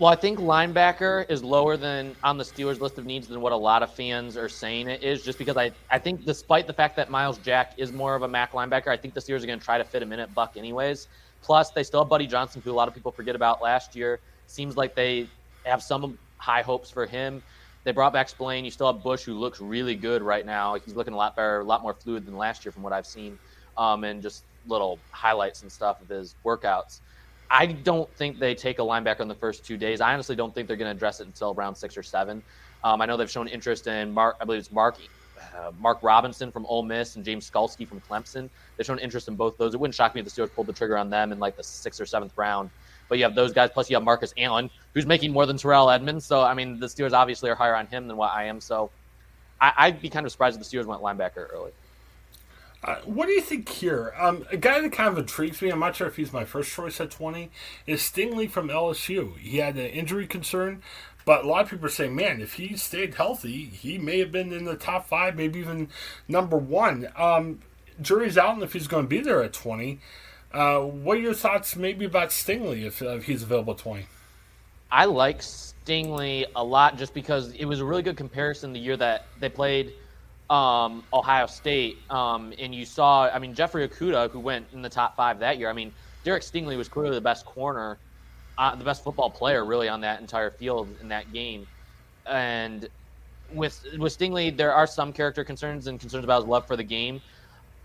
Well, 0.00 0.12
I 0.12 0.14
think 0.14 0.38
linebacker 0.38 1.28
is 1.28 1.42
lower 1.42 1.76
than 1.76 2.14
on 2.22 2.38
the 2.38 2.44
Steelers 2.44 2.78
list 2.78 2.98
of 2.98 3.04
needs 3.04 3.26
than 3.26 3.40
what 3.40 3.50
a 3.50 3.56
lot 3.56 3.82
of 3.82 3.92
fans 3.92 4.36
are 4.36 4.48
saying 4.48 4.86
it 4.86 5.02
is, 5.02 5.24
just 5.24 5.38
because 5.38 5.56
I, 5.56 5.72
I 5.90 5.98
think 5.98 6.24
despite 6.24 6.68
the 6.68 6.72
fact 6.72 6.94
that 6.96 7.10
Myles 7.10 7.38
Jack 7.38 7.74
is 7.78 7.90
more 7.90 8.14
of 8.14 8.22
a 8.22 8.28
MAC 8.28 8.52
linebacker, 8.52 8.88
I 8.88 8.96
think 8.96 9.14
the 9.14 9.20
Steelers 9.20 9.42
are 9.42 9.46
going 9.46 9.58
to 9.58 9.64
try 9.64 9.76
to 9.76 9.82
fit 9.82 10.00
him 10.00 10.12
in 10.12 10.20
at 10.20 10.32
Buck 10.36 10.56
anyways. 10.56 11.08
Plus, 11.42 11.70
they 11.70 11.82
still 11.82 12.04
have 12.04 12.08
Buddy 12.08 12.28
Johnson, 12.28 12.62
who 12.64 12.70
a 12.70 12.72
lot 12.72 12.86
of 12.86 12.94
people 12.94 13.10
forget 13.10 13.34
about 13.34 13.60
last 13.60 13.96
year. 13.96 14.20
Seems 14.46 14.76
like 14.76 14.94
they 14.94 15.26
have 15.64 15.82
some 15.82 16.16
high 16.36 16.62
hopes 16.62 16.92
for 16.92 17.04
him. 17.04 17.42
They 17.82 17.90
brought 17.90 18.12
back 18.12 18.28
Spillane. 18.28 18.64
You 18.64 18.70
still 18.70 18.92
have 18.92 19.02
Bush, 19.02 19.24
who 19.24 19.34
looks 19.34 19.60
really 19.60 19.96
good 19.96 20.22
right 20.22 20.46
now. 20.46 20.76
He's 20.76 20.94
looking 20.94 21.14
a 21.14 21.16
lot 21.16 21.34
better, 21.34 21.58
a 21.58 21.64
lot 21.64 21.82
more 21.82 21.94
fluid 21.94 22.24
than 22.24 22.36
last 22.36 22.64
year 22.64 22.70
from 22.70 22.84
what 22.84 22.92
I've 22.92 23.06
seen, 23.06 23.36
um, 23.76 24.04
and 24.04 24.22
just 24.22 24.44
little 24.68 25.00
highlights 25.10 25.62
and 25.62 25.72
stuff 25.72 26.00
of 26.00 26.08
his 26.08 26.36
workouts. 26.44 27.00
I 27.50 27.66
don't 27.66 28.10
think 28.16 28.38
they 28.38 28.54
take 28.54 28.78
a 28.78 28.82
linebacker 28.82 29.20
in 29.20 29.28
the 29.28 29.34
first 29.34 29.64
two 29.64 29.76
days. 29.76 30.00
I 30.00 30.12
honestly 30.12 30.36
don't 30.36 30.54
think 30.54 30.68
they're 30.68 30.76
going 30.76 30.90
to 30.90 30.96
address 30.96 31.20
it 31.20 31.26
until 31.26 31.54
round 31.54 31.76
six 31.76 31.96
or 31.96 32.02
seven. 32.02 32.42
Um, 32.84 33.00
I 33.00 33.06
know 33.06 33.16
they've 33.16 33.30
shown 33.30 33.48
interest 33.48 33.86
in 33.86 34.12
Mark. 34.12 34.36
I 34.40 34.44
believe 34.44 34.60
it's 34.60 34.70
Mark 34.72 34.98
uh, 35.56 35.72
Mark 35.78 35.98
Robinson 36.02 36.50
from 36.50 36.66
Ole 36.66 36.82
Miss 36.82 37.16
and 37.16 37.24
James 37.24 37.48
Skalski 37.48 37.86
from 37.86 38.00
Clemson. 38.00 38.48
They've 38.76 38.86
shown 38.86 38.98
interest 38.98 39.28
in 39.28 39.34
both 39.34 39.56
those. 39.56 39.74
It 39.74 39.80
wouldn't 39.80 39.94
shock 39.94 40.14
me 40.14 40.20
if 40.20 40.24
the 40.24 40.30
Steelers 40.30 40.52
pulled 40.52 40.66
the 40.66 40.72
trigger 40.72 40.96
on 40.96 41.10
them 41.10 41.32
in 41.32 41.38
like 41.38 41.56
the 41.56 41.62
sixth 41.62 42.00
or 42.00 42.06
seventh 42.06 42.32
round. 42.36 42.70
But 43.08 43.18
you 43.18 43.24
have 43.24 43.34
those 43.34 43.52
guys, 43.52 43.70
plus 43.72 43.88
you 43.88 43.96
have 43.96 44.04
Marcus 44.04 44.34
Allen, 44.36 44.68
who's 44.94 45.06
making 45.06 45.32
more 45.32 45.46
than 45.46 45.56
Terrell 45.56 45.90
Edmunds. 45.90 46.26
So 46.26 46.42
I 46.42 46.54
mean, 46.54 46.78
the 46.78 46.86
Steelers 46.86 47.12
obviously 47.12 47.50
are 47.50 47.54
higher 47.54 47.74
on 47.74 47.86
him 47.86 48.06
than 48.06 48.16
what 48.16 48.32
I 48.32 48.44
am. 48.44 48.60
So 48.60 48.90
I, 49.60 49.90
would 49.90 50.00
be 50.00 50.08
kind 50.08 50.24
of 50.24 50.32
surprised 50.32 50.60
if 50.60 50.68
the 50.68 50.76
Steelers 50.76 50.86
went 50.86 51.02
linebacker 51.02 51.52
early. 51.52 51.72
Uh, 52.82 52.96
what 53.04 53.26
do 53.26 53.32
you 53.32 53.40
think 53.40 53.68
here? 53.68 54.14
Um, 54.16 54.46
a 54.50 54.56
guy 54.56 54.80
that 54.80 54.92
kind 54.92 55.08
of 55.08 55.18
intrigues 55.18 55.60
me, 55.60 55.70
I'm 55.70 55.80
not 55.80 55.96
sure 55.96 56.06
if 56.06 56.16
he's 56.16 56.32
my 56.32 56.44
first 56.44 56.72
choice 56.72 57.00
at 57.00 57.10
20, 57.10 57.50
is 57.86 58.00
Stingley 58.00 58.48
from 58.48 58.68
LSU. 58.68 59.36
He 59.38 59.58
had 59.58 59.76
an 59.76 59.86
injury 59.86 60.26
concern, 60.28 60.82
but 61.24 61.44
a 61.44 61.48
lot 61.48 61.64
of 61.64 61.70
people 61.70 61.86
are 61.86 61.90
saying, 61.90 62.14
man, 62.14 62.40
if 62.40 62.54
he 62.54 62.76
stayed 62.76 63.14
healthy, 63.14 63.64
he 63.64 63.98
may 63.98 64.20
have 64.20 64.30
been 64.30 64.52
in 64.52 64.64
the 64.64 64.76
top 64.76 65.08
five, 65.08 65.36
maybe 65.36 65.58
even 65.58 65.88
number 66.28 66.56
one. 66.56 67.08
Um, 67.16 67.60
jury's 68.00 68.38
out 68.38 68.50
on 68.50 68.62
if 68.62 68.74
he's 68.74 68.86
going 68.86 69.04
to 69.04 69.08
be 69.08 69.20
there 69.20 69.42
at 69.42 69.52
20. 69.52 69.98
Uh, 70.52 70.78
what 70.78 71.16
are 71.16 71.20
your 71.20 71.34
thoughts 71.34 71.74
maybe 71.74 72.04
about 72.04 72.28
Stingley 72.28 72.84
if, 72.84 73.02
uh, 73.02 73.16
if 73.16 73.24
he's 73.24 73.42
available 73.42 73.72
at 73.72 73.80
20? 73.80 74.06
I 74.90 75.04
like 75.06 75.40
Stingley 75.40 76.46
a 76.54 76.62
lot 76.62 76.96
just 76.96 77.12
because 77.12 77.52
it 77.54 77.64
was 77.64 77.80
a 77.80 77.84
really 77.84 78.02
good 78.02 78.16
comparison 78.16 78.72
the 78.72 78.78
year 78.78 78.96
that 78.96 79.26
they 79.40 79.48
played– 79.48 79.94
um, 80.50 81.04
Ohio 81.12 81.46
State, 81.46 82.04
um, 82.10 82.52
and 82.58 82.74
you 82.74 82.84
saw, 82.84 83.28
I 83.28 83.38
mean, 83.38 83.54
Jeffrey 83.54 83.86
Okudah, 83.86 84.30
who 84.30 84.40
went 84.40 84.66
in 84.72 84.82
the 84.82 84.88
top 84.88 85.16
five 85.16 85.40
that 85.40 85.58
year. 85.58 85.68
I 85.68 85.72
mean, 85.72 85.92
Derek 86.24 86.42
Stingley 86.42 86.76
was 86.76 86.88
clearly 86.88 87.14
the 87.14 87.20
best 87.20 87.44
corner, 87.44 88.00
uh, 88.56 88.74
the 88.74 88.84
best 88.84 89.04
football 89.04 89.30
player, 89.30 89.64
really, 89.64 89.88
on 89.88 90.00
that 90.02 90.20
entire 90.20 90.50
field 90.50 90.96
in 91.00 91.08
that 91.08 91.32
game. 91.32 91.66
And 92.26 92.88
with 93.50 93.82
with 93.98 94.16
Stingley, 94.16 94.56
there 94.56 94.72
are 94.72 94.86
some 94.86 95.12
character 95.12 95.44
concerns 95.44 95.86
and 95.86 96.00
concerns 96.00 96.24
about 96.24 96.42
his 96.42 96.46
love 96.46 96.66
for 96.66 96.76
the 96.76 96.84
game. 96.84 97.20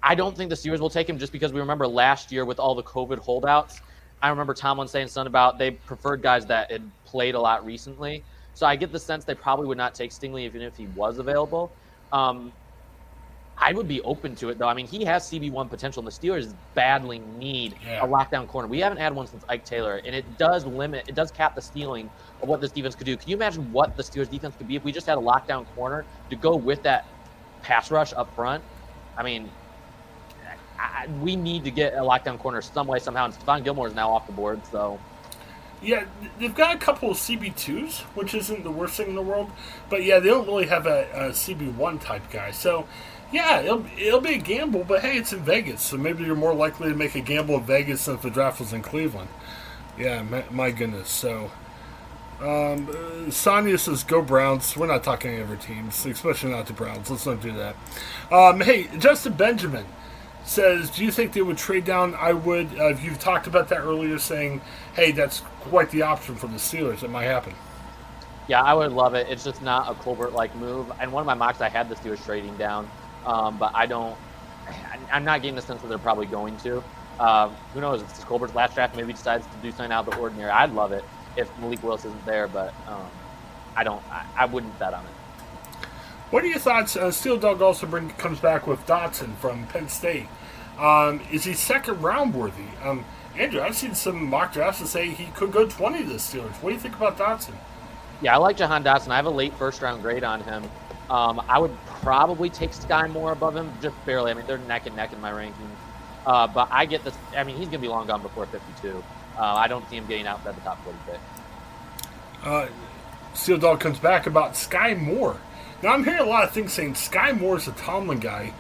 I 0.02 0.16
don't 0.16 0.36
think 0.36 0.50
the 0.50 0.56
Steelers 0.56 0.80
will 0.80 0.90
take 0.90 1.08
him 1.08 1.18
just 1.18 1.32
because 1.32 1.54
we 1.54 1.62
remember 1.62 1.88
last 1.88 2.32
year 2.32 2.46
with 2.46 2.60
all 2.60 2.76
the 2.76 2.84
COVID 2.84 3.20
holdouts. 3.20 3.82
I 4.22 4.30
remember 4.30 4.54
Tomlin 4.54 4.88
saying 4.88 5.08
something 5.10 5.30
about 5.30 5.58
they 5.60 5.72
preferred 5.72 6.22
guys 6.22 6.46
that 6.48 6.72
had 6.72 6.92
played 7.06 7.36
a 7.36 7.40
lot 7.40 7.66
recently. 7.66 8.26
So 8.54 8.66
I 8.66 8.76
get 8.76 8.92
the 8.92 9.00
sense 9.00 9.26
they 9.26 9.36
probably 9.36 9.68
would 9.68 9.78
not 9.78 9.96
take 9.96 10.12
Stingley 10.12 10.44
even 10.44 10.62
if 10.62 10.76
he 10.76 10.88
was 10.88 11.20
available. 11.20 11.74
Um, 12.14 12.54
I 13.58 13.74
would 13.74 13.88
be 13.88 14.02
open 14.02 14.36
to 14.38 14.50
it 14.50 14.58
though. 14.58 14.68
I 14.68 14.74
mean, 14.74 14.88
he 14.88 15.04
has 15.06 15.30
CB1 15.30 15.70
potential, 15.70 16.06
and 16.06 16.08
the 16.08 16.12
Steelers 16.12 16.56
badly 16.74 17.20
need 17.20 17.78
yeah. 17.86 18.04
a 18.04 18.08
lockdown 18.08 18.48
corner. 18.48 18.68
We 18.68 18.80
haven't 18.80 19.00
had 19.00 19.14
one 19.14 19.28
since 19.28 19.44
Ike 19.50 19.66
Taylor, 19.66 20.02
and 20.06 20.16
it 20.16 20.38
does 20.38 20.66
limit, 20.66 21.06
it 21.08 21.16
does 21.16 21.32
cap 21.32 21.56
the 21.56 21.62
ceiling 21.62 22.10
of 22.42 22.50
what 22.50 22.62
this 22.62 22.72
defense 22.72 22.96
could 22.96 23.06
do. 23.06 23.18
Can 23.18 23.30
you 23.30 23.36
imagine 23.36 23.72
what 23.72 23.96
the 23.96 24.04
Steelers 24.04 24.30
defense 24.30 24.56
could 24.56 24.68
be 24.68 24.76
if 24.76 24.84
we 24.84 24.92
just 24.92 25.06
had 25.08 25.18
a 25.18 25.22
lockdown 25.22 25.66
corner 25.76 26.06
to 26.30 26.36
go 26.36 26.56
with 26.56 26.82
that 26.84 27.06
pass 27.64 27.90
rush 27.90 28.14
up 28.14 28.36
front. 28.36 28.64
I 29.18 29.24
mean, 29.24 29.50
I, 30.78 31.08
we 31.08 31.36
need 31.36 31.64
to 31.64 31.72
get 31.72 31.94
a 31.94 32.02
lockdown 32.02 32.38
corner 32.38 32.62
some 32.62 32.86
way 32.86 33.00
somehow. 33.00 33.26
And 33.26 33.34
Stephon 33.34 33.64
Gilmore 33.64 33.88
is 33.88 33.96
now 33.96 34.12
off 34.12 34.28
the 34.28 34.34
board, 34.34 34.66
so. 34.68 35.00
Yeah, 35.84 36.06
they've 36.40 36.56
got 36.56 36.76
a 36.76 36.80
couple 36.80 37.12
of 37.12 37.18
CB2s, 37.18 38.02
which 38.16 38.34
isn't 38.34 38.64
the 38.64 38.72
worst 38.72 38.96
thing 38.96 39.10
in 39.10 39.16
the 39.16 39.22
world. 39.22 39.52
But 39.90 40.04
yeah, 40.04 40.20
they 40.20 40.30
don't 40.30 40.48
really 40.48 40.68
have 40.68 40.88
a, 40.88 41.10
a 41.14 41.30
CB1 41.30 42.02
type 42.02 42.32
guy. 42.32 42.52
So 42.52 42.88
yeah, 43.34 43.62
it'll, 43.62 43.86
it'll 43.98 44.22
be 44.22 44.36
a 44.36 44.38
gamble, 44.38 44.84
but 44.84 45.02
hey, 45.02 45.18
it's 45.18 45.34
in 45.34 45.40
Vegas, 45.40 45.82
so 45.82 45.98
maybe 45.98 46.24
you're 46.24 46.36
more 46.36 46.54
likely 46.54 46.90
to 46.90 46.96
make 46.96 47.16
a 47.16 47.20
gamble 47.20 47.56
in 47.56 47.64
Vegas 47.64 48.06
than 48.06 48.16
if 48.16 48.22
the 48.22 48.30
draft 48.30 48.60
was 48.60 48.72
in 48.72 48.84
Cleveland. 48.84 49.30
Yeah, 49.98 50.22
my, 50.22 50.46
my 50.52 50.72
goodness. 50.72 51.10
So, 51.10 51.52
um, 52.40 53.32
Sonia 53.32 53.78
says, 53.78 54.04
"Go 54.04 54.22
Browns." 54.22 54.78
We're 54.78 54.88
not 54.88 55.04
talking 55.04 55.32
any 55.32 55.42
of 55.42 55.50
our 55.50 55.56
teams, 55.56 56.06
especially 56.06 56.52
not 56.52 56.68
the 56.68 56.74
Browns. 56.74 57.10
Let's 57.10 57.26
not 57.26 57.42
do 57.42 57.54
that. 57.54 57.76
Um, 58.32 58.62
hey, 58.62 58.88
Justin 59.00 59.34
Benjamin 59.34 59.86
says, 60.46 60.90
"Do 60.90 61.04
you 61.04 61.12
think 61.12 61.34
they 61.34 61.42
would 61.42 61.58
trade 61.58 61.86
down?" 61.86 62.16
I 62.16 62.34
would. 62.34 62.70
Uh, 62.80 62.90
you've 62.90 63.20
talked 63.20 63.48
about 63.48 63.68
that 63.70 63.80
earlier, 63.80 64.18
saying, 64.18 64.62
"Hey, 64.96 65.12
that's 65.12 65.42
quite 65.62 65.90
the 65.92 66.02
option 66.02 66.36
for 66.36 66.48
the 66.48 66.58
Steelers. 66.58 67.04
It 67.04 67.10
might 67.10 67.26
happen." 67.26 67.54
Yeah, 68.48 68.62
I 68.62 68.74
would 68.74 68.92
love 68.92 69.14
it. 69.14 69.28
It's 69.30 69.44
just 69.44 69.62
not 69.62 69.90
a 69.90 69.96
Colbert-like 69.96 70.54
move. 70.56 70.92
And 71.00 71.12
one 71.14 71.22
of 71.22 71.28
my 71.28 71.34
mocks, 71.34 71.62
I 71.62 71.70
had 71.70 71.88
the 71.88 71.96
Steelers 71.96 72.24
trading 72.26 72.56
down, 72.58 72.90
um, 73.26 73.58
but 73.58 73.72
I 73.74 73.86
don't. 73.86 74.18
I'm 75.12 75.24
not 75.24 75.42
getting 75.42 75.56
the 75.56 75.62
sense 75.62 75.82
that 75.82 75.88
they're 75.88 75.98
probably 75.98 76.26
going 76.26 76.58
to. 76.58 76.84
Um, 77.20 77.56
who 77.74 77.82
knows? 77.82 78.02
If 78.02 78.10
it's 78.10 78.24
Colbert's 78.24 78.56
last 78.56 78.76
draft, 78.76 78.96
maybe 78.96 79.14
decides 79.14 79.46
to 79.46 79.58
do 79.62 79.72
something 79.72 79.92
out 79.92 80.08
of 80.08 80.14
the 80.14 80.20
ordinary. 80.20 80.50
I'd 80.50 80.72
love 80.74 80.92
it 80.92 81.04
if 81.38 81.50
Malik 81.60 81.84
Willis 81.84 82.06
isn't 82.06 82.26
there, 82.26 82.48
but 82.48 82.74
um, 82.88 83.10
I 83.76 83.84
don't. 83.84 84.04
I, 84.12 84.26
I, 84.38 84.46
wouldn't 84.46 84.78
bet 84.80 84.94
on 84.94 85.04
it. 85.04 85.12
What 86.34 86.44
are 86.44 86.48
your 86.48 86.58
thoughts? 86.58 86.96
Uh, 86.96 87.12
Steel 87.12 87.38
Dog 87.38 87.62
also 87.62 87.86
bring, 87.86 88.10
comes 88.10 88.40
back 88.40 88.66
with 88.66 88.84
Dotson 88.88 89.36
from 89.36 89.68
Penn 89.68 89.88
State. 89.88 90.26
Um, 90.80 91.22
is 91.32 91.44
he 91.44 91.54
second 91.54 92.02
round 92.02 92.34
worthy? 92.34 92.66
Um, 92.82 93.06
Andrew, 93.38 93.62
I've 93.62 93.76
seen 93.76 93.94
some 93.94 94.32
mock 94.32 94.52
drafts 94.52 94.80
that 94.80 94.88
say 94.88 95.10
he 95.10 95.26
could 95.36 95.52
go 95.52 95.68
20 95.68 96.00
to 96.00 96.10
the 96.10 96.16
Steelers. 96.16 96.56
What 96.56 96.72
do 96.72 96.74
you 96.74 96.80
think 96.80 96.96
about 96.96 97.20
Dotson? 97.20 97.54
Yeah, 98.20 98.34
I 98.34 98.38
like 98.38 98.58
Jahan 98.58 98.84
Dotson. 98.84 99.10
I 99.10 99.18
have 99.18 99.28
a 99.28 99.30
late 99.30 99.54
first 99.54 99.84
round 99.84 100.02
grade 100.02 100.24
on 100.24 100.42
him. 100.42 100.64
Um, 101.08 101.40
I 101.48 101.60
would 101.60 101.78
probably 102.02 102.50
take 102.50 102.72
Skyy 102.72 103.12
Moore 103.12 103.34
above 103.34 103.56
him, 103.56 103.72
just 103.80 103.96
barely. 104.04 104.32
I 104.32 104.34
mean, 104.34 104.48
they're 104.48 104.58
neck 104.58 104.88
and 104.88 104.96
neck 104.96 105.14
in 105.14 105.22
my 105.22 105.32
rankings. 105.32 105.54
Uh, 106.26 106.48
but 106.48 106.68
I 106.72 106.88
get 106.88 107.04
this. 107.04 107.16
I 107.38 107.44
mean, 107.44 107.58
he's 107.58 107.68
going 107.68 107.74
to 107.74 107.78
be 107.78 107.90
long 107.90 108.08
gone 108.08 108.24
before 108.24 108.48
52. 108.48 109.04
Uh, 109.38 109.40
I 109.40 109.68
don't 109.68 109.88
see 109.88 109.98
him 109.98 110.08
getting 110.08 110.26
out 110.26 110.44
at 110.48 110.56
the 110.56 110.62
top 110.62 110.84
40 110.84 110.98
pick. 111.06 111.20
Uh, 112.44 112.70
Steel 113.36 113.60
Dog 113.60 113.80
comes 113.80 114.00
back 114.00 114.26
about 114.26 114.54
Skyy 114.54 115.00
Moore. 115.00 115.38
Now, 115.84 115.90
I'm 115.90 116.06
hearing 116.06 116.22
a 116.22 116.26
lot 116.26 116.46
of 116.46 116.52
things 116.52 116.72
saying 116.72 116.94
Skyy 116.94 117.38
Moore's 117.38 117.68
a 117.68 117.74
Tomlin 117.74 118.20
guy. 118.20 118.54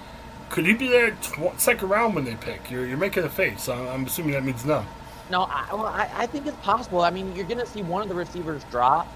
Could 0.49 0.65
he 0.65 0.73
be 0.73 0.89
there 0.89 1.11
tw- 1.11 1.57
second 1.57 1.87
round 1.87 2.15
when 2.15 2.25
they 2.25 2.35
pick? 2.35 2.69
You're, 2.69 2.85
you're 2.85 2.97
making 2.97 3.23
a 3.23 3.29
face. 3.29 3.69
I'm, 3.69 3.87
I'm 3.87 4.05
assuming 4.05 4.33
that 4.33 4.43
means 4.43 4.65
no. 4.65 4.85
No, 5.31 5.43
I, 5.43 5.69
well, 5.71 5.85
I, 5.85 6.09
I 6.13 6.25
think 6.25 6.47
it's 6.47 6.57
possible. 6.57 6.99
I 6.99 7.11
mean, 7.11 7.33
you're 7.33 7.45
going 7.45 7.61
to 7.61 7.65
see 7.65 7.81
one 7.81 8.01
of 8.01 8.09
the 8.09 8.13
receivers 8.13 8.65
drop, 8.65 9.07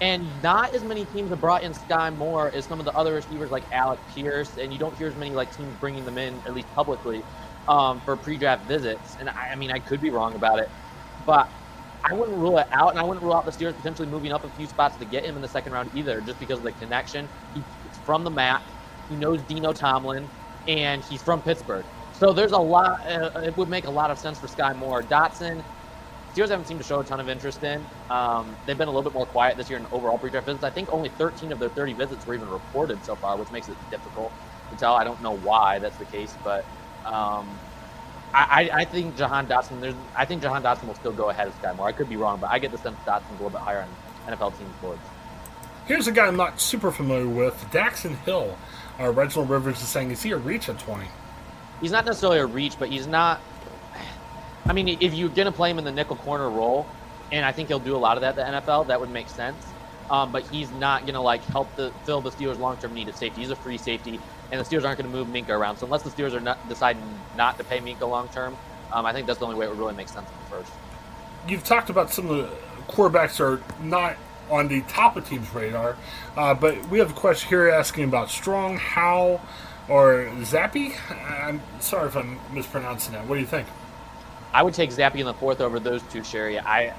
and 0.00 0.26
not 0.42 0.74
as 0.74 0.82
many 0.82 1.04
teams 1.04 1.28
have 1.28 1.42
brought 1.42 1.62
in 1.62 1.74
Skyy 1.74 2.16
Moore 2.16 2.50
as 2.54 2.64
some 2.64 2.78
of 2.78 2.86
the 2.86 2.96
other 2.96 3.12
receivers 3.12 3.50
like 3.50 3.70
Alec 3.70 4.00
Pierce, 4.14 4.56
and 4.56 4.72
you 4.72 4.78
don't 4.78 4.96
hear 4.96 5.08
as 5.08 5.16
many 5.16 5.32
like 5.32 5.54
teams 5.54 5.76
bringing 5.78 6.06
them 6.06 6.16
in, 6.16 6.34
at 6.46 6.54
least 6.54 6.68
publicly, 6.74 7.22
um, 7.68 8.00
for 8.00 8.16
pre-draft 8.16 8.66
visits. 8.66 9.18
And 9.20 9.28
I, 9.28 9.50
I 9.50 9.56
mean, 9.56 9.70
I 9.70 9.78
could 9.78 10.00
be 10.00 10.08
wrong 10.08 10.34
about 10.34 10.58
it, 10.58 10.70
but 11.26 11.50
I 12.04 12.14
wouldn't 12.14 12.36
rule 12.36 12.58
it 12.58 12.66
out, 12.72 12.90
and 12.90 12.98
I 12.98 13.04
wouldn't 13.04 13.22
rule 13.22 13.34
out 13.34 13.44
the 13.44 13.52
Steelers 13.52 13.76
potentially 13.76 14.08
moving 14.08 14.32
up 14.32 14.44
a 14.44 14.50
few 14.50 14.66
spots 14.66 14.96
to 14.98 15.04
get 15.04 15.24
him 15.24 15.36
in 15.36 15.42
the 15.42 15.48
second 15.48 15.72
round 15.72 15.90
either, 15.92 16.20
just 16.20 16.38
because 16.38 16.58
of 16.58 16.64
the 16.64 16.72
connection. 16.72 17.28
He's 17.52 17.64
from 18.04 18.24
the 18.24 18.30
MAC, 18.30 18.62
he 19.08 19.16
knows 19.16 19.42
Dino 19.44 19.72
Tomlin, 19.72 20.30
and 20.66 21.02
he's 21.02 21.22
from 21.22 21.42
Pittsburgh. 21.42 21.86
So 22.10 22.32
there's 22.32 22.52
a 22.52 22.58
lot. 22.58 22.98
Uh, 23.08 23.30
it 23.42 23.56
would 23.56 23.68
make 23.68 23.86
a 23.86 23.90
lot 23.90 24.10
of 24.10 24.18
sense 24.18 24.38
for 24.38 24.46
Skyy 24.46 24.76
Moore. 24.76 25.02
Dotson, 25.02 25.62
Steelers 26.34 26.48
haven't 26.48 26.66
seemed 26.66 26.80
to 26.80 26.84
show 26.84 27.00
a 27.00 27.04
ton 27.04 27.20
of 27.20 27.28
interest 27.28 27.62
in. 27.62 27.88
Um, 28.10 28.58
they've 28.64 28.78
been 28.78 28.88
a 28.88 28.90
little 28.90 29.02
bit 29.04 29.14
more 29.14 29.26
quiet 29.26 29.56
this 29.56 29.68
year 29.68 29.78
in 29.78 29.86
overall 29.92 30.18
pre-draft 30.18 30.46
visits. 30.46 30.64
I 30.64 30.70
think 30.70 30.88
only 30.92 31.10
13 31.10 31.52
of 31.52 31.58
their 31.58 31.70
30 31.70 31.94
visits 31.94 32.26
were 32.26 32.34
even 32.34 32.48
reported 32.48 33.04
so 33.04 33.16
far, 33.16 33.36
which 33.38 33.50
makes 33.50 33.68
it 33.68 33.78
difficult 33.90 34.34
to 34.70 34.76
tell. 34.76 34.94
I 34.94 35.04
don't 35.04 35.20
know 35.20 35.32
why 35.32 35.78
that's 35.78 35.98
the 35.98 36.06
case, 36.06 36.38
but 36.42 36.64
um, 37.04 37.60
I, 38.34 38.70
I, 38.72 38.84
think 38.84 39.16
Jahan 39.16 39.46
Dotson. 39.46 39.80
There's, 39.80 39.94
I 40.16 40.24
think 40.24 40.40
Jahan 40.40 40.62
Dotson 40.62 40.86
will 40.86 40.94
still 40.94 41.12
go 41.12 41.28
ahead 41.28 41.48
of 41.48 41.60
Skyy 41.60 41.76
Moore. 41.76 41.86
I 41.86 41.92
could 41.92 42.08
be 42.08 42.16
wrong, 42.16 42.40
but 42.40 42.50
I 42.50 42.58
get 42.58 42.72
the 42.72 42.78
sense 42.78 42.96
Dotson's 43.04 43.28
a 43.28 43.32
little 43.32 43.50
bit 43.50 43.60
higher 43.60 43.86
on 44.26 44.34
NFL 44.34 44.56
teams' 44.58 44.74
boards. 44.80 45.02
Here's 45.86 46.06
a 46.06 46.12
guy 46.12 46.26
I'm 46.26 46.36
not 46.36 46.60
super 46.60 46.90
familiar 46.90 47.28
with, 47.28 47.54
Daxton 47.70 48.16
Hill. 48.24 48.56
Uh, 48.98 49.10
Reginald 49.10 49.50
Rivers 49.50 49.82
is 49.82 49.88
saying, 49.88 50.10
is 50.10 50.22
he 50.22 50.30
a 50.30 50.36
reach 50.36 50.68
at 50.68 50.78
20? 50.78 51.06
He's 51.80 51.90
not 51.90 52.04
necessarily 52.04 52.38
a 52.38 52.46
reach, 52.46 52.78
but 52.78 52.88
he's 52.88 53.06
not. 53.06 53.40
I 54.64 54.72
mean, 54.72 54.88
if 54.88 55.12
you're 55.12 55.28
going 55.28 55.46
to 55.46 55.52
play 55.52 55.70
him 55.70 55.78
in 55.78 55.84
the 55.84 55.90
nickel 55.90 56.16
corner 56.16 56.48
role, 56.48 56.86
and 57.32 57.44
I 57.44 57.50
think 57.50 57.68
he'll 57.68 57.80
do 57.80 57.96
a 57.96 57.98
lot 57.98 58.16
of 58.16 58.20
that 58.20 58.38
at 58.38 58.64
the 58.64 58.72
NFL, 58.72 58.86
that 58.86 59.00
would 59.00 59.10
make 59.10 59.28
sense. 59.28 59.56
Um, 60.08 60.30
but 60.30 60.44
he's 60.44 60.70
not 60.72 61.02
going 61.02 61.14
to 61.14 61.20
like 61.20 61.42
help 61.46 61.74
the 61.74 61.92
fill 62.04 62.20
the 62.20 62.30
Steelers' 62.30 62.58
long-term 62.58 62.94
need 62.94 63.08
at 63.08 63.18
safety. 63.18 63.40
He's 63.40 63.50
a 63.50 63.56
free 63.56 63.78
safety, 63.78 64.20
and 64.52 64.60
the 64.60 64.64
Steelers 64.64 64.84
aren't 64.84 64.98
going 64.98 65.10
to 65.10 65.16
move 65.16 65.28
Minkah 65.28 65.58
around. 65.58 65.78
So 65.78 65.86
unless 65.86 66.02
the 66.02 66.10
Steelers 66.10 66.34
are 66.34 66.40
not 66.40 66.68
deciding 66.68 67.02
not 67.36 67.56
to 67.58 67.64
pay 67.64 67.80
Minkah 67.80 68.08
long-term, 68.08 68.56
um, 68.92 69.06
I 69.06 69.12
think 69.12 69.26
that's 69.26 69.38
the 69.38 69.46
only 69.46 69.56
way 69.56 69.66
it 69.66 69.70
would 69.70 69.78
really 69.78 69.94
make 69.94 70.08
sense 70.08 70.28
at 70.28 70.50
first. 70.50 70.70
You've 71.48 71.64
talked 71.64 71.88
about 71.88 72.12
some 72.12 72.28
of 72.28 72.36
the 72.36 72.50
quarterbacks 72.92 73.40
are 73.40 73.62
not 73.82 74.16
on 74.50 74.68
the 74.68 74.82
top 74.82 75.16
of 75.16 75.26
teams' 75.26 75.52
radar, 75.54 75.96
uh, 76.36 76.52
but 76.52 76.86
we 76.88 76.98
have 76.98 77.10
a 77.10 77.14
question 77.14 77.48
here 77.48 77.70
asking 77.70 78.04
about 78.04 78.30
Strong, 78.30 78.76
Howell, 78.76 79.40
or 79.88 80.30
Zappe. 80.40 80.94
I'm 81.40 81.62
sorry 81.80 82.08
if 82.08 82.16
I'm 82.16 82.38
mispronouncing 82.52 83.14
that. 83.14 83.26
What 83.26 83.36
do 83.36 83.40
you 83.40 83.46
think? 83.46 83.66
I 84.52 84.62
would 84.62 84.74
take 84.74 84.90
Zappe 84.90 85.14
in 85.14 85.24
the 85.24 85.32
fourth 85.32 85.62
over 85.62 85.80
those 85.80 86.02
two, 86.02 86.22
Sherry. 86.22 86.58
I, 86.60 86.94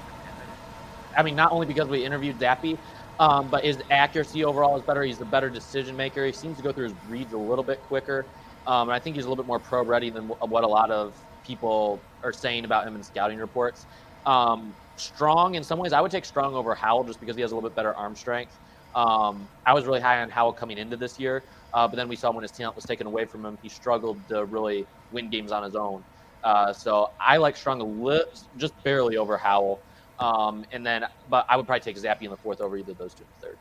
I 1.16 1.22
mean, 1.22 1.36
not 1.36 1.52
only 1.52 1.68
because 1.68 1.88
we 1.88 2.04
interviewed 2.04 2.40
Zappe, 2.40 2.80
um, 3.20 3.50
but 3.50 3.64
his 3.64 3.82
accuracy 3.90 4.44
overall 4.44 4.76
is 4.78 4.84
better. 4.84 5.04
He's 5.04 5.22
a 5.22 5.26
better 5.26 5.50
decision 5.50 5.96
maker. 5.96 6.26
He 6.26 6.34
seems 6.34 6.58
to 6.58 6.64
go 6.64 6.72
through 6.72 6.86
his 6.86 6.96
reads 7.06 7.34
a 7.34 7.38
little 7.38 7.64
bit 7.64 7.82
quicker. 7.82 8.30
Um, 8.66 8.90
and 8.90 8.96
I 8.96 9.00
think 9.00 9.16
he's 9.16 9.26
a 9.26 9.30
little 9.30 9.44
bit 9.44 9.48
more 9.48 9.60
pro 9.60 9.84
ready 9.84 10.10
than 10.10 10.24
what 10.28 10.64
a 10.64 10.68
lot 10.68 10.90
of 10.92 11.18
people 11.44 12.06
are 12.24 12.34
saying 12.34 12.66
about 12.66 12.88
him 12.88 12.96
in 12.96 13.04
scouting 13.04 13.38
reports. 13.38 13.88
Um, 14.26 14.76
strong 14.96 15.56
in 15.56 15.64
some 15.64 15.80
ways, 15.80 15.94
I 15.94 16.02
would 16.02 16.12
take 16.12 16.26
Strong 16.26 16.56
over 16.56 16.74
Howell 16.76 17.04
just 17.04 17.20
because 17.20 17.36
he 17.36 17.42
has 17.42 17.52
a 17.52 17.56
little 17.56 17.68
bit 17.70 17.76
better 17.76 17.96
arm 17.96 18.16
strength. 18.16 18.60
Um, 18.96 19.50
I 19.66 19.74
was 19.74 19.86
really 19.86 20.00
high 20.00 20.22
on 20.22 20.30
Howell 20.30 20.54
coming 20.54 20.78
into 20.78 20.98
this 20.98 21.18
year, 21.20 21.46
uh, 21.74 21.88
but 21.88 21.96
then 21.96 22.08
we 22.08 22.16
saw 22.16 22.32
when 22.32 22.44
his 22.44 22.52
talent 22.52 22.76
was 22.76 22.86
taken 22.86 23.08
away 23.08 23.26
from 23.26 23.44
him, 23.46 23.58
he 23.62 23.68
struggled 23.70 24.28
to 24.30 24.46
really 24.46 24.88
win 25.10 25.30
games 25.30 25.52
on 25.52 25.64
his 25.64 25.76
own. 25.76 26.06
Uh, 26.44 26.72
so 26.74 27.08
I 27.20 27.38
like 27.38 27.58
Strong 27.58 27.82
a 27.82 27.86
li- 27.86 28.24
just 28.56 28.82
barely 28.84 29.18
over 29.18 29.38
Howell. 29.38 29.82
Um, 30.20 30.66
and 30.72 30.86
then, 30.86 31.06
but 31.30 31.46
I 31.50 31.58
would 31.58 31.66
probably 31.66 31.82
take 31.82 31.98
Zappe 31.98 32.22
in 32.22 32.30
the 32.30 32.38
fourth 32.38 32.62
over 32.62 32.78
either 32.78 32.92
of 32.92 32.98
those 32.98 33.14
two 33.14 33.24
in 33.24 33.28
the 33.40 33.48
third. 33.48 33.58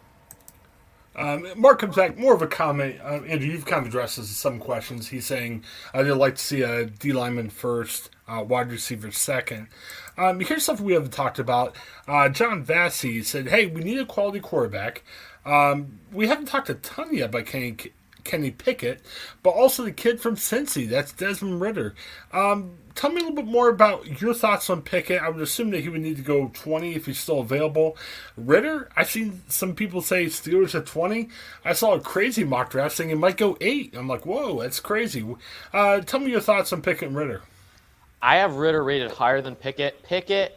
Um, 1.15 1.47
Mark 1.57 1.81
comes 1.81 1.97
back, 1.97 2.17
more 2.17 2.35
of 2.35 2.41
a 2.41 2.47
comment. 2.47 2.99
Uh, 3.03 3.21
Andrew, 3.25 3.51
you've 3.51 3.67
kind 3.67 3.83
of 3.83 3.89
addressed 3.89 4.23
some 4.25 4.59
questions. 4.59 5.09
He's 5.09 5.27
saying, 5.27 5.65
I'd 5.93 6.07
like 6.07 6.37
to 6.37 6.43
see 6.43 6.63
a 6.63 6.87
D 6.87 7.13
lineman 7.13 7.51
first, 7.51 8.11
uh, 8.27 8.43
wide 8.43 8.71
receiver 8.71 9.11
second. 9.11 9.69
Um, 10.17 10.41
here's 10.41 10.65
something 10.65 10.87
we 10.87 10.95
haven't 10.95 11.13
talked 11.13 11.39
about. 11.39 11.77
Uh, 12.09 12.29
John 12.31 12.63
Vassy 12.63 13.23
said, 13.23 13.49
Hey, 13.49 13.67
we 13.67 13.83
need 13.83 13.99
a 13.99 14.07
quality 14.07 14.41
quarterback. 14.41 15.03
Um, 15.45 15.99
we 16.13 16.29
haven't 16.29 16.47
talked 16.47 16.71
a 16.71 16.75
ton 16.75 17.15
yet 17.15 17.27
about 17.27 17.47
Kenny, 17.47 17.77
Kenny 18.25 18.51
Pickett, 18.51 19.01
but 19.43 19.51
also 19.51 19.85
the 19.85 19.93
kid 19.93 20.21
from 20.21 20.37
Cincy. 20.37 20.89
That's 20.89 21.13
Desmond 21.13 21.61
Ridder. 21.61 21.95
Um, 22.33 22.79
tell 22.95 23.11
me 23.11 23.21
a 23.21 23.25
little 23.25 23.37
bit 23.37 23.47
more 23.47 23.69
about 23.69 24.21
your 24.21 24.35
thoughts 24.35 24.69
on 24.71 24.83
Pickett. 24.83 25.23
I 25.23 25.29
would 25.29 25.43
assume 25.43 25.71
that 25.71 25.81
he 25.81 25.89
would 25.89 26.01
need 26.01 26.17
to 26.17 26.23
go 26.23 26.51
20 26.55 26.95
if 26.95 27.07
he's 27.07 27.19
still 27.19 27.41
available. 27.41 27.97
Ridder, 28.37 28.91
I've 28.97 29.11
seen 29.11 29.43
some 29.49 29.75
people 29.75 30.01
say 30.01 30.27
Steelers 30.27 30.75
at 30.75 30.87
20. 30.87 31.29
I 31.65 31.73
saw 31.73 31.95
a 31.95 32.01
crazy 32.01 32.45
mock 32.45 32.71
draft 32.71 32.97
saying 32.97 33.11
it 33.11 33.19
might 33.19 33.37
go 33.37 33.57
8. 33.61 33.95
I'm 33.97 34.09
like, 34.09 34.27
whoa, 34.27 34.61
that's 34.61 34.81
crazy. 34.81 35.25
Uh, 35.73 36.01
tell 36.01 36.21
me 36.21 36.31
your 36.31 36.41
thoughts 36.41 36.73
on 36.73 36.83
Pickett 36.83 37.09
and 37.09 37.17
Ridder. 37.17 37.43
I 38.21 38.37
have 38.37 38.55
Ridder 38.55 38.85
rated 38.85 39.11
higher 39.11 39.41
than 39.41 39.57
Pickett. 39.57 40.03
Pickett, 40.05 40.57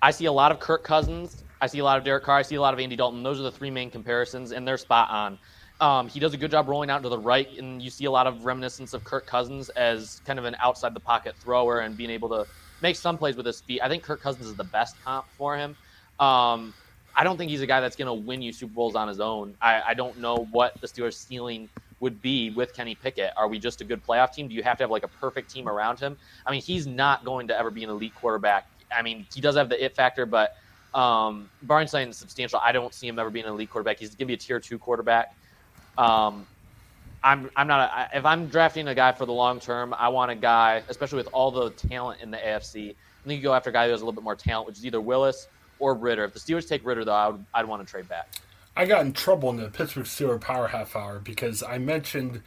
I 0.00 0.10
see 0.10 0.24
a 0.24 0.32
lot 0.32 0.50
of 0.50 0.60
Kirk 0.60 0.82
Cousins. 0.82 1.42
I 1.60 1.66
see 1.66 1.78
a 1.78 1.84
lot 1.84 1.98
of 1.98 2.04
Derek 2.04 2.24
Carr. 2.24 2.38
I 2.38 2.42
see 2.42 2.54
a 2.56 2.60
lot 2.60 2.74
of 2.74 2.80
Andy 2.80 2.96
Dalton. 2.96 3.22
Those 3.22 3.40
are 3.40 3.44
the 3.44 3.50
three 3.50 3.70
main 3.70 3.90
comparisons, 3.90 4.52
and 4.52 4.66
they're 4.66 4.76
spot 4.76 5.10
on. 5.10 5.38
Um, 5.80 6.08
he 6.08 6.20
does 6.20 6.32
a 6.32 6.38
good 6.38 6.50
job 6.50 6.68
rolling 6.68 6.88
out 6.88 7.02
to 7.02 7.08
the 7.08 7.18
right, 7.18 7.48
and 7.58 7.82
you 7.82 7.90
see 7.90 8.06
a 8.06 8.10
lot 8.10 8.26
of 8.26 8.44
reminiscence 8.44 8.94
of 8.94 9.04
Kirk 9.04 9.26
Cousins 9.26 9.68
as 9.70 10.22
kind 10.24 10.38
of 10.38 10.46
an 10.46 10.56
outside 10.58 10.94
the 10.94 11.00
pocket 11.00 11.34
thrower 11.36 11.80
and 11.80 11.96
being 11.96 12.10
able 12.10 12.30
to 12.30 12.46
make 12.80 12.96
some 12.96 13.18
plays 13.18 13.36
with 13.36 13.46
his 13.46 13.60
feet. 13.60 13.80
I 13.82 13.88
think 13.88 14.02
Kirk 14.02 14.20
Cousins 14.20 14.46
is 14.46 14.54
the 14.54 14.64
best 14.64 14.96
comp 15.04 15.26
for 15.36 15.56
him. 15.56 15.76
Um, 16.18 16.72
I 17.14 17.24
don't 17.24 17.36
think 17.36 17.50
he's 17.50 17.60
a 17.60 17.66
guy 17.66 17.80
that's 17.80 17.96
going 17.96 18.06
to 18.06 18.26
win 18.26 18.40
you 18.42 18.52
Super 18.52 18.72
Bowls 18.72 18.94
on 18.94 19.08
his 19.08 19.20
own. 19.20 19.54
I, 19.60 19.82
I, 19.88 19.94
don't 19.94 20.18
know 20.18 20.48
what 20.50 20.80
the 20.80 20.86
Steelers' 20.86 21.14
ceiling 21.14 21.68
would 22.00 22.20
be 22.20 22.50
with 22.50 22.74
Kenny 22.74 22.94
Pickett. 22.94 23.32
Are 23.36 23.48
we 23.48 23.58
just 23.58 23.80
a 23.80 23.84
good 23.84 24.04
playoff 24.06 24.32
team? 24.32 24.48
Do 24.48 24.54
you 24.54 24.62
have 24.62 24.76
to 24.78 24.84
have 24.84 24.90
like 24.90 25.02
a 25.02 25.08
perfect 25.08 25.50
team 25.50 25.68
around 25.68 25.98
him? 25.98 26.16
I 26.46 26.50
mean, 26.50 26.60
he's 26.62 26.86
not 26.86 27.24
going 27.24 27.48
to 27.48 27.58
ever 27.58 27.70
be 27.70 27.84
an 27.84 27.90
elite 27.90 28.14
quarterback. 28.14 28.68
I 28.94 29.02
mean, 29.02 29.26
he 29.34 29.40
does 29.40 29.56
have 29.56 29.68
the 29.68 29.82
it 29.82 29.94
factor, 29.94 30.26
but 30.26 30.56
um, 30.94 31.50
barring 31.62 31.88
substantial, 31.88 32.60
I 32.62 32.72
don't 32.72 32.94
see 32.94 33.08
him 33.08 33.18
ever 33.18 33.30
being 33.30 33.46
an 33.46 33.52
elite 33.52 33.70
quarterback. 33.70 33.98
He's 33.98 34.10
going 34.10 34.18
to 34.18 34.26
be 34.26 34.34
a 34.34 34.38
tier 34.38 34.60
two 34.60 34.78
quarterback. 34.78 35.34
Um, 35.98 36.46
I'm 37.22 37.50
I'm 37.56 37.66
not 37.66 37.90
a, 37.90 38.16
if 38.18 38.24
I'm 38.24 38.46
drafting 38.46 38.88
a 38.88 38.94
guy 38.94 39.12
for 39.12 39.26
the 39.26 39.32
long 39.32 39.58
term, 39.58 39.94
I 39.98 40.08
want 40.08 40.30
a 40.30 40.36
guy, 40.36 40.82
especially 40.88 41.16
with 41.16 41.28
all 41.32 41.50
the 41.50 41.70
talent 41.70 42.20
in 42.20 42.30
the 42.30 42.36
AFC. 42.36 42.90
I 42.90 43.28
think 43.28 43.38
you 43.38 43.42
go 43.42 43.54
after 43.54 43.70
a 43.70 43.72
guy 43.72 43.86
who 43.86 43.90
has 43.90 44.00
a 44.00 44.04
little 44.04 44.12
bit 44.12 44.22
more 44.22 44.36
talent, 44.36 44.68
which 44.68 44.78
is 44.78 44.86
either 44.86 45.00
Willis 45.00 45.48
or 45.78 45.94
Ridder. 45.94 46.24
If 46.24 46.34
the 46.34 46.40
Steelers 46.40 46.68
take 46.68 46.86
Ridder, 46.86 47.04
though, 47.04 47.12
I 47.12 47.28
would, 47.28 47.44
I'd 47.52 47.66
want 47.66 47.84
to 47.84 47.90
trade 47.90 48.08
back. 48.08 48.28
I 48.76 48.84
got 48.84 49.04
in 49.04 49.12
trouble 49.12 49.50
in 49.50 49.56
the 49.56 49.68
Pittsburgh 49.68 50.04
Steelers 50.04 50.40
Power 50.40 50.68
Half 50.68 50.94
Hour 50.94 51.18
because 51.18 51.62
I 51.62 51.78
mentioned 51.78 52.42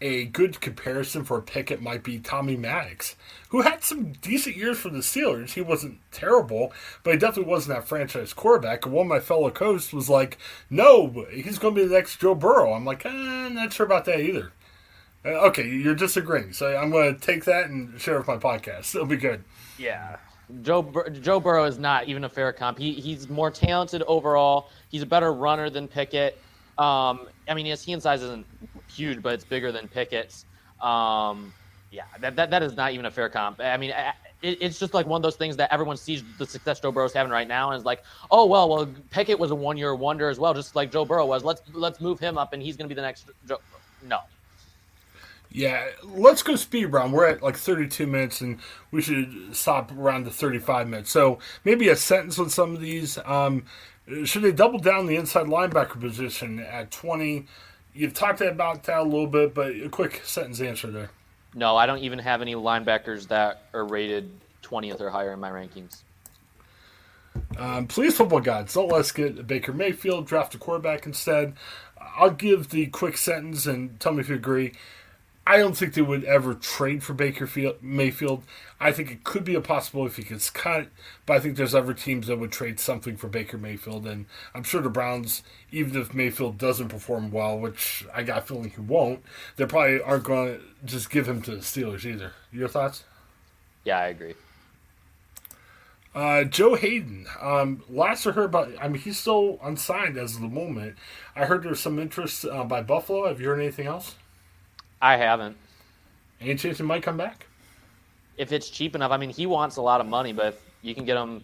a 0.00 0.26
good 0.26 0.60
comparison 0.60 1.24
for 1.24 1.38
a 1.38 1.42
Pickett 1.42 1.82
might 1.82 2.04
be 2.04 2.18
Tommy 2.18 2.56
Maddox, 2.56 3.16
who 3.48 3.62
had 3.62 3.82
some 3.82 4.12
decent 4.12 4.56
years 4.56 4.78
for 4.78 4.90
the 4.90 4.98
Steelers. 4.98 5.50
He 5.50 5.60
wasn't 5.60 5.98
terrible, 6.12 6.72
but 7.02 7.14
he 7.14 7.18
definitely 7.18 7.50
wasn't 7.50 7.76
that 7.76 7.88
franchise 7.88 8.32
quarterback. 8.32 8.84
And 8.84 8.94
one 8.94 9.06
of 9.06 9.10
my 9.10 9.20
fellow 9.20 9.50
coasts 9.50 9.92
was 9.92 10.08
like, 10.08 10.38
no, 10.70 11.26
he's 11.32 11.58
going 11.58 11.74
to 11.74 11.80
be 11.82 11.86
the 11.86 11.94
next 11.94 12.20
Joe 12.20 12.34
Burrow. 12.34 12.72
I'm 12.72 12.84
like, 12.84 13.04
eh, 13.04 13.08
I'm 13.10 13.54
not 13.54 13.72
sure 13.72 13.86
about 13.86 14.04
that 14.04 14.20
either. 14.20 14.52
Uh, 15.24 15.30
okay, 15.48 15.68
you're 15.68 15.94
disagreeing. 15.96 16.52
So 16.52 16.76
I'm 16.76 16.90
going 16.90 17.14
to 17.14 17.20
take 17.20 17.44
that 17.44 17.68
and 17.68 18.00
share 18.00 18.18
with 18.18 18.28
my 18.28 18.36
podcast. 18.36 18.94
It'll 18.94 19.06
be 19.06 19.16
good. 19.16 19.42
Yeah. 19.78 20.16
Joe 20.62 20.80
Bur- 20.80 21.10
Joe 21.10 21.40
Burrow 21.40 21.64
is 21.64 21.78
not 21.78 22.08
even 22.08 22.24
a 22.24 22.28
fair 22.28 22.52
comp. 22.52 22.78
He, 22.78 22.92
he's 22.92 23.28
more 23.28 23.50
talented 23.50 24.02
overall. 24.06 24.70
He's 24.88 25.02
a 25.02 25.06
better 25.06 25.32
runner 25.32 25.68
than 25.68 25.88
Pickett. 25.88 26.38
Um, 26.78 27.28
I 27.48 27.54
mean, 27.54 27.66
his 27.66 27.84
hand 27.84 28.02
size 28.02 28.22
isn't 28.22 28.46
huge, 28.98 29.22
but 29.22 29.34
it's 29.34 29.44
bigger 29.44 29.72
than 29.72 29.88
Pickett's. 29.88 30.44
Um, 30.80 31.52
yeah, 31.90 32.04
that, 32.20 32.36
that 32.36 32.50
that 32.50 32.62
is 32.62 32.76
not 32.76 32.92
even 32.92 33.06
a 33.06 33.10
fair 33.10 33.28
comp. 33.28 33.60
I 33.60 33.76
mean, 33.76 33.94
it, 34.42 34.58
it's 34.60 34.78
just 34.78 34.94
like 34.94 35.06
one 35.06 35.18
of 35.18 35.22
those 35.22 35.36
things 35.36 35.56
that 35.56 35.72
everyone 35.72 35.96
sees 35.96 36.22
the 36.36 36.46
success 36.46 36.80
Joe 36.80 36.92
Burrow's 36.92 37.12
having 37.12 37.32
right 37.32 37.48
now, 37.48 37.70
and 37.70 37.78
is 37.78 37.84
like, 37.84 38.02
oh 38.30 38.46
well, 38.46 38.68
well 38.68 38.88
Pickett 39.10 39.38
was 39.38 39.50
a 39.50 39.54
one-year 39.54 39.94
wonder 39.94 40.28
as 40.28 40.38
well, 40.38 40.52
just 40.52 40.76
like 40.76 40.92
Joe 40.92 41.04
Burrow 41.04 41.26
was. 41.26 41.44
Let's 41.44 41.62
let's 41.72 42.00
move 42.00 42.20
him 42.20 42.36
up, 42.36 42.52
and 42.52 42.62
he's 42.62 42.76
going 42.76 42.88
to 42.88 42.94
be 42.94 42.96
the 42.96 43.02
next 43.02 43.30
Joe. 43.46 43.58
No. 44.06 44.20
Yeah, 45.50 45.86
let's 46.04 46.42
go 46.42 46.56
speed 46.56 46.86
round. 46.86 47.14
We're 47.14 47.26
at 47.26 47.42
like 47.42 47.56
32 47.56 48.06
minutes, 48.06 48.42
and 48.42 48.58
we 48.90 49.00
should 49.00 49.56
stop 49.56 49.90
around 49.92 50.24
the 50.24 50.30
35 50.30 50.88
minutes. 50.88 51.10
So 51.10 51.38
maybe 51.64 51.88
a 51.88 51.96
sentence 51.96 52.36
with 52.36 52.52
some 52.52 52.74
of 52.74 52.80
these. 52.82 53.18
Um, 53.24 53.64
should 54.24 54.42
they 54.42 54.52
double 54.52 54.78
down 54.78 55.06
the 55.06 55.16
inside 55.16 55.46
linebacker 55.46 56.00
position 56.00 56.60
at 56.60 56.90
20? 56.90 57.46
You've 57.98 58.14
talked 58.14 58.40
about 58.40 58.84
that 58.84 58.98
a 58.98 59.02
little 59.02 59.26
bit, 59.26 59.54
but 59.54 59.72
a 59.72 59.88
quick 59.88 60.22
sentence 60.24 60.60
answer 60.60 60.88
there. 60.88 61.10
No, 61.52 61.76
I 61.76 61.84
don't 61.84 61.98
even 61.98 62.20
have 62.20 62.40
any 62.40 62.54
linebackers 62.54 63.26
that 63.26 63.64
are 63.74 63.84
rated 63.84 64.30
20th 64.62 65.00
or 65.00 65.10
higher 65.10 65.32
in 65.32 65.40
my 65.40 65.50
rankings. 65.50 66.02
Um, 67.58 67.88
please, 67.88 68.16
football 68.16 68.38
gods, 68.38 68.74
don't 68.74 68.88
let's 68.88 69.10
get 69.10 69.48
Baker 69.48 69.72
Mayfield, 69.72 70.28
draft 70.28 70.54
a 70.54 70.58
quarterback 70.58 71.06
instead. 71.06 71.54
I'll 72.16 72.30
give 72.30 72.68
the 72.68 72.86
quick 72.86 73.16
sentence 73.16 73.66
and 73.66 73.98
tell 73.98 74.12
me 74.12 74.20
if 74.20 74.28
you 74.28 74.36
agree. 74.36 74.74
I 75.48 75.56
don't 75.56 75.74
think 75.74 75.94
they 75.94 76.02
would 76.02 76.24
ever 76.24 76.52
trade 76.52 77.02
for 77.02 77.14
Baker 77.14 77.46
Field, 77.46 77.76
Mayfield. 77.80 78.42
I 78.78 78.92
think 78.92 79.10
it 79.10 79.24
could 79.24 79.44
be 79.44 79.54
a 79.54 79.62
possibility 79.62 80.10
if 80.10 80.16
he 80.18 80.22
gets 80.22 80.50
cut, 80.50 80.88
but 81.24 81.38
I 81.38 81.40
think 81.40 81.56
there's 81.56 81.74
other 81.74 81.94
teams 81.94 82.26
that 82.26 82.38
would 82.38 82.52
trade 82.52 82.78
something 82.78 83.16
for 83.16 83.28
Baker 83.28 83.56
Mayfield, 83.56 84.06
and 84.06 84.26
I'm 84.54 84.62
sure 84.62 84.82
the 84.82 84.90
Browns, 84.90 85.42
even 85.72 85.98
if 85.98 86.12
Mayfield 86.12 86.58
doesn't 86.58 86.90
perform 86.90 87.30
well, 87.30 87.58
which 87.58 88.04
I 88.14 88.24
got 88.24 88.40
a 88.40 88.42
feeling 88.42 88.68
he 88.68 88.82
won't, 88.82 89.24
they 89.56 89.64
probably 89.64 90.02
aren't 90.02 90.24
going 90.24 90.58
to 90.58 90.60
just 90.84 91.08
give 91.08 91.26
him 91.26 91.40
to 91.40 91.52
the 91.52 91.56
Steelers 91.62 92.04
either. 92.04 92.32
Your 92.52 92.68
thoughts? 92.68 93.04
Yeah, 93.84 94.00
I 94.00 94.08
agree. 94.08 94.34
Uh, 96.14 96.44
Joe 96.44 96.74
Haden. 96.74 97.26
Um, 97.40 97.84
last 97.88 98.26
I 98.26 98.32
heard 98.32 98.44
about, 98.44 98.72
I 98.78 98.88
mean, 98.88 99.00
he's 99.00 99.18
still 99.18 99.58
unsigned 99.62 100.18
as 100.18 100.34
of 100.34 100.42
the 100.42 100.48
moment. 100.48 100.96
I 101.34 101.46
heard 101.46 101.62
there's 101.62 101.80
some 101.80 101.98
interest 101.98 102.44
uh, 102.44 102.64
by 102.64 102.82
Buffalo. 102.82 103.28
Have 103.28 103.40
you 103.40 103.48
heard 103.48 103.60
anything 103.60 103.86
else? 103.86 104.14
I 105.00 105.16
haven't. 105.16 105.56
Any 106.40 106.54
chance 106.54 106.78
he 106.78 106.84
might 106.84 107.02
come 107.02 107.16
back? 107.16 107.46
If 108.36 108.52
it's 108.52 108.70
cheap 108.70 108.94
enough, 108.94 109.10
I 109.10 109.16
mean, 109.16 109.30
he 109.30 109.46
wants 109.46 109.76
a 109.76 109.82
lot 109.82 110.00
of 110.00 110.06
money, 110.06 110.32
but 110.32 110.46
if 110.46 110.60
you 110.82 110.94
can 110.94 111.04
get 111.04 111.16
him 111.16 111.42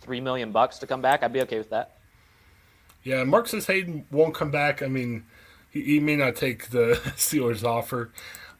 three 0.00 0.20
million 0.20 0.52
bucks 0.52 0.78
to 0.78 0.86
come 0.86 1.00
back, 1.00 1.22
I'd 1.22 1.32
be 1.32 1.40
okay 1.42 1.58
with 1.58 1.70
that. 1.70 1.98
Yeah, 3.02 3.24
Mark 3.24 3.48
says 3.48 3.66
Haden 3.66 4.04
won't 4.10 4.34
come 4.34 4.50
back. 4.50 4.82
I 4.82 4.88
mean, 4.88 5.24
he, 5.70 5.82
he 5.82 6.00
may 6.00 6.16
not 6.16 6.36
take 6.36 6.70
the 6.70 7.00
Steelers 7.16 7.64
offer. 7.64 8.10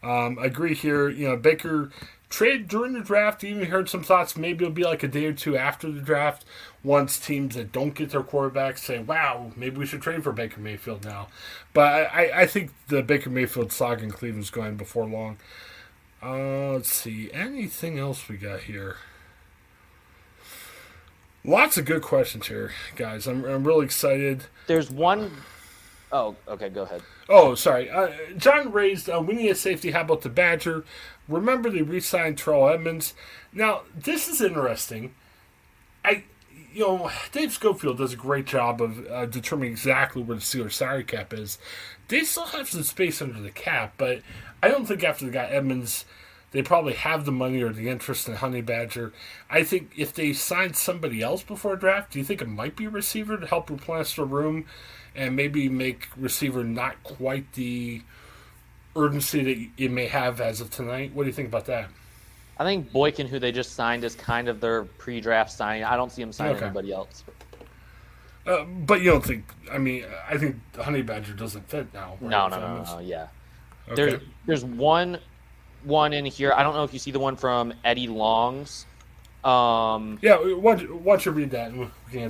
Um, 0.01 0.39
I 0.39 0.45
agree 0.45 0.73
here. 0.73 1.09
You 1.09 1.29
know, 1.29 1.37
Baker 1.37 1.91
trade 2.29 2.67
during 2.67 2.93
the 2.93 3.01
draft. 3.01 3.43
Even 3.43 3.65
heard 3.65 3.89
some 3.89 4.03
thoughts. 4.03 4.37
Maybe 4.37 4.65
it'll 4.65 4.73
be 4.73 4.83
like 4.83 5.03
a 5.03 5.07
day 5.07 5.25
or 5.25 5.33
two 5.33 5.57
after 5.57 5.91
the 5.91 6.01
draft. 6.01 6.45
Once 6.83 7.19
teams 7.19 7.55
that 7.55 7.71
don't 7.71 7.95
get 7.95 8.11
their 8.11 8.23
quarterback 8.23 8.77
say, 8.77 8.99
"Wow, 8.99 9.51
maybe 9.55 9.77
we 9.77 9.85
should 9.85 10.01
trade 10.01 10.23
for 10.23 10.31
Baker 10.31 10.61
Mayfield 10.61 11.03
now." 11.03 11.27
But 11.73 12.09
I, 12.13 12.41
I 12.41 12.45
think 12.45 12.71
the 12.87 13.01
Baker 13.01 13.29
Mayfield 13.29 13.71
saga 13.71 14.03
in 14.03 14.11
Cleveland's 14.11 14.49
going 14.49 14.77
before 14.77 15.05
long. 15.05 15.37
Uh, 16.21 16.73
let's 16.73 16.91
see. 16.91 17.31
Anything 17.31 17.99
else 17.99 18.27
we 18.27 18.37
got 18.37 18.61
here? 18.61 18.97
Lots 21.43 21.77
of 21.77 21.85
good 21.85 22.01
questions 22.01 22.47
here, 22.47 22.71
guys. 22.95 23.27
I'm, 23.27 23.45
I'm 23.45 23.63
really 23.63 23.85
excited. 23.85 24.45
There's 24.65 24.89
one 24.89 25.31
Oh, 26.11 26.35
okay. 26.47 26.69
Go 26.69 26.83
ahead. 26.83 27.01
Oh, 27.27 27.55
sorry. 27.55 27.89
Uh, 27.89 28.09
John 28.37 28.71
raised, 28.71 29.09
uh, 29.09 29.21
we 29.21 29.35
need 29.35 29.49
a 29.49 29.55
safety. 29.55 29.91
How 29.91 30.01
about 30.01 30.21
the 30.21 30.29
Badger? 30.29 30.85
Remember 31.27 31.69
they 31.69 31.81
re-signed 31.81 32.37
Terrell 32.37 32.69
Edmunds. 32.69 33.13
Now, 33.51 33.81
this 33.95 34.27
is 34.29 34.39
interesting. 34.39 35.13
I, 36.05 36.23
you 36.73 36.87
know, 36.87 37.11
Dave 37.31 37.51
Schofield 37.51 37.97
does 37.97 38.13
a 38.13 38.17
great 38.17 38.45
job 38.45 38.81
of 38.81 39.05
uh, 39.07 39.25
determining 39.25 39.71
exactly 39.71 40.23
where 40.23 40.37
the 40.37 40.41
Steelers' 40.41 40.73
salary 40.73 41.03
cap 41.03 41.33
is. 41.33 41.57
They 42.07 42.23
still 42.23 42.45
have 42.45 42.69
some 42.69 42.83
space 42.83 43.21
under 43.21 43.41
the 43.41 43.51
cap, 43.51 43.95
but 43.97 44.21
I 44.63 44.69
don't 44.69 44.85
think 44.85 45.03
after 45.03 45.25
they 45.25 45.31
got 45.31 45.51
Edmunds, 45.51 46.05
they 46.51 46.61
probably 46.61 46.93
have 46.93 47.25
the 47.25 47.31
money 47.33 47.61
or 47.61 47.73
the 47.73 47.89
interest 47.89 48.29
in 48.29 48.35
Honey 48.35 48.61
Badger. 48.61 49.11
I 49.49 49.63
think 49.63 49.91
if 49.97 50.13
they 50.13 50.31
signed 50.31 50.77
somebody 50.77 51.21
else 51.21 51.43
before 51.43 51.75
draft, 51.75 52.13
do 52.13 52.19
you 52.19 52.25
think 52.25 52.41
it 52.41 52.47
might 52.47 52.77
be 52.77 52.85
a 52.85 52.89
receiver 52.89 53.37
to 53.37 53.45
help 53.45 53.69
replenish 53.69 54.15
the 54.15 54.23
room? 54.23 54.65
And 55.17 55.35
maybe 55.35 55.67
make 55.67 56.07
receiver 56.15 56.63
not 56.63 57.01
quite 57.03 57.51
the 57.53 58.01
urgency 58.95 59.43
that 59.43 59.83
it 59.83 59.91
may 59.91 60.05
have 60.05 60.39
as 60.39 60.61
of 60.61 60.69
tonight. 60.69 61.11
What 61.13 61.23
do 61.23 61.27
you 61.27 61.33
think 61.33 61.49
about 61.49 61.65
that? 61.65 61.89
I 62.59 62.63
think 62.63 62.91
Boykin, 62.91 63.27
who 63.27 63.39
they 63.39 63.51
just 63.51 63.73
signed, 63.73 64.03
is 64.03 64.15
kind 64.15 64.47
of 64.47 64.61
their 64.61 64.83
pre-draft 64.83 65.51
signing. 65.51 65.83
I 65.83 65.95
don't 65.95 66.11
see 66.11 66.21
him 66.21 66.31
signing 66.31 66.55
okay. 66.55 66.65
anybody 66.65 66.93
else. 66.93 67.23
Uh, 68.45 68.63
but 68.63 69.01
you 69.01 69.11
don't 69.11 69.25
think? 69.25 69.43
I 69.71 69.77
mean, 69.77 70.05
I 70.27 70.37
think 70.37 70.55
Honey 70.75 71.01
Badger 71.01 71.33
doesn't 71.33 71.67
fit 71.69 71.93
now. 71.93 72.17
Right? 72.21 72.29
No, 72.29 72.47
no, 72.47 72.59
no, 72.59 72.83
no, 72.83 72.99
Yeah. 72.99 73.27
Okay. 73.89 73.95
There's 73.95 74.21
there's 74.45 74.65
one 74.65 75.19
one 75.83 76.13
in 76.13 76.25
here. 76.25 76.53
I 76.53 76.63
don't 76.63 76.73
know 76.73 76.83
if 76.83 76.93
you 76.93 76.99
see 76.99 77.11
the 77.11 77.19
one 77.19 77.35
from 77.35 77.73
Eddie 77.83 78.07
Longs. 78.07 78.85
Um, 79.43 80.17
yeah, 80.21 80.35
why 80.37 80.75
don't 80.75 81.25
you 81.25 81.31
read 81.31 81.51
that? 81.51 81.71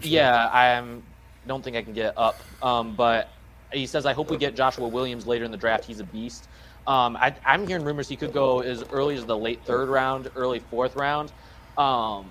yeah, 0.04 0.50
I'm 0.52 1.04
don't 1.48 1.64
think 1.64 1.76
I 1.76 1.82
can 1.82 1.94
get 1.94 2.14
up. 2.18 2.40
Um, 2.62 2.96
but 2.96 3.30
he 3.74 3.86
says, 3.86 4.06
I 4.06 4.14
hope 4.14 4.30
we 4.30 4.38
get 4.38 4.56
Joshua 4.56 4.88
Williams 4.88 5.28
later 5.28 5.46
in 5.46 5.52
the 5.52 5.58
draft. 5.58 5.86
He's 5.86 6.00
a 6.00 6.04
beast. 6.04 6.48
Um, 6.86 7.18
I, 7.18 7.36
am 7.46 7.68
hearing 7.68 7.84
rumors 7.84 8.08
he 8.08 8.16
could 8.16 8.32
go 8.32 8.62
as 8.62 8.84
early 8.92 9.16
as 9.16 9.26
the 9.26 9.38
late 9.38 9.62
third 9.66 9.90
round, 9.90 10.32
early 10.36 10.60
fourth 10.60 10.96
round. 10.96 11.34
Um, 11.78 12.30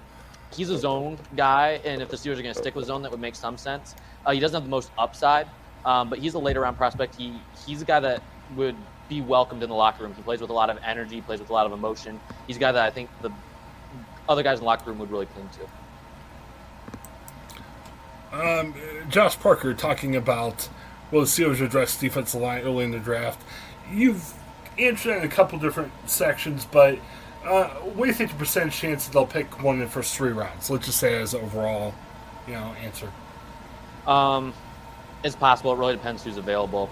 he's 0.54 0.70
a 0.70 0.78
zone 0.78 1.18
guy, 1.36 1.80
and 1.84 2.00
if 2.00 2.08
the 2.08 2.16
Steelers 2.16 2.38
are 2.38 2.42
going 2.42 2.54
to 2.54 2.60
stick 2.60 2.74
with 2.74 2.86
zone, 2.86 3.02
that 3.02 3.10
would 3.10 3.20
make 3.20 3.34
some 3.34 3.58
sense. 3.58 3.94
Uh, 4.24 4.32
he 4.32 4.40
doesn't 4.40 4.54
have 4.54 4.64
the 4.64 4.70
most 4.70 4.90
upside, 4.96 5.46
um, 5.84 6.08
but 6.08 6.18
he's 6.18 6.34
a 6.34 6.38
later 6.38 6.62
round 6.62 6.78
prospect. 6.78 7.14
He 7.14 7.34
he's 7.66 7.82
a 7.82 7.84
guy 7.84 8.00
that 8.00 8.22
would 8.56 8.76
be 9.08 9.20
welcomed 9.20 9.62
in 9.62 9.68
the 9.68 9.74
locker 9.74 10.04
room. 10.04 10.14
He 10.14 10.22
plays 10.22 10.40
with 10.40 10.50
a 10.50 10.54
lot 10.54 10.70
of 10.70 10.78
energy, 10.82 11.20
plays 11.20 11.38
with 11.38 11.50
a 11.50 11.52
lot 11.52 11.66
of 11.66 11.72
emotion. 11.72 12.18
He's 12.46 12.56
a 12.56 12.60
guy 12.60 12.72
that 12.72 12.84
I 12.84 12.90
think 12.90 13.10
the 13.20 13.30
other 14.28 14.42
guys 14.42 14.58
in 14.58 14.60
the 14.60 14.66
locker 14.66 14.88
room 14.90 14.98
would 14.98 15.10
really 15.10 15.26
cling 15.26 15.48
to. 15.50 15.68
Um, 18.32 18.74
Josh 19.08 19.38
Parker 19.38 19.74
talking 19.74 20.16
about 20.16 20.68
well, 21.10 21.22
the 21.22 21.28
Steelers 21.28 21.60
addressed 21.60 22.00
defensive 22.00 22.40
line 22.40 22.62
early 22.62 22.84
in 22.84 22.90
the 22.90 22.98
draft. 22.98 23.40
You've 23.90 24.34
answered 24.78 25.10
that 25.10 25.18
in 25.18 25.24
a 25.24 25.28
couple 25.28 25.58
different 25.58 25.92
sections, 26.06 26.66
but 26.70 26.98
uh, 27.44 27.68
what 27.68 28.04
do 28.04 28.08
you 28.08 28.14
think 28.14 28.30
the 28.30 28.36
percentage 28.36 28.74
chance 28.74 29.06
that 29.06 29.12
they'll 29.12 29.26
pick 29.26 29.62
one 29.62 29.76
in 29.76 29.82
the 29.82 29.86
first 29.86 30.16
three 30.16 30.32
rounds? 30.32 30.68
Let's 30.68 30.86
just 30.86 30.98
say 30.98 31.20
as 31.20 31.34
overall, 31.34 31.94
you 32.46 32.54
know, 32.54 32.74
answer. 32.82 33.10
Um, 34.06 34.52
it's 35.22 35.36
possible. 35.36 35.72
It 35.72 35.78
really 35.78 35.94
depends 35.94 36.24
who's 36.24 36.36
available. 36.36 36.90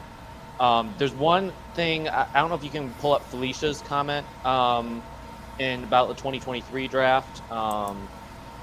Um, 0.61 0.95
there's 0.99 1.13
one 1.13 1.53
thing 1.75 2.09
I, 2.09 2.29
I, 2.33 2.41
don't 2.41 2.49
know 2.49 2.55
if 2.55 2.63
you 2.63 2.71
can 2.71 2.91
pull 2.95 3.15
up 3.15 3.25
Felicia's 3.25 3.81
comment 3.81 4.25
um, 4.47 5.03
in 5.59 5.83
about 5.83 6.07
the 6.07 6.15
2023 6.15 6.87
draft. 6.87 7.51
Um, 7.51 8.09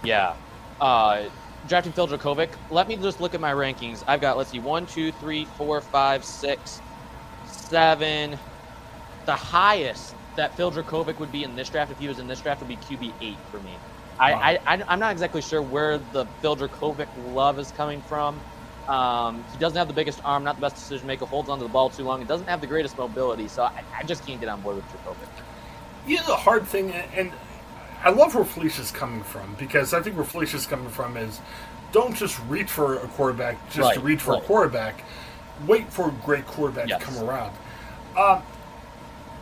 yeah, 0.02 0.36
uh, 0.80 1.26
drafting 1.68 1.92
Phil 1.92 2.08
Jurkovec, 2.08 2.50
let 2.70 2.88
me 2.88 2.96
just 2.96 3.22
look 3.22 3.34
at 3.34 3.42
my 3.42 3.54
rankings. 3.54 4.04
I've 4.08 4.22
got, 4.22 4.38
let's 4.38 4.50
see, 4.52 4.60
one, 4.60 4.86
two, 4.86 5.12
three, 5.14 5.46
four, 5.46 5.82
five, 5.82 6.24
six, 6.26 6.82
seven. 7.46 8.38
The 9.26 9.36
highest 9.36 10.16
that 10.36 10.56
Phil 10.56 10.72
Jurkovec 10.72 11.20
would 11.20 11.32
be 11.32 11.44
in 11.44 11.56
this 11.56 11.70
draft, 11.70 11.92
if 11.92 12.00
he 12.00 12.08
was 12.08 12.20
in 12.20 12.28
this 12.28 12.42
draft, 12.42 12.62
would 12.62 12.70
be 12.70 12.78
QB 12.78 13.14
eight 13.22 13.38
for 13.52 13.60
me. 13.60 13.72
Wow. 14.20 14.40
I, 14.44 14.60
I, 14.66 14.84
I'm 14.88 15.00
not 15.00 15.12
exactly 15.12 15.42
sure 15.42 15.62
where 15.62 15.98
the 15.98 16.26
Phil 16.42 16.56
Jurkovec 16.56 17.08
love 17.34 17.60
is 17.60 17.72
coming 17.72 18.02
from. 18.02 18.40
Um, 18.88 19.44
he 19.52 19.58
doesn't 19.60 19.78
have 19.78 19.88
the 19.88 19.94
biggest 19.94 20.20
arm, 20.26 20.44
not 20.44 20.56
the 20.56 20.62
best 20.62 20.76
decision 20.76 21.08
maker, 21.08 21.26
holds 21.26 21.50
onto 21.50 21.64
the 21.64 21.70
ball 21.70 21.90
too 21.90 22.04
long, 22.04 22.20
and 22.20 22.28
doesn't 22.28 22.48
have 22.48 22.62
the 22.62 22.68
greatest 22.68 22.98
mobility. 22.98 23.48
So 23.48 23.64
I, 23.64 23.84
I 23.96 24.04
just 24.04 24.26
can't 24.26 24.40
get 24.40 24.50
on 24.50 24.62
board 24.62 24.78
with 24.78 24.86
Jurkovec. 24.86 25.28
You 26.08 26.18
know, 26.18 26.28
the 26.28 26.36
hard 26.36 26.66
thing, 26.66 26.92
and 26.92 27.32
I 28.04 28.10
love 28.10 28.34
where 28.36 28.44
Felicia's 28.46 28.92
coming 28.92 29.24
from 29.24 29.56
because 29.60 29.94
I 29.94 30.02
think 30.02 30.16
where 30.16 30.26
Felicia's 30.26 30.66
coming 30.66 30.90
from 30.90 31.18
is 31.18 31.40
don't 31.92 32.16
just 32.16 32.40
reach 32.48 32.70
for 32.70 32.96
a 32.96 33.08
quarterback 33.10 33.58
just 33.70 33.80
Right, 33.80 33.94
to 33.96 34.00
reach 34.00 34.22
for 34.22 34.32
right. 34.34 34.42
a 34.44 34.46
quarterback. 34.46 35.04
Wait 35.68 35.92
for 35.92 36.10
a 36.10 36.12
great 36.26 36.48
quarterback 36.48 36.88
Yes. 36.90 37.00
to 37.00 37.06
come 37.06 37.24
around. 37.30 37.56
Um, 38.18 38.42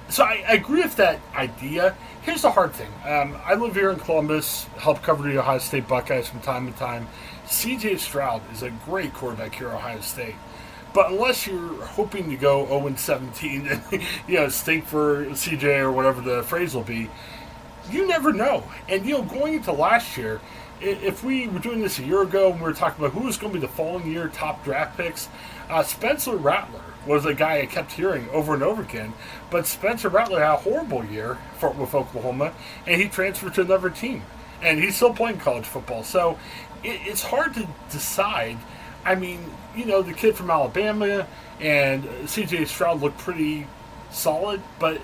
so 0.09 0.23
I, 0.23 0.43
I 0.47 0.53
agree 0.53 0.81
with 0.81 0.95
that 0.97 1.19
idea. 1.35 1.95
Here's 2.23 2.41
the 2.41 2.51
hard 2.51 2.73
thing. 2.73 2.89
Um, 3.05 3.37
I 3.45 3.53
live 3.53 3.75
here 3.75 3.91
in 3.91 3.99
Columbus, 3.99 4.65
help 4.77 5.01
cover 5.03 5.23
the 5.23 5.37
Ohio 5.39 5.59
State 5.59 5.87
Buckeyes 5.87 6.27
from 6.27 6.41
time 6.41 6.71
to 6.71 6.77
time. 6.77 7.07
CJ 7.45 7.99
Stroud 7.99 8.41
is 8.51 8.61
a 8.63 8.71
great 8.85 9.13
quarterback 9.13 9.55
here 9.55 9.69
at 9.69 9.75
Ohio 9.75 10.01
State. 10.01 10.35
But 10.93 11.11
unless 11.11 11.45
you're 11.45 11.85
hoping 11.85 12.29
to 12.31 12.35
go 12.35 12.65
0 12.67 12.95
17 12.95 13.67
and 13.91 14.01
you 14.27 14.35
know 14.35 14.49
stink 14.49 14.85
for 14.85 15.25
CJ 15.27 15.77
or 15.79 15.91
whatever 15.91 16.19
the 16.21 16.41
phrase 16.43 16.73
will 16.73 16.83
be, 16.83 17.09
you 17.91 18.07
never 18.07 18.33
know. 18.33 18.63
And 18.87 19.05
you 19.05 19.13
know, 19.13 19.23
going 19.23 19.55
into 19.55 19.71
last 19.71 20.17
year, 20.17 20.41
if 20.81 21.23
we 21.23 21.47
were 21.47 21.59
doing 21.59 21.81
this 21.81 21.99
a 21.99 22.03
year 22.03 22.21
ago 22.21 22.51
and 22.51 22.59
we 22.59 22.67
were 22.67 22.73
talking 22.73 23.03
about 23.03 23.17
who 23.17 23.25
was 23.25 23.37
going 23.37 23.53
to 23.53 23.59
be 23.59 23.65
the 23.65 23.71
following 23.71 24.09
year 24.09 24.29
top 24.29 24.63
draft 24.63 24.97
picks, 24.97 25.27
uh, 25.69 25.83
Spencer 25.83 26.35
Rattler 26.35 26.81
was 27.05 27.25
a 27.25 27.33
guy 27.33 27.59
I 27.59 27.65
kept 27.65 27.91
hearing 27.91 28.29
over 28.29 28.53
and 28.53 28.63
over 28.63 28.81
again. 28.81 29.13
But 29.49 29.67
Spencer 29.67 30.09
Rattler 30.09 30.39
had 30.39 30.53
a 30.53 30.57
horrible 30.57 31.03
year 31.05 31.37
for, 31.57 31.71
with 31.71 31.93
Oklahoma, 31.93 32.53
and 32.87 33.01
he 33.01 33.07
transferred 33.07 33.55
to 33.55 33.61
another 33.61 33.89
team, 33.89 34.23
and 34.61 34.81
he's 34.81 34.95
still 34.95 35.13
playing 35.13 35.39
college 35.39 35.65
football. 35.65 36.03
So 36.03 36.37
it, 36.83 37.01
it's 37.05 37.23
hard 37.23 37.53
to 37.55 37.67
decide. 37.91 38.57
I 39.05 39.15
mean, 39.15 39.39
you 39.75 39.85
know, 39.85 40.01
the 40.01 40.13
kid 40.13 40.35
from 40.35 40.49
Alabama 40.49 41.27
and 41.59 42.07
C.J. 42.29 42.65
Stroud 42.65 43.01
looked 43.01 43.17
pretty 43.17 43.67
solid, 44.11 44.61
but 44.79 45.01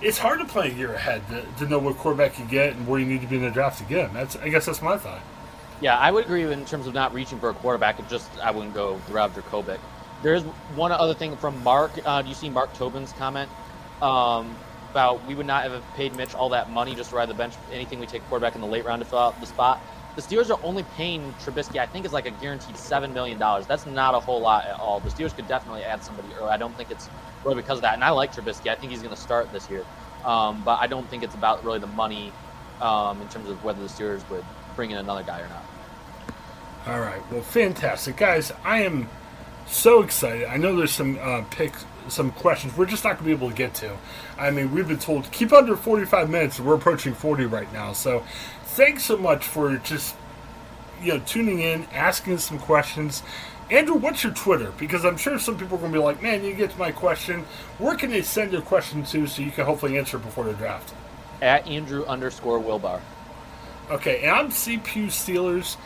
it's 0.00 0.18
hard 0.18 0.38
to 0.40 0.44
play 0.44 0.70
a 0.70 0.74
year 0.74 0.94
ahead 0.94 1.22
to, 1.28 1.44
to 1.58 1.68
know 1.68 1.78
what 1.78 1.96
quarterback 1.96 2.38
you 2.38 2.44
get 2.44 2.74
and 2.74 2.86
where 2.86 3.00
you 3.00 3.06
need 3.06 3.20
to 3.20 3.26
be 3.26 3.36
in 3.36 3.42
the 3.42 3.50
draft 3.50 3.80
again. 3.80 4.10
That's, 4.12 4.36
I 4.36 4.48
guess, 4.48 4.66
that's 4.66 4.82
my 4.82 4.96
thought. 4.96 5.20
Yeah, 5.80 5.96
I 5.96 6.10
would 6.10 6.24
agree 6.24 6.42
in 6.42 6.64
terms 6.64 6.86
of 6.86 6.94
not 6.94 7.14
reaching 7.14 7.38
for 7.38 7.50
a 7.50 7.54
quarterback. 7.54 7.98
It 7.98 8.08
just 8.08 8.28
I 8.40 8.50
wouldn't 8.50 8.74
go 8.74 9.00
Rob 9.10 9.34
Dracovic. 9.34 9.78
There 10.22 10.34
is 10.34 10.42
one 10.74 10.90
other 10.90 11.14
thing 11.14 11.36
from 11.36 11.62
Mark. 11.62 11.92
Uh, 12.04 12.22
do 12.22 12.28
you 12.28 12.34
see 12.34 12.50
Mark 12.50 12.72
Tobin's 12.74 13.12
comment 13.12 13.48
um, 14.02 14.56
about 14.90 15.24
we 15.26 15.36
would 15.36 15.46
not 15.46 15.62
have 15.62 15.84
paid 15.94 16.16
Mitch 16.16 16.34
all 16.34 16.48
that 16.48 16.70
money 16.70 16.96
just 16.96 17.10
to 17.10 17.16
ride 17.16 17.28
the 17.28 17.34
bench? 17.34 17.54
Anything 17.72 18.00
we 18.00 18.06
take 18.06 18.22
quarterback 18.28 18.56
in 18.56 18.60
the 18.60 18.66
late 18.66 18.84
round 18.84 19.02
to 19.02 19.08
fill 19.08 19.20
out 19.20 19.38
the 19.40 19.46
spot. 19.46 19.80
The 20.18 20.24
Steelers 20.24 20.50
are 20.50 20.58
only 20.64 20.82
paying 20.96 21.32
Trubisky. 21.34 21.78
I 21.78 21.86
think 21.86 22.04
it's 22.04 22.12
like 22.12 22.26
a 22.26 22.32
guaranteed 22.32 22.76
seven 22.76 23.14
million 23.14 23.38
dollars. 23.38 23.68
That's 23.68 23.86
not 23.86 24.16
a 24.16 24.18
whole 24.18 24.40
lot 24.40 24.66
at 24.66 24.74
all. 24.80 24.98
The 24.98 25.10
Steelers 25.10 25.32
could 25.32 25.46
definitely 25.46 25.84
add 25.84 26.02
somebody 26.02 26.26
early. 26.34 26.48
I 26.48 26.56
don't 26.56 26.76
think 26.76 26.90
it's 26.90 27.08
really 27.44 27.54
because 27.54 27.78
of 27.78 27.82
that. 27.82 27.94
And 27.94 28.02
I 28.02 28.10
like 28.10 28.34
Trubisky. 28.34 28.68
I 28.68 28.74
think 28.74 28.90
he's 28.90 29.00
going 29.00 29.14
to 29.14 29.20
start 29.20 29.52
this 29.52 29.70
year. 29.70 29.84
Um, 30.24 30.60
but 30.64 30.80
I 30.80 30.88
don't 30.88 31.08
think 31.08 31.22
it's 31.22 31.36
about 31.36 31.64
really 31.64 31.78
the 31.78 31.86
money 31.86 32.32
um, 32.80 33.22
in 33.22 33.28
terms 33.28 33.48
of 33.48 33.62
whether 33.62 33.80
the 33.80 33.86
Steelers 33.86 34.28
would 34.28 34.44
bring 34.74 34.90
in 34.90 34.96
another 34.96 35.22
guy 35.22 35.38
or 35.38 35.48
not. 35.48 35.64
All 36.88 36.98
right. 36.98 37.22
Well, 37.30 37.42
fantastic, 37.42 38.16
guys. 38.16 38.50
I 38.64 38.82
am 38.82 39.08
so 39.68 40.02
excited. 40.02 40.48
I 40.48 40.56
know 40.56 40.74
there's 40.74 40.90
some 40.90 41.16
uh, 41.22 41.42
picks, 41.42 41.84
some 42.10 42.30
questions 42.32 42.76
we're 42.76 42.86
just 42.86 43.04
not 43.04 43.18
going 43.18 43.18
to 43.18 43.24
be 43.24 43.32
able 43.32 43.50
to 43.50 43.56
get 43.56 43.74
to. 43.74 43.96
I 44.38 44.50
mean, 44.50 44.72
we've 44.72 44.88
been 44.88 44.98
told 44.98 45.30
keep 45.32 45.52
under 45.52 45.76
45 45.76 46.30
minutes, 46.30 46.58
and 46.58 46.66
we're 46.66 46.74
approaching 46.74 47.14
40 47.14 47.46
right 47.46 47.72
now. 47.72 47.92
So, 47.92 48.24
thanks 48.64 49.04
so 49.04 49.16
much 49.16 49.44
for 49.44 49.76
just 49.78 50.14
you 51.02 51.14
know 51.14 51.20
tuning 51.20 51.60
in, 51.60 51.84
asking 51.92 52.38
some 52.38 52.58
questions. 52.58 53.22
Andrew, 53.70 53.96
what's 53.96 54.24
your 54.24 54.32
Twitter? 54.32 54.72
Because 54.78 55.04
I'm 55.04 55.18
sure 55.18 55.38
some 55.38 55.58
people 55.58 55.76
are 55.76 55.80
going 55.80 55.92
to 55.92 55.98
be 55.98 56.02
like, 56.02 56.22
"Man, 56.22 56.44
you 56.44 56.54
get 56.54 56.70
to 56.70 56.78
my 56.78 56.92
question. 56.92 57.44
Where 57.78 57.96
can 57.96 58.10
they 58.10 58.22
send 58.22 58.52
their 58.52 58.62
question 58.62 59.04
to 59.04 59.26
so 59.26 59.42
you 59.42 59.50
can 59.50 59.66
hopefully 59.66 59.98
answer 59.98 60.18
before 60.18 60.44
the 60.44 60.54
draft?" 60.54 60.94
At 61.42 61.66
Andrew 61.66 62.04
underscore 62.06 62.58
Wilbar. 62.58 63.00
Okay, 63.90 64.22
and 64.22 64.30
I'm 64.30 64.48
CPU 64.50 65.06
Steelers. 65.06 65.76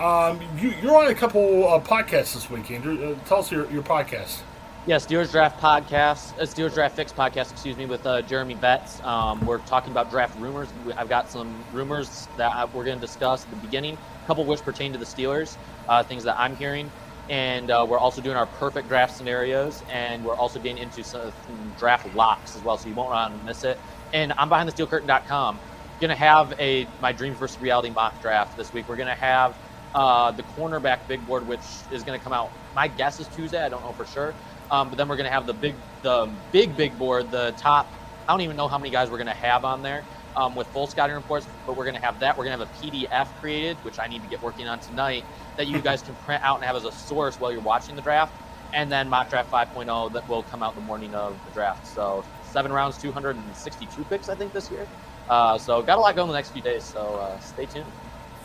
Um, 0.00 0.40
you, 0.58 0.72
you're 0.80 0.96
on 0.96 1.08
a 1.08 1.14
couple 1.14 1.66
uh, 1.66 1.80
podcasts 1.80 2.34
this 2.34 2.48
week, 2.48 2.70
Andrew. 2.70 3.12
Uh, 3.12 3.24
tell 3.26 3.40
us 3.40 3.50
your, 3.50 3.68
your 3.70 3.82
podcast. 3.82 4.42
Yeah, 4.88 4.96
Steelers 4.96 5.30
Draft 5.30 5.60
Podcast, 5.60 6.38
uh, 6.38 6.44
Steelers 6.44 6.72
Draft 6.72 6.96
Fix 6.96 7.12
Podcast, 7.12 7.52
excuse 7.52 7.76
me, 7.76 7.84
with 7.84 8.06
uh, 8.06 8.22
Jeremy 8.22 8.54
Betz. 8.54 9.04
Um, 9.04 9.44
we're 9.44 9.58
talking 9.58 9.92
about 9.92 10.08
draft 10.08 10.40
rumors. 10.40 10.70
I've 10.96 11.10
got 11.10 11.30
some 11.30 11.62
rumors 11.74 12.26
that 12.38 12.50
I, 12.54 12.64
we're 12.64 12.86
going 12.86 12.98
to 12.98 13.06
discuss 13.06 13.44
at 13.44 13.50
the 13.50 13.56
beginning, 13.56 13.98
a 14.24 14.26
couple 14.26 14.46
which 14.46 14.62
pertain 14.62 14.92
to 14.92 14.98
the 14.98 15.04
Steelers, 15.04 15.58
uh, 15.90 16.02
things 16.04 16.24
that 16.24 16.38
I'm 16.38 16.56
hearing. 16.56 16.90
And 17.28 17.70
uh, 17.70 17.84
we're 17.86 17.98
also 17.98 18.22
doing 18.22 18.38
our 18.38 18.46
perfect 18.46 18.88
draft 18.88 19.14
scenarios, 19.14 19.82
and 19.90 20.24
we're 20.24 20.36
also 20.36 20.58
getting 20.58 20.78
into 20.78 21.04
some, 21.04 21.32
some 21.46 21.72
draft 21.78 22.14
locks 22.14 22.56
as 22.56 22.62
well, 22.62 22.78
so 22.78 22.88
you 22.88 22.94
won't 22.94 23.10
want 23.10 23.38
to 23.38 23.44
miss 23.44 23.64
it. 23.64 23.78
And 24.14 24.32
I'm 24.38 24.48
behind 24.48 24.70
the 24.70 24.72
steelcurtain.com. 24.72 25.60
Going 26.00 26.08
to 26.08 26.16
have 26.16 26.58
a 26.58 26.86
my 27.02 27.12
dreams 27.12 27.36
versus 27.36 27.60
reality 27.60 27.90
mock 27.90 28.22
draft 28.22 28.56
this 28.56 28.72
week. 28.72 28.88
We're 28.88 28.96
going 28.96 29.08
to 29.08 29.14
have 29.14 29.54
uh, 29.94 30.30
the 30.30 30.44
cornerback 30.44 31.06
big 31.08 31.26
board, 31.26 31.46
which 31.46 31.60
is 31.92 32.02
going 32.02 32.18
to 32.18 32.24
come 32.24 32.32
out. 32.32 32.50
My 32.74 32.88
guess 32.88 33.20
is 33.20 33.28
Tuesday. 33.28 33.62
I 33.62 33.68
don't 33.68 33.82
know 33.82 33.92
for 33.92 34.06
sure. 34.06 34.32
Um, 34.70 34.88
but 34.88 34.98
then 34.98 35.08
we're 35.08 35.16
going 35.16 35.26
to 35.26 35.32
have 35.32 35.46
the 35.46 35.54
big, 35.54 35.74
the 36.02 36.30
big, 36.52 36.76
big 36.76 36.98
board, 36.98 37.30
the 37.30 37.54
top. 37.56 37.90
I 38.26 38.32
don't 38.32 38.42
even 38.42 38.56
know 38.56 38.68
how 38.68 38.78
many 38.78 38.90
guys 38.90 39.10
we're 39.10 39.16
going 39.16 39.28
to 39.28 39.32
have 39.32 39.64
on 39.64 39.82
there 39.82 40.04
um, 40.36 40.54
with 40.54 40.66
full 40.68 40.86
scouting 40.86 41.16
reports, 41.16 41.46
but 41.66 41.76
we're 41.76 41.84
going 41.84 41.96
to 41.96 42.02
have 42.02 42.20
that. 42.20 42.36
We're 42.36 42.44
going 42.44 42.58
to 42.58 42.66
have 42.66 42.82
a 42.82 42.86
PDF 42.86 43.26
created, 43.40 43.76
which 43.78 43.98
I 43.98 44.06
need 44.06 44.22
to 44.22 44.28
get 44.28 44.42
working 44.42 44.68
on 44.68 44.78
tonight, 44.78 45.24
that 45.56 45.66
you 45.66 45.80
guys 45.80 46.02
can 46.02 46.14
print 46.16 46.42
out 46.42 46.56
and 46.56 46.64
have 46.64 46.76
as 46.76 46.84
a 46.84 46.92
source 46.92 47.40
while 47.40 47.50
you're 47.50 47.60
watching 47.60 47.96
the 47.96 48.02
draft. 48.02 48.32
And 48.74 48.92
then 48.92 49.08
mock 49.08 49.30
draft 49.30 49.50
5.0 49.50 50.12
that 50.12 50.28
will 50.28 50.42
come 50.44 50.62
out 50.62 50.74
the 50.74 50.82
morning 50.82 51.14
of 51.14 51.38
the 51.46 51.52
draft. 51.52 51.86
So 51.86 52.22
seven 52.50 52.72
rounds, 52.72 52.98
262 52.98 54.04
picks, 54.04 54.28
I 54.28 54.34
think, 54.34 54.52
this 54.52 54.70
year. 54.70 54.86
Uh, 55.28 55.58
so 55.58 55.82
got 55.82 55.98
a 55.98 56.00
lot 56.00 56.14
going 56.14 56.28
the 56.28 56.34
next 56.34 56.50
few 56.50 56.62
days. 56.62 56.84
So 56.84 57.00
uh, 57.00 57.38
stay 57.40 57.66
tuned. 57.66 57.86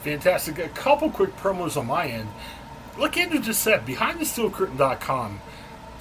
Fantastic. 0.02 0.60
A 0.60 0.70
couple 0.70 1.10
quick 1.10 1.36
promos 1.38 1.78
on 1.78 1.88
my 1.88 2.08
end. 2.08 2.30
Like 2.98 3.18
Andrew 3.18 3.40
just 3.40 3.62
said, 3.62 3.86
BehindTheSteelCurtain.com, 3.86 5.42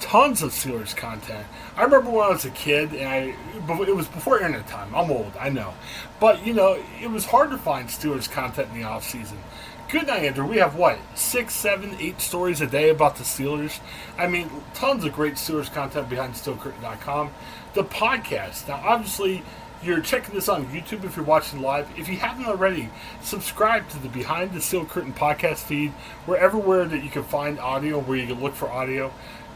tons 0.03 0.41
of 0.43 0.51
Steelers 0.51 0.93
content. 0.93 1.47
I 1.77 1.83
remember 1.83 2.11
when 2.11 2.25
I 2.25 2.29
was 2.29 2.43
a 2.43 2.49
kid, 2.49 2.93
and 2.93 3.07
I 3.07 3.35
it 3.83 3.95
was 3.95 4.07
before 4.07 4.37
internet 4.37 4.67
time. 4.67 4.93
I'm 4.93 5.09
old, 5.09 5.31
I 5.39 5.49
know, 5.49 5.73
but 6.19 6.45
you 6.45 6.53
know 6.53 6.77
it 7.01 7.09
was 7.09 7.25
hard 7.25 7.51
to 7.51 7.57
find 7.57 7.87
Steelers 7.87 8.29
content 8.29 8.69
in 8.73 8.81
the 8.81 8.83
off 8.83 9.05
season. 9.05 9.37
Good 9.89 10.07
night, 10.07 10.25
Andrew. 10.25 10.45
We 10.45 10.57
have 10.57 10.75
what 10.75 10.99
six, 11.15 11.53
seven, 11.53 11.95
eight 11.99 12.19
stories 12.19 12.59
a 12.59 12.67
day 12.67 12.89
about 12.89 13.15
the 13.15 13.23
Steelers. 13.23 13.79
I 14.17 14.27
mean, 14.27 14.49
tons 14.73 15.05
of 15.05 15.13
great 15.13 15.35
Steelers 15.35 15.71
content 15.71 16.09
behind 16.09 16.33
SteelCurtain.com. 16.33 17.31
The 17.73 17.83
podcast. 17.85 18.67
Now, 18.67 18.81
obviously, 18.83 19.41
you're 19.83 20.01
checking 20.01 20.33
this 20.33 20.49
on 20.49 20.65
YouTube 20.67 21.03
if 21.03 21.15
you're 21.15 21.25
watching 21.25 21.61
live. 21.61 21.87
If 21.97 22.07
you 22.09 22.17
haven't 22.17 22.45
already, 22.45 22.89
subscribe 23.21 23.89
to 23.89 23.99
the 23.99 24.09
Behind 24.09 24.53
the 24.53 24.61
Steel 24.61 24.85
Curtain 24.85 25.13
podcast 25.13 25.59
feed. 25.59 25.93
We're 26.25 26.37
everywhere 26.37 26.85
that 26.85 27.03
you 27.03 27.09
can 27.09 27.23
find 27.23 27.59
audio, 27.59 27.99
where 27.99 28.17
you 28.17 28.27
can 28.27 28.41
look 28.41 28.55
for 28.55 28.69
audio. 28.69 29.13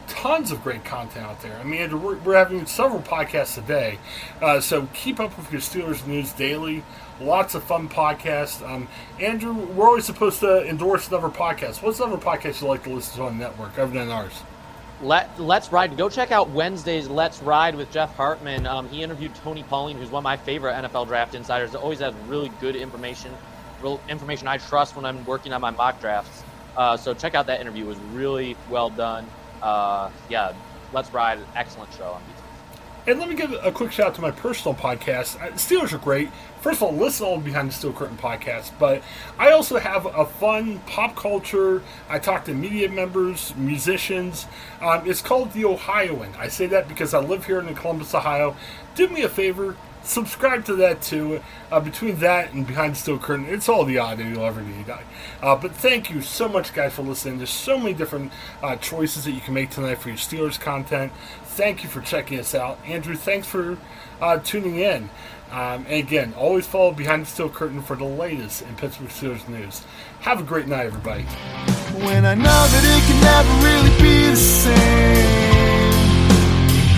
Tons 0.08 0.50
of 0.50 0.62
great 0.62 0.84
content 0.84 1.26
out 1.26 1.40
there. 1.42 1.56
I 1.58 1.64
mean, 1.64 2.02
we're, 2.02 2.16
we're 2.16 2.36
having 2.36 2.66
several 2.66 3.00
podcasts 3.00 3.58
a 3.58 3.60
day. 3.62 3.98
Uh, 4.40 4.60
so 4.60 4.88
keep 4.94 5.20
up 5.20 5.36
with 5.36 5.52
your 5.52 5.60
Steelers 5.60 6.06
news 6.06 6.32
daily. 6.32 6.82
Lots 7.20 7.54
of 7.54 7.64
fun 7.64 7.88
podcasts. 7.88 8.66
Um, 8.66 8.88
Andrew, 9.20 9.52
we're 9.52 9.86
always 9.86 10.04
supposed 10.04 10.40
to 10.40 10.66
endorse 10.68 11.08
another 11.08 11.28
podcast. 11.28 11.82
What's 11.82 12.00
another 12.00 12.16
podcast 12.16 12.60
you 12.60 12.68
like 12.68 12.84
to 12.84 12.90
listen 12.90 13.16
to 13.16 13.24
on 13.24 13.38
the 13.38 13.44
network 13.44 13.78
other 13.78 13.92
than 13.92 14.10
ours? 14.10 14.42
Let 15.00 15.38
Let's 15.38 15.70
Ride. 15.70 15.96
Go 15.96 16.08
check 16.08 16.32
out 16.32 16.50
Wednesday's 16.50 17.08
Let's 17.08 17.40
Ride 17.42 17.76
with 17.76 17.90
Jeff 17.92 18.14
Hartman. 18.16 18.66
Um, 18.66 18.88
he 18.88 19.02
interviewed 19.02 19.34
Tony 19.36 19.62
Pauline, 19.62 19.96
who's 19.96 20.10
one 20.10 20.20
of 20.20 20.24
my 20.24 20.36
favorite 20.36 20.74
NFL 20.74 21.06
draft 21.06 21.34
insiders. 21.34 21.74
Always 21.74 22.00
has 22.00 22.14
really 22.26 22.50
good 22.60 22.74
information, 22.74 23.32
real 23.80 24.00
information 24.08 24.48
I 24.48 24.58
trust 24.58 24.96
when 24.96 25.04
I'm 25.04 25.24
working 25.24 25.52
on 25.52 25.60
my 25.60 25.70
mock 25.70 26.00
drafts. 26.00 26.42
Uh, 26.76 26.96
so 26.96 27.14
check 27.14 27.34
out 27.34 27.46
that 27.46 27.60
interview. 27.60 27.84
It 27.84 27.88
was 27.88 27.98
really 28.12 28.56
well 28.68 28.90
done. 28.90 29.26
Uh, 29.62 30.10
yeah, 30.28 30.52
Let's 30.92 31.12
Ride. 31.12 31.38
Excellent 31.54 31.92
show 31.94 32.04
on 32.04 32.20
YouTube. 32.22 32.48
And 33.08 33.18
let 33.18 33.30
me 33.30 33.34
give 33.34 33.54
a 33.62 33.72
quick 33.72 33.90
shout 33.90 34.08
out 34.08 34.14
to 34.16 34.20
my 34.20 34.30
personal 34.30 34.74
podcast. 34.74 35.40
Uh, 35.40 35.52
Steelers 35.52 35.94
are 35.94 35.98
great. 35.98 36.28
First 36.60 36.82
of 36.82 36.88
all, 36.88 36.92
listen 36.92 37.24
all 37.24 37.38
behind 37.38 37.70
the 37.70 37.72
Steel 37.72 37.92
Curtain 37.92 38.18
podcast, 38.18 38.72
but 38.78 39.02
I 39.38 39.52
also 39.52 39.78
have 39.78 40.04
a 40.04 40.26
fun 40.26 40.80
pop 40.80 41.16
culture. 41.16 41.82
I 42.10 42.18
talk 42.18 42.44
to 42.46 42.52
media 42.52 42.90
members, 42.90 43.54
musicians. 43.56 44.46
Um, 44.82 45.08
it's 45.08 45.22
called 45.22 45.52
The 45.52 45.64
Ohioan. 45.64 46.34
I 46.36 46.48
say 46.48 46.66
that 46.66 46.86
because 46.86 47.14
I 47.14 47.20
live 47.20 47.46
here 47.46 47.60
in 47.60 47.74
Columbus, 47.74 48.14
Ohio. 48.14 48.54
Do 48.94 49.08
me 49.08 49.22
a 49.22 49.28
favor, 49.28 49.76
subscribe 50.02 50.64
to 50.66 50.74
that 50.76 51.02
too. 51.02 51.40
Uh, 51.70 51.80
between 51.80 52.16
that 52.20 52.52
and 52.52 52.66
Behind 52.66 52.94
the 52.94 52.98
Steel 52.98 53.18
Curtain, 53.18 53.46
it's 53.46 53.68
all 53.68 53.84
the 53.84 53.98
audio 53.98 54.26
you'll 54.26 54.46
ever 54.46 54.62
need. 54.62 54.86
Guy 54.86 55.02
uh, 55.42 55.56
but 55.56 55.72
thank 55.72 56.10
you 56.10 56.20
so 56.22 56.48
much, 56.48 56.72
guys, 56.72 56.94
for 56.94 57.02
listening. 57.02 57.38
There's 57.38 57.50
so 57.50 57.78
many 57.78 57.94
different 57.94 58.32
uh, 58.62 58.76
choices 58.76 59.24
that 59.24 59.32
you 59.32 59.40
can 59.40 59.54
make 59.54 59.70
tonight 59.70 59.96
for 59.96 60.08
your 60.08 60.18
Steelers 60.18 60.58
content. 60.58 61.12
Thank 61.44 61.82
you 61.82 61.88
for 61.88 62.00
checking 62.00 62.38
us 62.38 62.54
out. 62.54 62.78
Andrew, 62.86 63.16
thanks 63.16 63.46
for 63.46 63.78
uh, 64.20 64.38
tuning 64.38 64.78
in. 64.78 65.10
Um, 65.50 65.86
and 65.88 65.94
again, 65.94 66.34
always 66.36 66.66
follow 66.66 66.92
Behind 66.92 67.22
the 67.22 67.26
Steel 67.26 67.48
Curtain 67.48 67.82
for 67.82 67.96
the 67.96 68.04
latest 68.04 68.62
in 68.62 68.76
Pittsburgh 68.76 69.08
Steelers 69.08 69.48
news. 69.48 69.84
Have 70.20 70.40
a 70.40 70.42
great 70.42 70.66
night, 70.66 70.86
everybody. 70.86 71.22
When 72.04 72.26
I 72.26 72.34
know 72.34 72.44
that 72.44 72.84
it 72.84 73.02
can 73.06 73.20
never 73.22 73.48
really 73.64 73.90
be 74.02 74.30
the 74.30 74.36
same, 74.36 75.48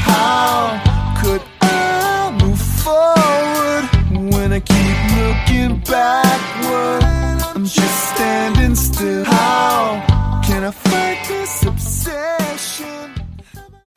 how 0.03 0.81
could 1.23 1.43
Keep 4.65 4.99
looking 5.17 5.81
backward? 5.81 7.03
I'm 7.55 7.65
just 7.65 8.15
standing 8.15 8.75
still. 8.75 9.25
How 9.25 10.43
can 10.45 10.65
I 10.65 10.71
fight 10.71 11.19
this 11.29 11.63
obsession? 11.67 13.10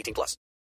18 0.00 0.14
plus. 0.14 0.36